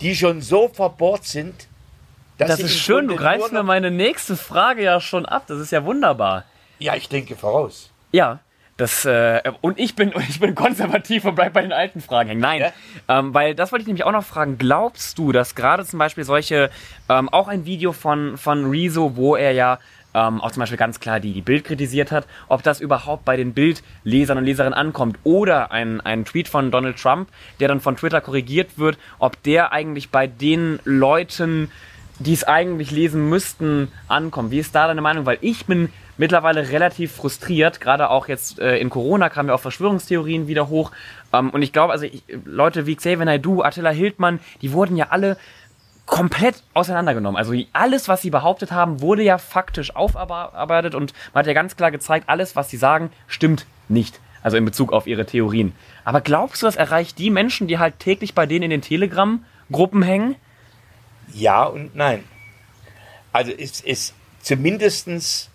die 0.01 0.15
schon 0.15 0.41
so 0.41 0.67
verbohrt 0.67 1.25
sind, 1.25 1.68
Das 2.47 2.57
sie 2.57 2.63
ist 2.63 2.79
schön, 2.79 3.07
du 3.07 3.15
greifst 3.15 3.51
mir 3.51 3.63
meine 3.63 3.91
nächste 3.91 4.35
Frage 4.35 4.83
ja 4.83 5.01
schon 5.01 5.25
ab. 5.25 5.43
Das 5.47 5.59
ist 5.59 5.71
ja 5.71 5.83
wunderbar. 5.83 6.45
Ja, 6.79 6.95
ich 6.95 7.09
denke 7.09 7.35
voraus. 7.35 7.91
Ja. 8.11 8.39
Das, 8.77 9.03
äh, 9.03 9.41
und 9.59 9.77
ich 9.77 9.93
bin, 9.95 10.13
ich 10.29 10.39
bin 10.39 10.55
konservativ 10.55 11.25
und 11.25 11.35
bleib 11.35 11.51
bei 11.51 11.61
den 11.61 11.73
alten 11.73 11.99
Fragen 11.99 12.29
hängen. 12.29 12.41
Nein, 12.41 12.71
ähm, 13.09 13.33
weil 13.33 13.53
das 13.53 13.73
wollte 13.73 13.81
ich 13.81 13.87
nämlich 13.87 14.05
auch 14.05 14.13
noch 14.13 14.23
fragen. 14.23 14.57
Glaubst 14.57 15.17
du, 15.17 15.33
dass 15.33 15.53
gerade 15.53 15.85
zum 15.85 15.99
Beispiel 15.99 16.23
solche, 16.23 16.69
ähm, 17.09 17.27
auch 17.27 17.49
ein 17.49 17.65
Video 17.65 17.91
von, 17.91 18.37
von 18.37 18.69
Rezo, 18.69 19.17
wo 19.17 19.35
er 19.35 19.51
ja 19.51 19.79
ähm, 20.13 20.41
auch 20.41 20.51
zum 20.51 20.61
Beispiel 20.61 20.77
ganz 20.77 20.99
klar 20.99 21.19
die, 21.19 21.33
die 21.33 21.41
Bild 21.41 21.65
kritisiert 21.65 22.11
hat, 22.11 22.25
ob 22.47 22.63
das 22.63 22.79
überhaupt 22.79 23.25
bei 23.25 23.37
den 23.37 23.53
Bildlesern 23.53 24.37
und 24.37 24.45
Leserinnen 24.45 24.73
ankommt. 24.73 25.19
Oder 25.23 25.71
ein, 25.71 26.01
ein 26.01 26.25
Tweet 26.25 26.47
von 26.47 26.71
Donald 26.71 26.97
Trump, 26.97 27.29
der 27.59 27.67
dann 27.67 27.81
von 27.81 27.97
Twitter 27.97 28.21
korrigiert 28.21 28.77
wird, 28.79 28.97
ob 29.19 29.41
der 29.43 29.71
eigentlich 29.71 30.09
bei 30.09 30.25
den 30.25 30.79
Leuten, 30.85 31.69
die 32.19 32.33
es 32.33 32.43
eigentlich 32.43 32.91
lesen 32.91 33.29
müssten, 33.29 33.91
ankommt. 34.07 34.51
Wie 34.51 34.59
ist 34.59 34.75
da 34.75 34.87
deine 34.87 35.01
Meinung? 35.01 35.25
Weil 35.25 35.37
ich 35.41 35.65
bin 35.65 35.89
mittlerweile 36.17 36.69
relativ 36.69 37.13
frustriert, 37.13 37.79
gerade 37.79 38.09
auch 38.09 38.27
jetzt 38.27 38.59
äh, 38.59 38.77
in 38.77 38.89
Corona 38.89 39.29
kamen 39.29 39.49
ja 39.49 39.55
auch 39.55 39.61
Verschwörungstheorien 39.61 40.47
wieder 40.47 40.67
hoch. 40.67 40.91
Ähm, 41.31 41.49
und 41.49 41.61
ich 41.61 41.71
glaube, 41.71 41.93
also 41.93 42.05
ich, 42.05 42.23
Leute 42.43 42.85
wie 42.85 42.95
Xavier 42.95 43.25
Naidoo, 43.25 43.61
Attila 43.61 43.89
Hildmann, 43.89 44.39
die 44.61 44.73
wurden 44.73 44.97
ja 44.97 45.07
alle 45.09 45.37
komplett 46.05 46.63
auseinandergenommen. 46.73 47.37
Also 47.37 47.53
alles, 47.71 48.07
was 48.07 48.21
sie 48.21 48.31
behauptet 48.31 48.71
haben, 48.71 48.99
wurde 48.99 49.23
ja 49.23 49.37
faktisch 49.37 49.95
aufarbeitet 49.95 50.95
und 50.95 51.13
man 51.33 51.41
hat 51.41 51.47
ja 51.47 51.53
ganz 51.53 51.77
klar 51.77 51.91
gezeigt, 51.91 52.27
alles, 52.27 52.55
was 52.55 52.69
sie 52.69 52.77
sagen, 52.77 53.11
stimmt 53.27 53.65
nicht. 53.87 54.19
Also 54.41 54.57
in 54.57 54.65
Bezug 54.65 54.91
auf 54.91 55.05
ihre 55.05 55.25
Theorien. 55.25 55.73
Aber 56.05 56.21
glaubst 56.21 56.61
du, 56.61 56.65
das 56.65 56.77
erreicht 56.77 57.19
die 57.19 57.29
Menschen, 57.29 57.67
die 57.67 57.77
halt 57.77 57.99
täglich 57.99 58.33
bei 58.33 58.45
denen 58.45 58.63
in 58.63 58.69
den 58.71 58.81
Telegram-Gruppen 58.81 60.01
hängen? 60.01 60.35
Ja 61.33 61.63
und 61.65 61.95
nein. 61.95 62.23
Also 63.31 63.51
es 63.51 63.81
ist 63.81 64.13
zumindestens 64.41 65.49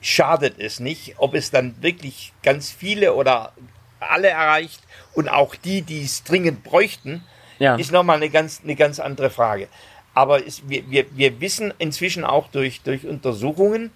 schadet 0.00 0.58
es 0.58 0.80
nicht, 0.80 1.14
ob 1.18 1.34
es 1.34 1.50
dann 1.50 1.80
wirklich 1.80 2.32
ganz 2.42 2.70
viele 2.70 3.14
oder 3.14 3.52
alle 4.00 4.28
erreicht 4.28 4.80
und 5.14 5.28
auch 5.28 5.54
die, 5.54 5.82
die 5.82 6.02
es 6.02 6.24
dringend 6.24 6.64
bräuchten, 6.64 7.22
Ja. 7.58 7.76
ist 7.76 7.92
nochmal 7.92 8.16
eine 8.16 8.28
ganz, 8.30 8.60
eine 8.64 8.74
ganz 8.74 8.98
andere 8.98 9.30
Frage. 9.30 9.68
Aber 10.14 10.44
es, 10.46 10.68
wir, 10.68 10.90
wir, 10.90 11.06
wir 11.16 11.40
wissen 11.40 11.72
inzwischen 11.78 12.24
auch 12.24 12.48
durch, 12.48 12.82
durch 12.82 13.06
Untersuchungen, 13.06 13.90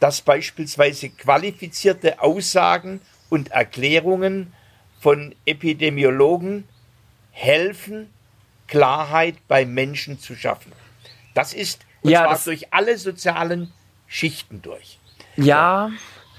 dass 0.00 0.20
beispielsweise 0.20 1.08
qualifizierte 1.08 2.20
Aussagen 2.20 3.00
und 3.30 3.50
Erklärungen 3.52 4.52
von 5.00 5.34
Epidemiologen 5.46 6.68
helfen, 7.30 8.10
Klarheit 8.72 9.34
bei 9.48 9.66
Menschen 9.66 10.18
zu 10.18 10.34
schaffen. 10.34 10.72
Das 11.34 11.52
ist 11.52 11.84
und 12.00 12.10
Ja, 12.10 12.20
zwar 12.22 12.30
das- 12.32 12.44
durch 12.44 12.72
alle 12.72 12.96
sozialen 12.96 13.70
Schichten 14.08 14.62
durch. 14.62 14.98
Ja, 15.36 15.90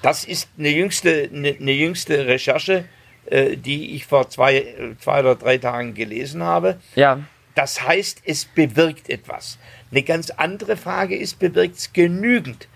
Das 0.02 0.26
ist 0.26 0.50
eine 0.58 0.70
jüngste, 0.70 1.30
eine, 1.32 1.50
eine 1.60 1.72
jüngste 1.72 2.26
Recherche, 2.26 2.86
äh, 3.28 3.56
die 3.56 3.96
ich 3.96 4.06
vor 4.08 4.30
zwei, 4.32 4.96
zwei 5.00 5.20
oder 5.20 5.36
drei 5.36 5.58
Tagen 5.60 5.94
gelesen 5.94 6.42
habe. 6.44 6.80
ja, 6.96 7.20
Das 7.56 7.88
heißt, 7.88 8.24
es 8.26 8.46
bewirkt 8.46 9.10
etwas. 9.12 9.60
Eine 9.92 10.02
ganz 10.02 10.32
andere 10.32 10.76
Frage 10.76 11.16
ist, 11.16 11.38
bewirkt 11.38 11.78
es 11.78 11.94
genügend? 11.94 12.68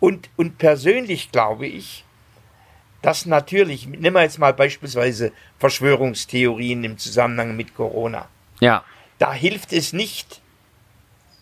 Und, 0.00 0.30
und 0.36 0.56
persönlich 0.58 1.30
glaube 1.32 1.66
ich, 1.66 2.04
dass 3.02 3.26
natürlich, 3.26 3.86
nehmen 3.86 4.14
wir 4.14 4.22
jetzt 4.22 4.38
mal 4.38 4.54
beispielsweise 4.54 5.32
Verschwörungstheorien 5.58 6.82
im 6.84 6.96
Zusammenhang 6.98 7.54
mit 7.56 7.74
Corona. 7.74 8.28
ja, 8.60 8.82
Da 9.22 9.32
hilft 9.32 9.72
es 9.72 9.92
nicht, 9.92 10.40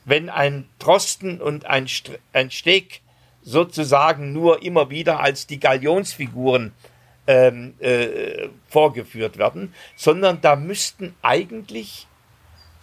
wenn 0.05 0.29
ein 0.29 0.69
Drosten 0.79 1.41
und 1.41 1.65
ein, 1.65 1.89
St 1.89 2.11
ein 2.35 2.51
Steg 2.51 3.01
sozusagen 3.41 4.35
nur 4.35 4.63
immer 4.63 4.91
wieder 4.91 5.21
als 5.21 5.47
die 5.47 5.59
Galionsfiguren 5.59 6.75
ähm, 7.27 7.73
äh, 7.81 8.51
vorgeführt 8.69 9.39
werden, 9.39 9.73
sondern 9.97 10.43
da 10.43 10.57
müssten 10.57 11.15
eigentlich 11.23 12.07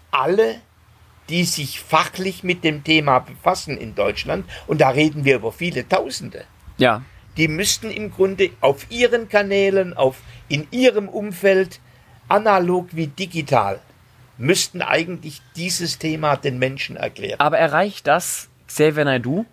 alle, 0.09 0.61
die 1.29 1.43
sich 1.43 1.79
fachlich 1.79 2.43
mit 2.43 2.63
dem 2.63 2.83
Thema 2.83 3.19
befassen 3.19 3.77
in 3.77 3.93
Deutschland, 3.93 4.49
und 4.65 4.81
da 4.81 4.89
reden 4.89 5.25
wir 5.25 5.35
über 5.35 5.51
viele 5.51 5.87
Tausende, 5.87 6.43
ja. 6.79 7.03
die 7.37 7.47
müssten 7.47 7.91
im 7.91 8.09
Grunde 8.09 8.49
auf 8.61 8.89
ihren 8.89 9.29
Kanälen, 9.29 9.95
auf, 9.95 10.23
in 10.49 10.67
ihrem 10.71 11.07
Umfeld, 11.07 11.81
analog 12.29 12.87
wie 12.93 13.05
digital, 13.05 13.79
müssten 14.37 14.81
eigentlich 14.81 15.41
dieses 15.55 15.97
Thema 15.99 16.35
den 16.35 16.59
Menschen 16.59 16.95
erklären. 16.95 17.39
Aber 17.39 17.57
erreicht 17.57 18.07
das 18.07 18.49
Xavier 18.67 19.05
Naidoo? 19.05 19.45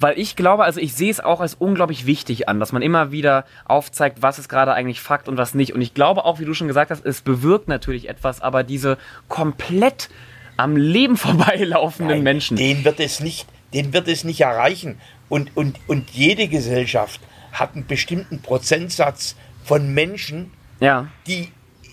Weil 0.00 0.18
ich 0.18 0.36
glaube, 0.36 0.64
also 0.64 0.80
ich 0.80 0.94
sehe 0.94 1.10
es 1.10 1.20
auch 1.20 1.40
als 1.40 1.54
unglaublich 1.54 2.06
wichtig 2.06 2.48
an, 2.48 2.60
dass 2.60 2.72
man 2.72 2.82
immer 2.82 3.10
wieder 3.10 3.44
aufzeigt, 3.64 4.22
was 4.22 4.38
ist 4.38 4.48
gerade 4.48 4.72
eigentlich 4.74 5.00
Fakt 5.00 5.28
und 5.28 5.36
was 5.36 5.54
nicht. 5.54 5.74
Und 5.74 5.80
ich 5.80 5.94
glaube 5.94 6.24
auch, 6.24 6.38
wie 6.38 6.44
du 6.44 6.54
schon 6.54 6.68
gesagt 6.68 6.90
hast, 6.90 7.04
es 7.04 7.20
bewirkt 7.20 7.68
natürlich 7.68 8.08
etwas, 8.08 8.40
aber 8.40 8.62
diese 8.62 8.98
komplett 9.28 10.08
am 10.56 10.76
Leben 10.76 11.16
vorbeilaufenden 11.16 12.16
Nein, 12.16 12.22
Menschen. 12.22 12.56
Den 12.56 12.84
wird 12.84 13.00
es 13.00 13.20
nicht, 13.20 13.46
den 13.72 13.92
wird 13.92 14.08
es 14.08 14.24
nicht 14.24 14.40
erreichen. 14.40 15.00
Und, 15.28 15.56
und, 15.56 15.78
und 15.86 16.10
jede 16.10 16.48
Gesellschaft 16.48 17.20
hat 17.52 17.74
einen 17.74 17.86
bestimmten 17.86 18.40
Prozentsatz 18.40 19.36
von 19.64 19.94
Menschen, 19.94 20.52
Ja, 20.80 21.08
die 21.26 21.50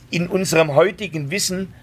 in 0.09 0.27
unserem 0.27 0.75
heutigen 0.75 1.31
Wissen 1.31 1.73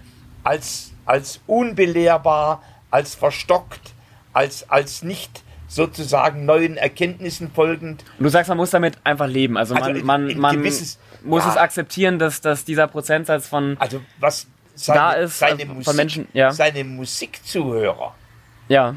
als, 0.43 0.91
als 1.05 1.39
unbelehrbar, 1.47 2.61
als 2.91 3.15
verstockt, 3.15 3.93
als, 4.33 4.69
als 4.69 5.03
nicht 5.03 5.43
sozusagen 5.67 6.45
neuen 6.45 6.77
Erkenntnissen 6.77 7.51
folgend. 7.51 8.03
und 8.19 8.23
du 8.25 8.29
sagst, 8.29 8.49
man 8.49 8.57
muss 8.57 8.69
damit 8.69 8.97
einfach 9.03 9.27
leben. 9.27 9.57
Also 9.57 9.73
man, 9.73 9.83
Also 9.83 9.99
in- 9.99 10.05
man, 10.05 10.29
in 10.29 10.39
man 10.39 10.57
gewisses- 10.57 10.99
muss 11.23 11.43
ja. 11.43 11.51
es 11.51 11.57
akzeptieren, 11.57 12.19
dass, 12.19 12.41
dass 12.41 12.63
dieser 12.65 12.87
Prozentsatz 12.87 13.47
von, 13.47 13.77
Also 13.79 14.01
was 14.19 14.45
seine, 14.75 14.99
Da 14.99 15.11
ist, 15.13 15.39
seine, 15.39 15.63
äh, 15.63 15.65
von 15.65 15.75
Musik, 15.77 15.95
Menschen, 15.95 16.27
ja. 16.33 16.51
seine 16.51 16.83
Musikzuhörer, 16.83 18.13
ja, 18.67 18.95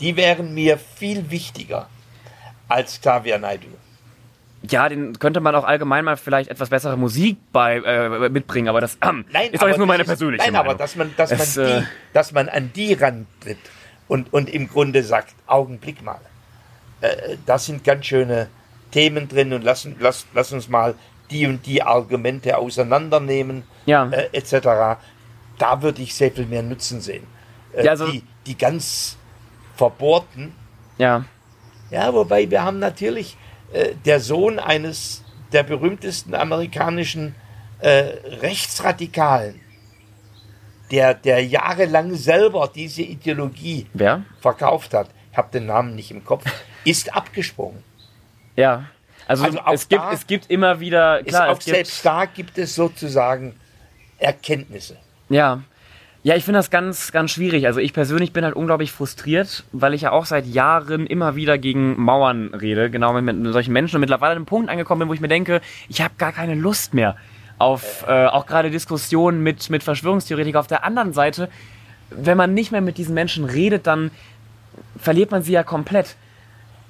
die 0.00 0.16
wären 0.16 0.52
mir 0.52 0.76
viel 0.78 1.30
wichtiger 1.30 1.88
als 2.68 3.00
Xavier 3.00 3.38
Naidoo. 3.38 3.68
Ja, 4.70 4.88
den 4.88 5.18
könnte 5.18 5.40
man 5.40 5.54
auch 5.54 5.64
allgemein 5.64 6.04
mal 6.04 6.16
vielleicht 6.16 6.50
etwas 6.50 6.70
bessere 6.70 6.96
Musik 6.96 7.36
bei, 7.52 7.76
äh, 7.78 8.28
mitbringen, 8.28 8.68
aber 8.68 8.80
das 8.80 8.98
ähm, 9.02 9.24
Nein, 9.32 9.50
ist 9.52 9.62
doch 9.62 9.68
jetzt 9.68 9.78
nur 9.78 9.86
meine 9.86 10.04
persönliche 10.04 10.44
Nein, 10.44 10.52
Meinung. 10.52 10.68
aber 10.70 10.78
dass 10.78 10.96
man, 10.96 11.12
dass, 11.16 11.30
Es, 11.32 11.56
man 11.56 11.66
äh, 11.66 11.80
die, 11.80 11.86
dass 12.12 12.32
man 12.32 12.48
an 12.48 12.70
die 12.74 12.94
rantritt 12.94 13.58
und, 14.08 14.32
und 14.32 14.48
im 14.50 14.68
Grunde 14.68 15.02
sagt, 15.02 15.34
Augenblick 15.46 16.02
mal, 16.02 16.20
äh, 17.00 17.36
da 17.44 17.58
sind 17.58 17.84
ganz 17.84 18.06
schöne 18.06 18.48
Themen 18.92 19.28
drin 19.28 19.52
und 19.52 19.64
lass, 19.64 19.86
lass, 19.98 20.26
lass 20.34 20.52
uns 20.52 20.68
mal 20.68 20.94
die 21.30 21.46
und 21.46 21.66
die 21.66 21.82
Argumente 21.82 22.56
auseinandernehmen, 22.56 23.64
Ja. 23.84 24.08
äh, 24.10 24.28
etc. 24.32 24.98
Da 25.58 25.82
würde 25.82 26.02
ich 26.02 26.14
sehr 26.14 26.30
viel 26.30 26.46
mehr 26.46 26.62
Nutzen 26.62 27.00
sehen. 27.00 27.26
Äh, 27.72 27.84
Ja, 27.84 27.90
also- 27.92 28.06
die, 28.10 28.22
die 28.46 28.56
ganz 28.56 29.16
verbohrten, 29.74 30.54
ja, 30.98 31.24
ja, 31.90 32.12
wobei 32.14 32.50
wir 32.50 32.62
haben 32.64 32.78
natürlich 32.78 33.36
äh, 33.72 33.94
der 34.04 34.20
Sohn 34.20 34.58
eines 34.58 35.22
der 35.52 35.62
berühmtesten 35.62 36.34
amerikanischen 36.34 37.34
äh, 37.80 37.88
Rechtsradikalen, 38.40 39.60
der, 40.90 41.14
der 41.14 41.44
jahrelang 41.44 42.14
selber 42.14 42.70
diese 42.72 43.02
Ideologie 43.02 43.86
Wer? 43.92 44.24
verkauft 44.40 44.94
hat, 44.94 45.08
ich 45.32 45.38
habe 45.38 45.50
den 45.52 45.66
Namen 45.66 45.94
nicht 45.94 46.10
im 46.10 46.24
Kopf, 46.24 46.44
ist 46.84 47.14
abgesprungen. 47.14 47.82
Ja. 48.54 48.86
Also, 49.28 49.44
Also 49.44 49.60
auch 49.60 49.72
es, 49.72 49.88
gibt, 49.88 50.04
es 50.12 50.26
gibt 50.26 50.50
immer 50.50 50.80
wieder, 50.80 51.20
Ist 51.20 51.28
klar, 51.28 51.48
auch 51.50 51.58
es 51.58 51.64
gibt, 51.64 51.76
selbst 51.76 52.06
da 52.06 52.24
gibt 52.26 52.58
es 52.58 52.74
sozusagen 52.74 53.54
Erkenntnisse. 54.18 54.96
Ja. 55.28 55.62
Ja, 56.26 56.34
ich 56.34 56.42
finde 56.42 56.58
das 56.58 56.70
ganz, 56.70 57.12
ganz 57.12 57.30
schwierig. 57.30 57.66
Also 57.68 57.78
ich 57.78 57.92
persönlich 57.92 58.32
bin 58.32 58.44
halt 58.44 58.56
unglaublich 58.56 58.90
frustriert, 58.90 59.62
weil 59.70 59.94
ich 59.94 60.00
ja 60.00 60.10
auch 60.10 60.26
seit 60.26 60.44
Jahren 60.44 61.06
immer 61.06 61.36
wieder 61.36 61.56
gegen 61.56 62.02
Mauern 62.02 62.52
rede, 62.52 62.90
genau 62.90 63.12
mit, 63.12 63.36
mit 63.36 63.52
solchen 63.52 63.72
Menschen 63.72 63.94
und 63.94 64.00
mittlerweile 64.00 64.32
an 64.32 64.38
einem 64.38 64.44
Punkt 64.44 64.68
angekommen 64.68 64.98
bin, 64.98 65.08
wo 65.08 65.14
ich 65.14 65.20
mir 65.20 65.28
denke, 65.28 65.60
ich 65.88 66.00
habe 66.00 66.14
gar 66.18 66.32
keine 66.32 66.56
Lust 66.56 66.94
mehr 66.94 67.14
auf 67.58 68.04
äh, 68.08 68.26
auch 68.26 68.46
gerade 68.46 68.72
Diskussionen 68.72 69.44
mit, 69.44 69.70
mit 69.70 69.84
Verschwörungstheoretikern. 69.84 70.58
Auf 70.58 70.66
der 70.66 70.82
anderen 70.82 71.12
Seite, 71.12 71.48
wenn 72.10 72.36
man 72.36 72.54
nicht 72.54 72.72
mehr 72.72 72.80
mit 72.80 72.98
diesen 72.98 73.14
Menschen 73.14 73.44
redet, 73.44 73.86
dann 73.86 74.10
verliert 74.98 75.30
man 75.30 75.44
sie 75.44 75.52
ja 75.52 75.62
komplett. 75.62 76.16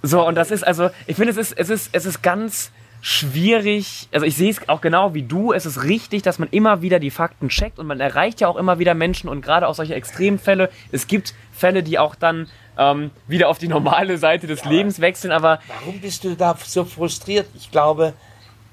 So, 0.03 0.27
und 0.27 0.35
das 0.35 0.51
ist 0.51 0.67
also, 0.67 0.89
ich 1.07 1.17
finde, 1.17 1.33
es 1.33 1.37
ist, 1.37 1.53
es 1.53 1.69
ist, 1.69 1.91
es 1.93 2.07
ist 2.07 2.23
ganz 2.23 2.73
schwierig. 3.01 4.09
Also 4.13 4.27
ich 4.27 4.37
sehe 4.37 4.51
es 4.51 4.69
auch 4.69 4.81
genau 4.81 5.15
wie 5.15 5.23
du. 5.23 5.53
Es 5.53 5.67
ist 5.67 5.85
richtig, 5.85 6.23
dass 6.23 6.39
man 6.39 6.49
immer 6.51 6.83
wieder 6.83 6.99
die 6.99 7.11
Fakten 7.11 7.49
checkt 7.49 7.79
und 7.79 7.87
man 7.87 8.01
erreicht 8.01 8.41
ja 8.41 8.49
auch 8.49 8.57
immer 8.57 8.79
wieder 8.79 8.95
Menschen 8.95 9.29
und 9.29 9.43
gerade 9.43 9.69
auch 9.69 9.75
solche 9.75 9.95
Extremfälle. 9.95 10.71
Es 10.93 11.07
gibt 11.07 11.35
Fälle, 11.53 11.83
die 11.83 11.99
auch 11.99 12.15
dann 12.15 12.49
ähm, 12.79 13.11
wieder 13.27 13.49
auf 13.49 13.59
die 13.59 13.69
normale 13.69 14.19
Seite 14.19 14.47
des 14.47 14.65
Lebens 14.65 15.01
wechseln, 15.01 15.33
aber 15.33 15.61
Warum 15.69 16.01
bist 16.01 16.25
du 16.25 16.35
da 16.35 16.57
so 16.65 16.85
frustriert? 16.85 17.47
Ich 17.55 17.71
glaube, 17.71 18.13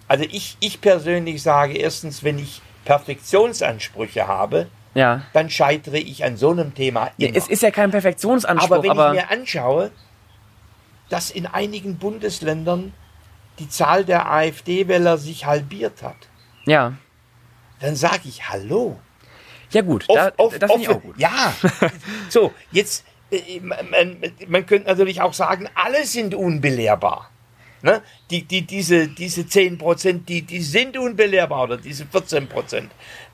also 0.07 0.25
ich, 0.29 0.57
ich 0.59 0.81
persönlich 0.81 1.41
sage 1.41 1.77
erstens, 1.77 2.23
wenn 2.23 2.39
ich 2.39 2.61
Perfektionsansprüche 2.85 4.27
habe, 4.27 4.67
ja. 4.93 5.21
dann 5.33 5.49
scheitere 5.49 5.97
ich 5.97 6.23
an 6.23 6.37
so 6.37 6.51
einem 6.51 6.73
Thema 6.73 7.11
ja 7.17 7.29
immer. 7.29 7.37
es 7.37 7.47
ist 7.47 7.63
ja 7.63 7.71
kein 7.71 7.91
Perfektionsanspruch, 7.91 8.71
aber 8.71 8.83
wenn 8.83 8.91
aber, 8.91 9.13
ich 9.13 9.21
mir 9.21 9.31
anschaue, 9.31 9.91
dass 11.09 11.31
in 11.31 11.45
einigen 11.45 11.97
Bundesländern 11.97 12.93
die 13.59 13.69
Zahl 13.69 14.05
der 14.05 14.31
AfD-Wähler 14.31 15.17
sich 15.17 15.45
halbiert 15.45 16.01
hat, 16.01 16.15
ja. 16.65 16.93
dann 17.79 17.95
sage 17.95 18.23
ich 18.25 18.49
Hallo. 18.49 18.99
Ja 19.71 19.81
gut, 19.81 20.05
Off- 20.07 20.15
da, 20.15 20.31
off- 20.37 20.59
das 20.59 20.71
finde 20.71 20.83
ich 20.83 20.89
auch 20.89 21.01
gut. 21.01 21.17
Ja, 21.17 21.53
so, 22.29 22.53
jetzt, 22.71 23.05
äh, 23.31 23.59
man, 23.59 24.17
man, 24.47 24.65
könnte 24.65 24.87
natürlich 24.87 25.21
auch 25.21 25.33
sagen, 25.33 25.67
alle 25.73 26.05
sind 26.05 26.35
unbelehrbar. 26.35 27.29
Ne? 27.81 28.01
Die, 28.29 28.43
die, 28.43 28.61
diese, 28.61 29.07
diese 29.07 29.45
10 29.45 29.77
Prozent, 29.77 30.29
die, 30.29 30.43
die 30.43 30.61
sind 30.61 30.97
unbelehrbar 30.97 31.63
oder 31.63 31.77
diese 31.77 32.05
14 32.05 32.47
Prozent. 32.47 32.91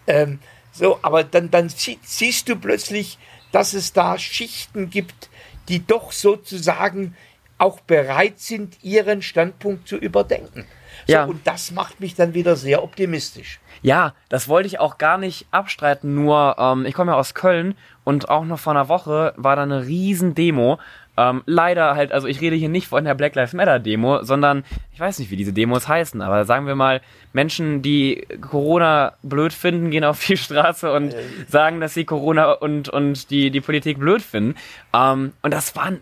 Ähm, 0.08 0.40
so, 0.72 1.00
aber 1.02 1.24
dann, 1.24 1.52
dann 1.52 1.70
sie, 1.70 2.00
siehst 2.02 2.50
du 2.50 2.56
plötzlich, 2.56 3.20
dass 3.52 3.74
es 3.74 3.94
da 3.94 4.18
Schichten 4.18 4.90
gibt, 4.90 5.30
die 5.68 5.86
doch 5.86 6.12
sozusagen 6.12 7.16
auch 7.60 7.80
bereit 7.82 8.40
sind, 8.40 8.84
ihren 8.84 9.22
Standpunkt 9.22 9.88
zu 9.88 9.98
überdenken. 9.98 10.66
So, 11.06 11.14
Ja. 11.14 11.26
Und 11.26 11.46
das 11.46 11.72
macht 11.72 12.00
mich 12.00 12.16
dann 12.16 12.34
wieder 12.34 12.56
sehr 12.56 12.84
optimistisch. 12.84 13.60
Ja, 13.82 14.14
das 14.28 14.48
wollte 14.48 14.68
ich 14.68 14.80
auch 14.80 14.98
gar 14.98 15.18
nicht 15.18 15.48
abstreiten, 15.52 16.14
nur 16.16 16.56
ähm, 16.58 16.86
ich 16.86 16.94
komme 16.94 17.12
ja 17.12 17.18
aus 17.18 17.34
Köln 17.34 17.76
und 18.04 18.30
auch 18.30 18.44
noch 18.44 18.60
vor 18.60 18.74
einer 18.74 18.90
Woche 18.90 19.34
war 19.38 19.56
da 19.56 19.64
eine 19.64 19.86
riesen 19.86 20.36
Demo. 20.36 20.80
Ähm, 21.16 21.44
leider 21.46 21.96
halt, 21.96 22.12
also 22.12 22.28
ich 22.28 22.40
rede 22.40 22.56
hier 22.56 22.70
nicht 22.70 22.88
von 22.88 23.04
der 23.04 23.14
Black 23.14 23.36
Lives 23.36 23.54
Matter 23.54 23.80
Demo, 23.80 24.24
sondern 24.24 24.64
ich 24.94 25.00
weiß 25.00 25.20
nicht, 25.20 25.32
wie 25.32 25.36
diese 25.36 25.52
Demos 25.52 25.88
heißen, 25.88 26.22
aber 26.22 26.46
sagen 26.46 26.66
wir 26.66 26.76
mal, 26.76 27.02
Menschen, 27.34 27.82
die 27.82 28.26
Corona 28.42 29.14
blöd 29.22 29.52
finden, 29.52 29.92
gehen 29.92 30.06
auf 30.06 30.26
die 30.26 30.38
Straße 30.38 30.92
und 30.92 31.14
sagen, 31.48 31.82
dass 31.82 31.94
sie 31.94 32.06
Corona 32.06 32.54
und, 32.54 32.88
und 32.90 33.32
die, 33.32 33.52
die 33.52 33.62
Politik 33.62 34.00
blöd 34.00 34.22
finden. 34.22 34.56
Ähm, 34.94 35.34
und 35.42 35.54
das 35.54 35.76
waren 35.76 36.00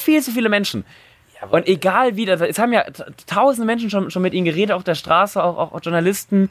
viel 0.00 0.22
zu 0.22 0.32
viele 0.32 0.48
Menschen. 0.48 0.84
Und 1.50 1.66
egal 1.68 2.16
wie, 2.16 2.26
das, 2.26 2.40
es 2.42 2.58
haben 2.58 2.72
ja 2.72 2.84
tausende 3.26 3.64
Menschen 3.66 3.88
schon, 3.88 4.10
schon 4.10 4.22
mit 4.22 4.34
ihnen 4.34 4.44
geredet 4.44 4.72
auf 4.72 4.84
der 4.84 4.94
Straße, 4.94 5.42
auch, 5.42 5.56
auch, 5.56 5.72
auch 5.72 5.80
Journalisten. 5.82 6.50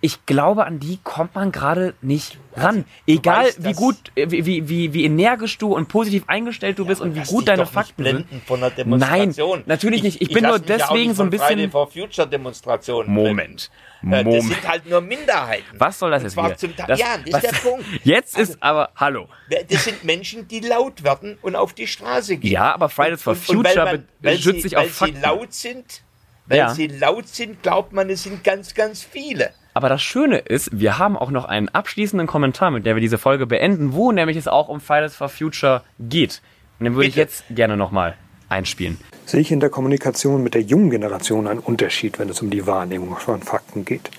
Ich 0.00 0.26
glaube, 0.26 0.64
an 0.64 0.78
die 0.78 1.00
kommt 1.02 1.34
man 1.34 1.50
gerade 1.50 1.92
nicht 2.02 2.38
ran. 2.54 2.84
Egal 3.04 3.46
weißt, 3.46 3.64
wie 3.64 3.72
gut, 3.72 3.96
äh, 4.14 4.30
wie, 4.30 4.46
wie, 4.46 4.68
wie, 4.68 4.92
wie 4.92 5.04
energisch 5.04 5.58
du 5.58 5.74
und 5.74 5.88
positiv 5.88 6.22
eingestellt 6.28 6.78
du 6.78 6.84
bist 6.86 7.00
und 7.00 7.16
wie 7.16 7.24
gut 7.24 7.48
deine 7.48 7.64
doch 7.64 7.72
Fakten 7.72 8.02
nicht 8.04 8.12
sind. 8.12 8.28
blenden 8.28 8.46
von 8.46 8.60
der 8.60 8.70
Demonstration. 8.70 9.58
Nein, 9.58 9.64
natürlich 9.66 10.04
nicht. 10.04 10.22
Ich 10.22 10.28
bin 10.28 10.44
nur 10.44 10.52
ja 10.52 10.58
deswegen 10.58 11.14
so 11.14 11.24
ein 11.24 11.30
von 11.32 11.38
Friday 11.40 11.56
bisschen- 11.56 11.70
for 11.72 11.90
Future 11.90 12.28
Demonstrationen. 12.28 13.12
Moment. 13.12 13.70
Äh, 14.04 14.10
Das 14.10 14.24
Moment. 14.24 14.42
sind 14.44 14.68
halt 14.68 14.88
nur 14.88 15.00
Minderheiten. 15.00 15.64
Was 15.78 15.98
soll 15.98 16.12
das 16.12 16.22
jetzt 16.22 16.36
wieder? 16.36 16.56
Zum 16.56 16.76
Das- 16.76 16.96
ja, 17.00 17.16
das 17.18 17.26
ist 17.26 17.32
was- 17.32 17.42
der 17.42 17.52
Punkt. 17.70 17.84
Jetzt 18.04 18.36
Also, 18.38 18.52
ist 18.52 18.62
aber, 18.62 18.90
hallo. 18.94 19.26
Das 19.68 19.82
sind 19.84 20.04
Menschen, 20.04 20.46
die 20.46 20.60
laut 20.60 21.02
werden 21.02 21.38
und 21.42 21.56
auf 21.56 21.72
die 21.72 21.88
Straße 21.88 22.36
gehen. 22.36 22.52
Ja, 22.52 22.72
aber 22.72 22.88
Fridays 22.88 23.20
for 23.22 23.32
Und- 23.32 23.48
und 23.48 23.64
weil 23.64 23.72
Future 23.74 24.04
weil 24.20 24.36
sie, 24.36 24.60
sich 24.60 24.76
auf 24.76 24.84
weil 24.84 24.90
Fakten. 24.90 25.16
sie 25.16 25.20
laut 25.22 25.52
sind, 25.52 26.02
weil 26.46 26.58
Ja. 26.58 26.68
sie 26.72 26.86
laut 26.86 27.26
sind, 27.26 27.64
glaubt 27.64 27.92
man, 27.92 28.08
es 28.10 28.22
sind 28.22 28.44
ganz, 28.44 28.72
ganz 28.74 29.02
viele. 29.02 29.52
Aber 29.78 29.88
das 29.88 30.02
Schöne 30.02 30.38
ist, 30.38 30.70
wir 30.72 30.98
haben 30.98 31.16
auch 31.16 31.30
noch 31.30 31.44
einen 31.44 31.68
abschließenden 31.68 32.26
Kommentar, 32.26 32.72
mit 32.72 32.84
der 32.84 32.96
wir 32.96 33.00
diese 33.00 33.16
Folge 33.16 33.46
beenden, 33.46 33.92
wo 33.92 34.10
nämlich 34.10 34.36
es 34.36 34.48
auch 34.48 34.68
um 34.68 34.80
Fridays 34.80 35.14
for 35.14 35.28
Future 35.28 35.82
geht. 36.00 36.42
Und 36.80 36.84
den 36.86 36.96
würde 36.96 37.06
ich 37.06 37.14
jetzt 37.14 37.44
gerne 37.48 37.76
nochmal 37.76 38.16
einspielen. 38.48 38.98
Sehe 39.24 39.38
ich 39.38 39.52
in 39.52 39.60
der 39.60 39.70
Kommunikation 39.70 40.42
mit 40.42 40.54
der 40.54 40.62
jungen 40.62 40.90
Generation 40.90 41.46
einen 41.46 41.60
Unterschied, 41.60 42.18
wenn 42.18 42.28
es 42.28 42.42
um 42.42 42.50
die 42.50 42.66
Wahrnehmung 42.66 43.14
von 43.18 43.40
Fakten 43.40 43.84
geht. 43.84 44.10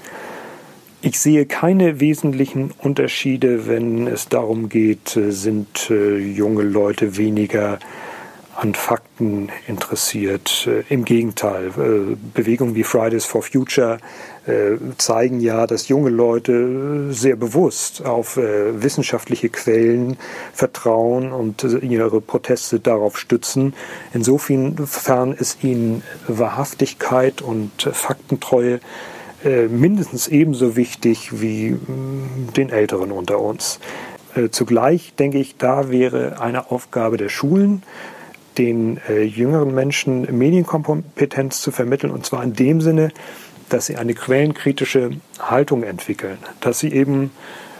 Ich 1.01 1.19
sehe 1.19 1.45
keine 1.45 1.99
wesentlichen 1.99 2.71
Unterschiede, 2.77 3.67
wenn 3.67 4.07
es 4.07 4.29
darum 4.29 4.69
geht, 4.69 5.17
äh, 5.17 5.31
sind 5.31 5.89
äh, 5.89 6.19
junge 6.19 6.63
Leute 6.63 7.17
weniger 7.17 7.79
an 8.59 8.73
Fakten 8.75 9.49
interessiert. 9.67 10.67
Äh, 10.67 10.83
Im 10.93 11.05
Gegenteil, 11.05 11.67
äh, 11.67 12.15
Bewegungen 12.33 12.75
wie 12.75 12.83
Fridays 12.83 13.25
for 13.25 13.41
Future 13.41 13.99
äh, 14.45 14.75
zeigen 14.97 15.39
ja, 15.39 15.65
dass 15.65 15.87
junge 15.87 16.09
Leute 16.09 17.13
sehr 17.13 17.37
bewusst 17.37 18.05
auf 18.05 18.37
wissenschaftliche 18.37 19.49
Quellen 19.49 20.17
vertrauen 20.53 21.31
und 21.31 21.63
ihre 21.81 22.21
Proteste 22.21 22.79
darauf 22.79 23.17
stützen. 23.17 23.73
Insofern 24.13 25.33
ist 25.33 25.63
ihnen 25.63 26.03
Wahrhaftigkeit 26.27 27.41
und 27.41 27.71
Faktentreue 27.91 28.79
mindestens 29.69 30.27
ebenso 30.27 30.75
wichtig 30.75 31.41
wie 31.41 31.71
mh, 31.71 32.53
den 32.57 32.69
Älteren 32.69 33.11
unter 33.11 33.39
uns. 33.39 33.79
Zugleich 34.51 35.13
denke 35.15 35.37
ich, 35.37 35.57
da 35.57 35.89
wäre 35.89 36.41
eine 36.41 36.71
Aufgabe 36.71 37.17
der 37.17 37.29
Schulen, 37.29 37.83
den 38.57 38.99
äh, 39.07 39.23
jüngeren 39.23 39.73
Menschen 39.73 40.37
Medienkompetenz 40.37 41.61
zu 41.61 41.71
vermitteln, 41.71 42.11
und 42.11 42.25
zwar 42.25 42.43
in 42.43 42.53
dem 42.53 42.81
Sinne, 42.81 43.11
dass 43.69 43.85
sie 43.85 43.97
eine 43.97 44.13
quellenkritische 44.13 45.11
Haltung 45.39 45.83
entwickeln, 45.83 46.37
dass 46.59 46.79
sie 46.79 46.91
eben 46.91 47.31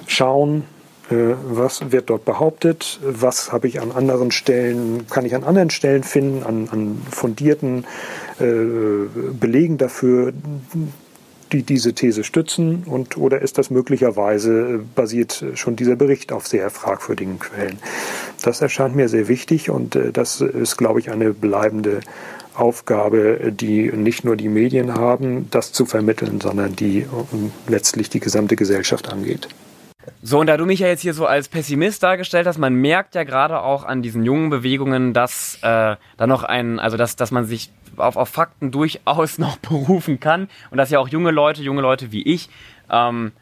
schauen, 0.07 0.63
äh, 1.09 1.35
was 1.43 1.91
wird 1.91 2.09
dort 2.09 2.25
behauptet, 2.25 2.99
was 3.03 3.51
habe 3.51 3.67
ich 3.67 3.81
an 3.81 3.91
anderen 3.91 4.31
Stellen, 4.31 5.07
kann 5.07 5.25
ich 5.25 5.35
an 5.35 5.43
anderen 5.43 5.71
Stellen 5.71 6.03
finden, 6.03 6.43
an, 6.43 6.69
an 6.71 7.01
fundierten 7.09 7.85
äh, 8.39 8.43
Belegen 9.39 9.77
dafür, 9.77 10.33
die 11.51 11.63
diese 11.63 11.93
These 11.93 12.23
stützen 12.23 12.83
und 12.85 13.17
oder 13.17 13.41
ist 13.41 13.57
das 13.57 13.69
möglicherweise 13.69 14.75
äh, 14.75 14.79
basiert 14.95 15.43
schon 15.55 15.75
dieser 15.75 15.95
Bericht 15.95 16.31
auf 16.31 16.47
sehr 16.47 16.69
fragwürdigen 16.69 17.39
Quellen. 17.39 17.79
Das 18.41 18.61
erscheint 18.61 18.95
mir 18.95 19.09
sehr 19.09 19.27
wichtig 19.27 19.69
und 19.69 19.95
äh, 19.95 20.11
das 20.11 20.41
ist, 20.41 20.77
glaube 20.77 20.99
ich, 20.99 21.09
eine 21.09 21.33
bleibende 21.33 22.01
Aufgabe, 22.55 23.51
die 23.53 23.91
nicht 23.91 24.25
nur 24.25 24.35
die 24.35 24.49
Medien 24.49 24.93
haben, 24.93 25.47
das 25.49 25.71
zu 25.71 25.85
vermitteln, 25.85 26.41
sondern 26.41 26.75
die 26.75 27.05
ähm, 27.33 27.51
letztlich 27.67 28.09
die 28.09 28.19
gesamte 28.19 28.55
Gesellschaft 28.55 29.11
angeht. 29.11 29.47
So, 30.23 30.39
und 30.39 30.47
da 30.47 30.57
du 30.57 30.65
mich 30.65 30.79
ja 30.79 30.87
jetzt 30.87 31.01
hier 31.01 31.13
so 31.13 31.25
als 31.25 31.49
Pessimist 31.49 32.01
dargestellt 32.03 32.47
hast, 32.47 32.57
man 32.57 32.73
merkt 32.73 33.15
ja 33.15 33.23
gerade 33.23 33.61
auch 33.61 33.83
an 33.83 34.01
diesen 34.01 34.23
jungen 34.23 34.49
Bewegungen, 34.49 35.13
dass 35.13 35.55
äh, 35.61 35.95
da 36.17 36.27
noch 36.27 36.43
ein, 36.43 36.79
also 36.79 36.95
dass, 36.97 37.15
dass 37.15 37.31
man 37.31 37.45
sich 37.45 37.69
auf, 37.97 38.15
auf 38.15 38.29
Fakten 38.29 38.71
durchaus 38.71 39.37
noch 39.39 39.57
berufen 39.57 40.19
kann 40.19 40.49
und 40.71 40.77
dass 40.77 40.89
ja 40.89 40.99
auch 40.99 41.09
junge 41.09 41.31
Leute, 41.31 41.61
junge 41.61 41.81
Leute 41.81 42.11
wie 42.13 42.23
ich, 42.23 42.49
ähm, 42.89 43.33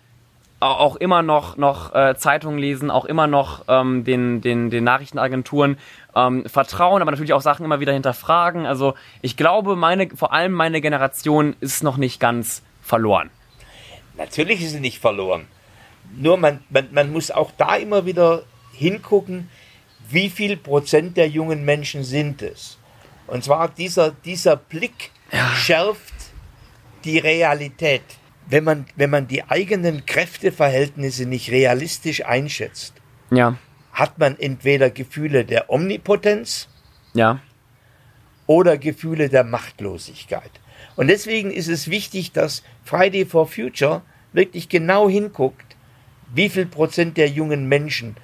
au- 0.59 0.65
auch 0.65 0.95
immer 0.95 1.21
noch, 1.21 1.57
noch 1.57 1.93
äh, 1.93 2.15
Zeitungen 2.17 2.57
lesen, 2.57 2.89
auch 2.89 3.05
immer 3.05 3.27
noch 3.27 3.63
ähm, 3.67 4.03
den, 4.03 4.41
den, 4.41 4.71
den 4.71 4.83
Nachrichtenagenturen 4.83 5.77
ähm, 6.15 6.43
vertrauen, 6.49 7.03
aber 7.03 7.11
natürlich 7.11 7.33
auch 7.33 7.41
Sachen 7.41 7.65
immer 7.65 7.79
wieder 7.79 7.93
hinterfragen. 7.93 8.65
Also 8.65 8.95
ich 9.21 9.37
glaube, 9.37 9.75
meine, 9.75 10.09
vor 10.15 10.33
allem 10.33 10.53
meine 10.53 10.81
Generation 10.81 11.55
ist 11.59 11.83
noch 11.83 11.97
nicht 11.97 12.19
ganz 12.19 12.63
verloren. 12.81 13.29
Natürlich 14.17 14.63
ist 14.63 14.71
sie 14.71 14.79
nicht 14.79 14.99
verloren. 14.99 15.45
Nur 16.15 16.37
man, 16.37 16.63
man, 16.69 16.87
man 16.91 17.11
muss 17.11 17.31
auch 17.31 17.51
da 17.57 17.75
immer 17.75 18.05
wieder 18.05 18.43
hingucken, 18.73 19.49
wie 20.09 20.29
viel 20.29 20.57
Prozent 20.57 21.17
der 21.17 21.27
jungen 21.27 21.65
Menschen 21.65 22.03
sind 22.03 22.41
es. 22.41 22.77
Und 23.27 23.43
zwar 23.43 23.69
dieser, 23.69 24.11
dieser 24.11 24.55
Blick 24.55 25.11
schärft 25.55 26.13
die 27.03 27.17
Realität. 27.17 28.03
wenn 28.49 28.63
man, 28.63 28.85
wenn 28.95 29.09
man 29.09 29.27
die 29.27 29.43
eigenen 29.43 30.05
Kräfteverhältnisse 30.05 31.25
nicht 31.25 31.51
realistisch 31.51 32.25
einschätzt, 32.25 32.93
Ja, 33.29 33.57
hat 33.91 34.19
man 34.19 34.39
entweder 34.39 34.89
Gefühle 34.89 35.43
der 35.43 35.69
Omnipotenz 35.69 36.69
ja, 37.13 37.39
oder 38.45 38.77
Gefühle 38.77 39.29
der 39.29 39.43
Machtlosigkeit. 39.43 40.51
Und 40.95 41.07
deswegen 41.07 41.51
ist 41.51 41.67
es 41.67 41.89
wichtig, 41.89 42.31
dass 42.31 42.63
Friday 42.83 43.25
for 43.25 43.47
Future 43.47 44.01
wirklich 44.33 44.69
genau 44.69 45.09
hinguckt, 45.09 45.75
wie 46.33 46.49
viel 46.49 46.65
Prozent 46.65 47.17
der 47.17 47.29
jungen 47.29 47.67
Menschen 47.67 48.15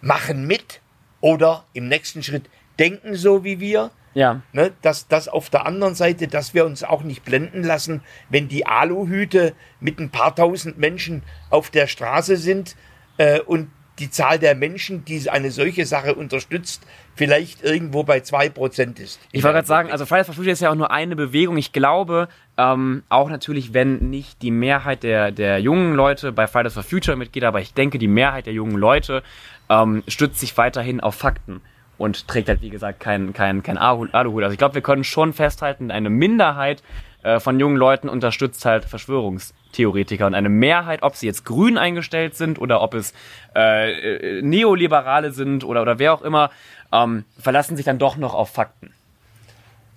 machen 0.00 0.46
mit 0.46 0.80
oder 1.20 1.64
im 1.72 1.88
nächsten 1.88 2.22
Schritt 2.22 2.50
denken 2.78 3.14
so 3.14 3.44
wie 3.44 3.60
wir. 3.60 3.90
ja. 4.14 4.42
Ne, 4.52 4.72
dass, 4.82 5.08
dass 5.08 5.28
auf 5.28 5.50
der 5.50 5.66
anderen 5.66 5.94
Seite, 5.94 6.28
dass 6.28 6.54
wir 6.54 6.66
uns 6.66 6.84
auch 6.84 7.02
nicht 7.02 7.24
blenden 7.24 7.62
lassen, 7.62 8.02
wenn 8.28 8.48
die 8.48 8.66
Aluhüte 8.66 9.54
mit 9.80 9.98
ein 9.98 10.10
paar 10.10 10.34
tausend 10.34 10.78
Menschen 10.78 11.22
auf 11.50 11.70
der 11.70 11.86
Straße 11.86 12.36
sind 12.36 12.76
äh, 13.16 13.40
und 13.40 13.70
die 13.98 14.10
Zahl 14.10 14.38
der 14.38 14.54
Menschen, 14.54 15.04
die 15.04 15.30
eine 15.30 15.50
solche 15.50 15.86
Sache 15.86 16.14
unterstützt, 16.14 16.82
vielleicht 17.14 17.62
irgendwo 17.62 18.02
bei 18.02 18.20
zwei 18.20 18.48
Prozent 18.48 18.98
ist. 18.98 19.20
Ich 19.30 19.44
wollte 19.44 19.54
gerade 19.54 19.68
sagen, 19.68 19.90
also 19.92 20.04
Fridays 20.04 20.26
for 20.26 20.34
Future 20.34 20.52
ist 20.52 20.60
ja 20.60 20.70
auch 20.70 20.74
nur 20.74 20.90
eine 20.90 21.14
Bewegung. 21.14 21.56
Ich 21.56 21.72
glaube, 21.72 22.28
ähm, 22.56 23.04
auch 23.08 23.28
natürlich, 23.30 23.72
wenn 23.72 24.10
nicht 24.10 24.42
die 24.42 24.50
Mehrheit 24.50 25.04
der, 25.04 25.30
der 25.30 25.60
jungen 25.60 25.94
Leute 25.94 26.32
bei 26.32 26.46
Fridays 26.48 26.74
for 26.74 26.82
Future 26.82 27.16
mitgeht, 27.16 27.44
aber 27.44 27.60
ich 27.60 27.72
denke, 27.72 27.98
die 27.98 28.08
Mehrheit 28.08 28.46
der 28.46 28.52
jungen 28.52 28.76
Leute 28.76 29.22
ähm, 29.68 30.02
stützt 30.08 30.40
sich 30.40 30.56
weiterhin 30.56 31.00
auf 31.00 31.14
Fakten 31.14 31.60
und 31.96 32.26
trägt 32.26 32.48
halt, 32.48 32.62
wie 32.62 32.70
gesagt, 32.70 32.98
kein, 32.98 33.32
kein, 33.32 33.62
kein 33.62 33.78
Alu- 33.78 34.10
Aluhut. 34.12 34.42
Also 34.42 34.52
ich 34.52 34.58
glaube, 34.58 34.74
wir 34.74 34.82
können 34.82 35.04
schon 35.04 35.32
festhalten, 35.32 35.92
eine 35.92 36.10
Minderheit 36.10 36.82
äh, 37.24 37.40
von 37.40 37.58
jungen 37.58 37.76
Leuten 37.76 38.08
unterstützt 38.08 38.64
halt 38.66 38.84
Verschwörungstheoretiker 38.84 40.26
und 40.26 40.34
eine 40.34 40.50
Mehrheit, 40.50 41.02
ob 41.02 41.16
sie 41.16 41.26
jetzt 41.26 41.44
grün 41.44 41.78
eingestellt 41.78 42.36
sind 42.36 42.60
oder 42.60 42.82
ob 42.82 42.92
es 42.92 43.14
äh, 43.56 44.38
äh, 44.38 44.42
Neoliberale 44.42 45.32
sind 45.32 45.64
oder, 45.64 45.82
oder 45.82 45.98
wer 45.98 46.12
auch 46.12 46.22
immer, 46.22 46.50
ähm, 46.92 47.24
verlassen 47.38 47.76
sich 47.76 47.86
dann 47.86 47.98
doch 47.98 48.16
noch 48.16 48.34
auf 48.34 48.50
Fakten. 48.50 48.92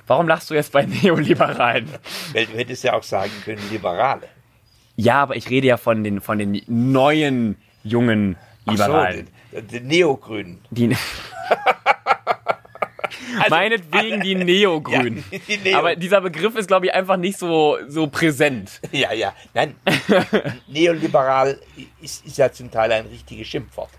Warum 0.07 0.27
lachst 0.27 0.49
du 0.49 0.53
jetzt 0.53 0.71
bei 0.71 0.85
Neoliberalen? 1.03 1.89
Weil 2.33 2.45
du 2.45 2.53
hättest 2.53 2.85
ja 2.85 2.93
auch 2.93 3.03
sagen 3.03 3.31
können, 3.43 3.61
Liberale. 3.69 4.29
Ja, 4.95 5.21
aber 5.21 5.35
ich 5.35 5.49
rede 5.49 5.67
ja 5.67 5.77
von 5.77 6.03
den, 6.05 6.21
von 6.21 6.39
den 6.39 6.61
neuen 6.67 7.57
jungen 7.83 8.37
Liberalen. 8.65 9.27
Ach 9.29 9.53
so, 9.53 9.61
die, 9.61 9.79
die 9.79 9.79
Neogrünen. 9.81 10.59
Die, 10.71 10.95
Meinetwegen 13.49 14.21
die 14.21 14.35
Neogrünen. 14.35 15.23
Ja, 15.31 15.39
die 15.47 15.57
Neo- 15.57 15.77
Aber 15.77 15.95
dieser 15.95 16.21
Begriff 16.21 16.55
ist, 16.55 16.67
glaube 16.67 16.87
ich, 16.87 16.93
einfach 16.93 17.17
nicht 17.17 17.37
so, 17.37 17.77
so 17.87 18.07
präsent. 18.07 18.81
Ja, 18.91 19.13
ja. 19.13 19.33
Nein, 19.53 19.75
neoliberal 20.67 21.59
ist, 22.01 22.25
ist 22.25 22.37
ja 22.37 22.51
zum 22.51 22.71
Teil 22.71 22.91
ein 22.91 23.05
richtiges 23.07 23.47
Schimpfwort. 23.47 23.89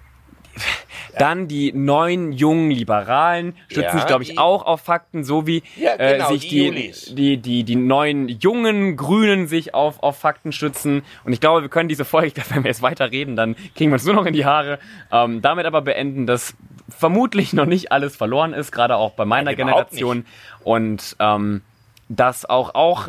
Dann 1.18 1.48
die 1.48 1.72
neuen 1.72 2.32
jungen 2.32 2.70
Liberalen 2.70 3.54
stützen 3.66 3.82
Ja, 3.82 3.92
sich, 3.92 4.06
glaube 4.06 4.22
ich, 4.22 4.30
die- 4.30 4.38
auch 4.38 4.64
auf 4.64 4.82
Fakten, 4.82 5.24
so 5.24 5.46
wie 5.46 5.62
Ja, 5.76 5.96
genau, 5.96 6.26
äh, 6.30 6.32
sich 6.38 6.48
die 6.48 6.70
die, 6.70 7.14
die, 7.14 7.36
die, 7.38 7.64
die 7.64 7.76
neuen 7.76 8.28
jungen 8.28 8.96
Grünen 8.96 9.48
sich 9.48 9.74
auf, 9.74 10.02
auf 10.02 10.18
Fakten 10.18 10.52
stützen. 10.52 11.02
Und 11.24 11.32
ich 11.32 11.40
glaube, 11.40 11.62
wir 11.62 11.68
können 11.68 11.88
diese 11.88 12.04
Folge, 12.04 12.30
glaube, 12.32 12.50
wenn 12.54 12.64
wir 12.64 12.68
jetzt 12.70 12.82
weiter 12.82 13.10
reden, 13.10 13.34
dann 13.36 13.56
kriegen 13.74 13.90
wir 13.90 13.94
uns 13.94 14.04
nur 14.04 14.14
noch 14.14 14.26
in 14.26 14.34
die 14.34 14.44
Haare. 14.44 14.78
Ähm, 15.10 15.42
damit 15.42 15.66
aber 15.66 15.82
beenden, 15.82 16.26
dass 16.26 16.54
vermutlich 16.88 17.52
noch 17.52 17.66
nicht 17.66 17.90
alles 17.90 18.14
verloren 18.16 18.52
ist, 18.52 18.70
gerade 18.70 18.96
auch 18.96 19.12
bei 19.12 19.24
meiner 19.24 19.46
Nein, 19.50 19.56
Generation. 19.56 20.24
Und 20.62 21.16
ähm, 21.18 21.62
dass 22.08 22.44
auch, 22.48 22.74
auch 22.74 23.08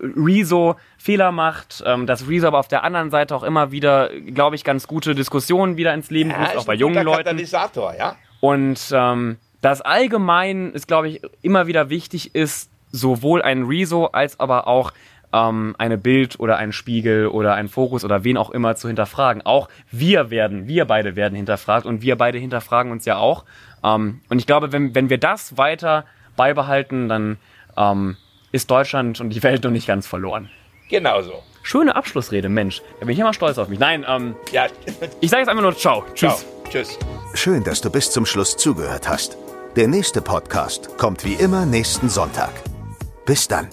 Rezo 0.00 0.76
Fehler 0.98 1.32
macht, 1.32 1.82
ähm, 1.86 2.06
dass 2.06 2.28
Rezo 2.28 2.48
aber 2.48 2.58
auf 2.58 2.68
der 2.68 2.84
anderen 2.84 3.10
Seite 3.10 3.34
auch 3.34 3.42
immer 3.42 3.70
wieder, 3.72 4.10
glaube 4.20 4.56
ich, 4.56 4.64
ganz 4.64 4.86
gute 4.86 5.14
Diskussionen 5.14 5.76
wieder 5.76 5.94
ins 5.94 6.10
Leben 6.10 6.30
Ja, 6.30 6.42
ruft, 6.42 6.56
auch 6.56 6.66
bei 6.66 6.74
jungen 6.74 7.04
Leuten. 7.04 7.24
Katalysator, 7.24 7.94
ja. 7.96 8.16
Und 8.40 8.80
ähm, 8.92 9.38
das 9.60 9.80
allgemein 9.80 10.72
ist, 10.72 10.86
glaube 10.86 11.08
ich, 11.08 11.22
immer 11.42 11.66
wieder 11.66 11.88
wichtig 11.90 12.34
ist, 12.34 12.70
sowohl 12.92 13.42
ein 13.42 13.64
Rezo 13.64 14.06
als 14.06 14.38
aber 14.38 14.66
auch 14.66 14.92
ähm, 15.32 15.74
eine 15.78 15.98
Bild 15.98 16.38
oder 16.40 16.56
ein 16.56 16.72
Spiegel 16.72 17.28
oder 17.28 17.54
ein 17.54 17.68
Fokus 17.68 18.04
oder 18.04 18.24
wen 18.24 18.36
auch 18.36 18.50
immer 18.50 18.76
zu 18.76 18.88
hinterfragen. 18.88 19.42
Auch 19.44 19.68
wir 19.90 20.30
werden, 20.30 20.68
wir 20.68 20.84
beide 20.84 21.16
werden 21.16 21.34
hinterfragt 21.34 21.86
und 21.86 22.02
wir 22.02 22.16
beide 22.16 22.38
hinterfragen 22.38 22.92
uns 22.92 23.04
ja 23.04 23.16
auch. 23.18 23.44
Ähm, 23.82 24.20
und 24.28 24.38
ich 24.38 24.46
glaube, 24.46 24.72
wenn, 24.72 24.94
wenn 24.94 25.10
wir 25.10 25.18
das 25.18 25.56
weiter 25.56 26.04
beibehalten, 26.36 27.08
dann 27.08 27.38
ähm, 27.76 28.16
ist 28.56 28.70
Deutschland 28.70 29.20
und 29.20 29.30
die 29.30 29.42
Welt 29.42 29.62
noch 29.64 29.70
nicht 29.70 29.86
ganz 29.86 30.06
verloren. 30.06 30.50
Genau 30.88 31.22
so. 31.22 31.42
Schöne 31.62 31.96
Abschlussrede, 31.96 32.48
Mensch. 32.48 32.80
Da 33.00 33.06
bin 33.06 33.14
ich 33.14 33.18
immer 33.18 33.34
stolz 33.34 33.58
auf 33.58 33.68
mich. 33.68 33.78
Nein, 33.78 34.04
ähm, 34.08 34.36
Ja, 34.52 34.66
ich 35.20 35.30
sage 35.30 35.40
jetzt 35.42 35.48
einfach 35.48 35.62
nur 35.62 35.76
Ciao. 35.76 36.04
Tschüss. 36.14 36.38
ciao. 36.38 36.38
Tschüss. 36.70 36.98
Schön, 37.34 37.64
dass 37.64 37.80
du 37.80 37.90
bis 37.90 38.10
zum 38.10 38.26
Schluss 38.26 38.56
zugehört 38.56 39.08
hast. 39.08 39.36
Der 39.76 39.88
nächste 39.88 40.20
Podcast 40.22 40.96
kommt 40.96 41.24
wie 41.24 41.34
immer 41.34 41.66
nächsten 41.66 42.08
Sonntag. 42.08 42.50
Bis 43.24 43.46
dann. 43.48 43.68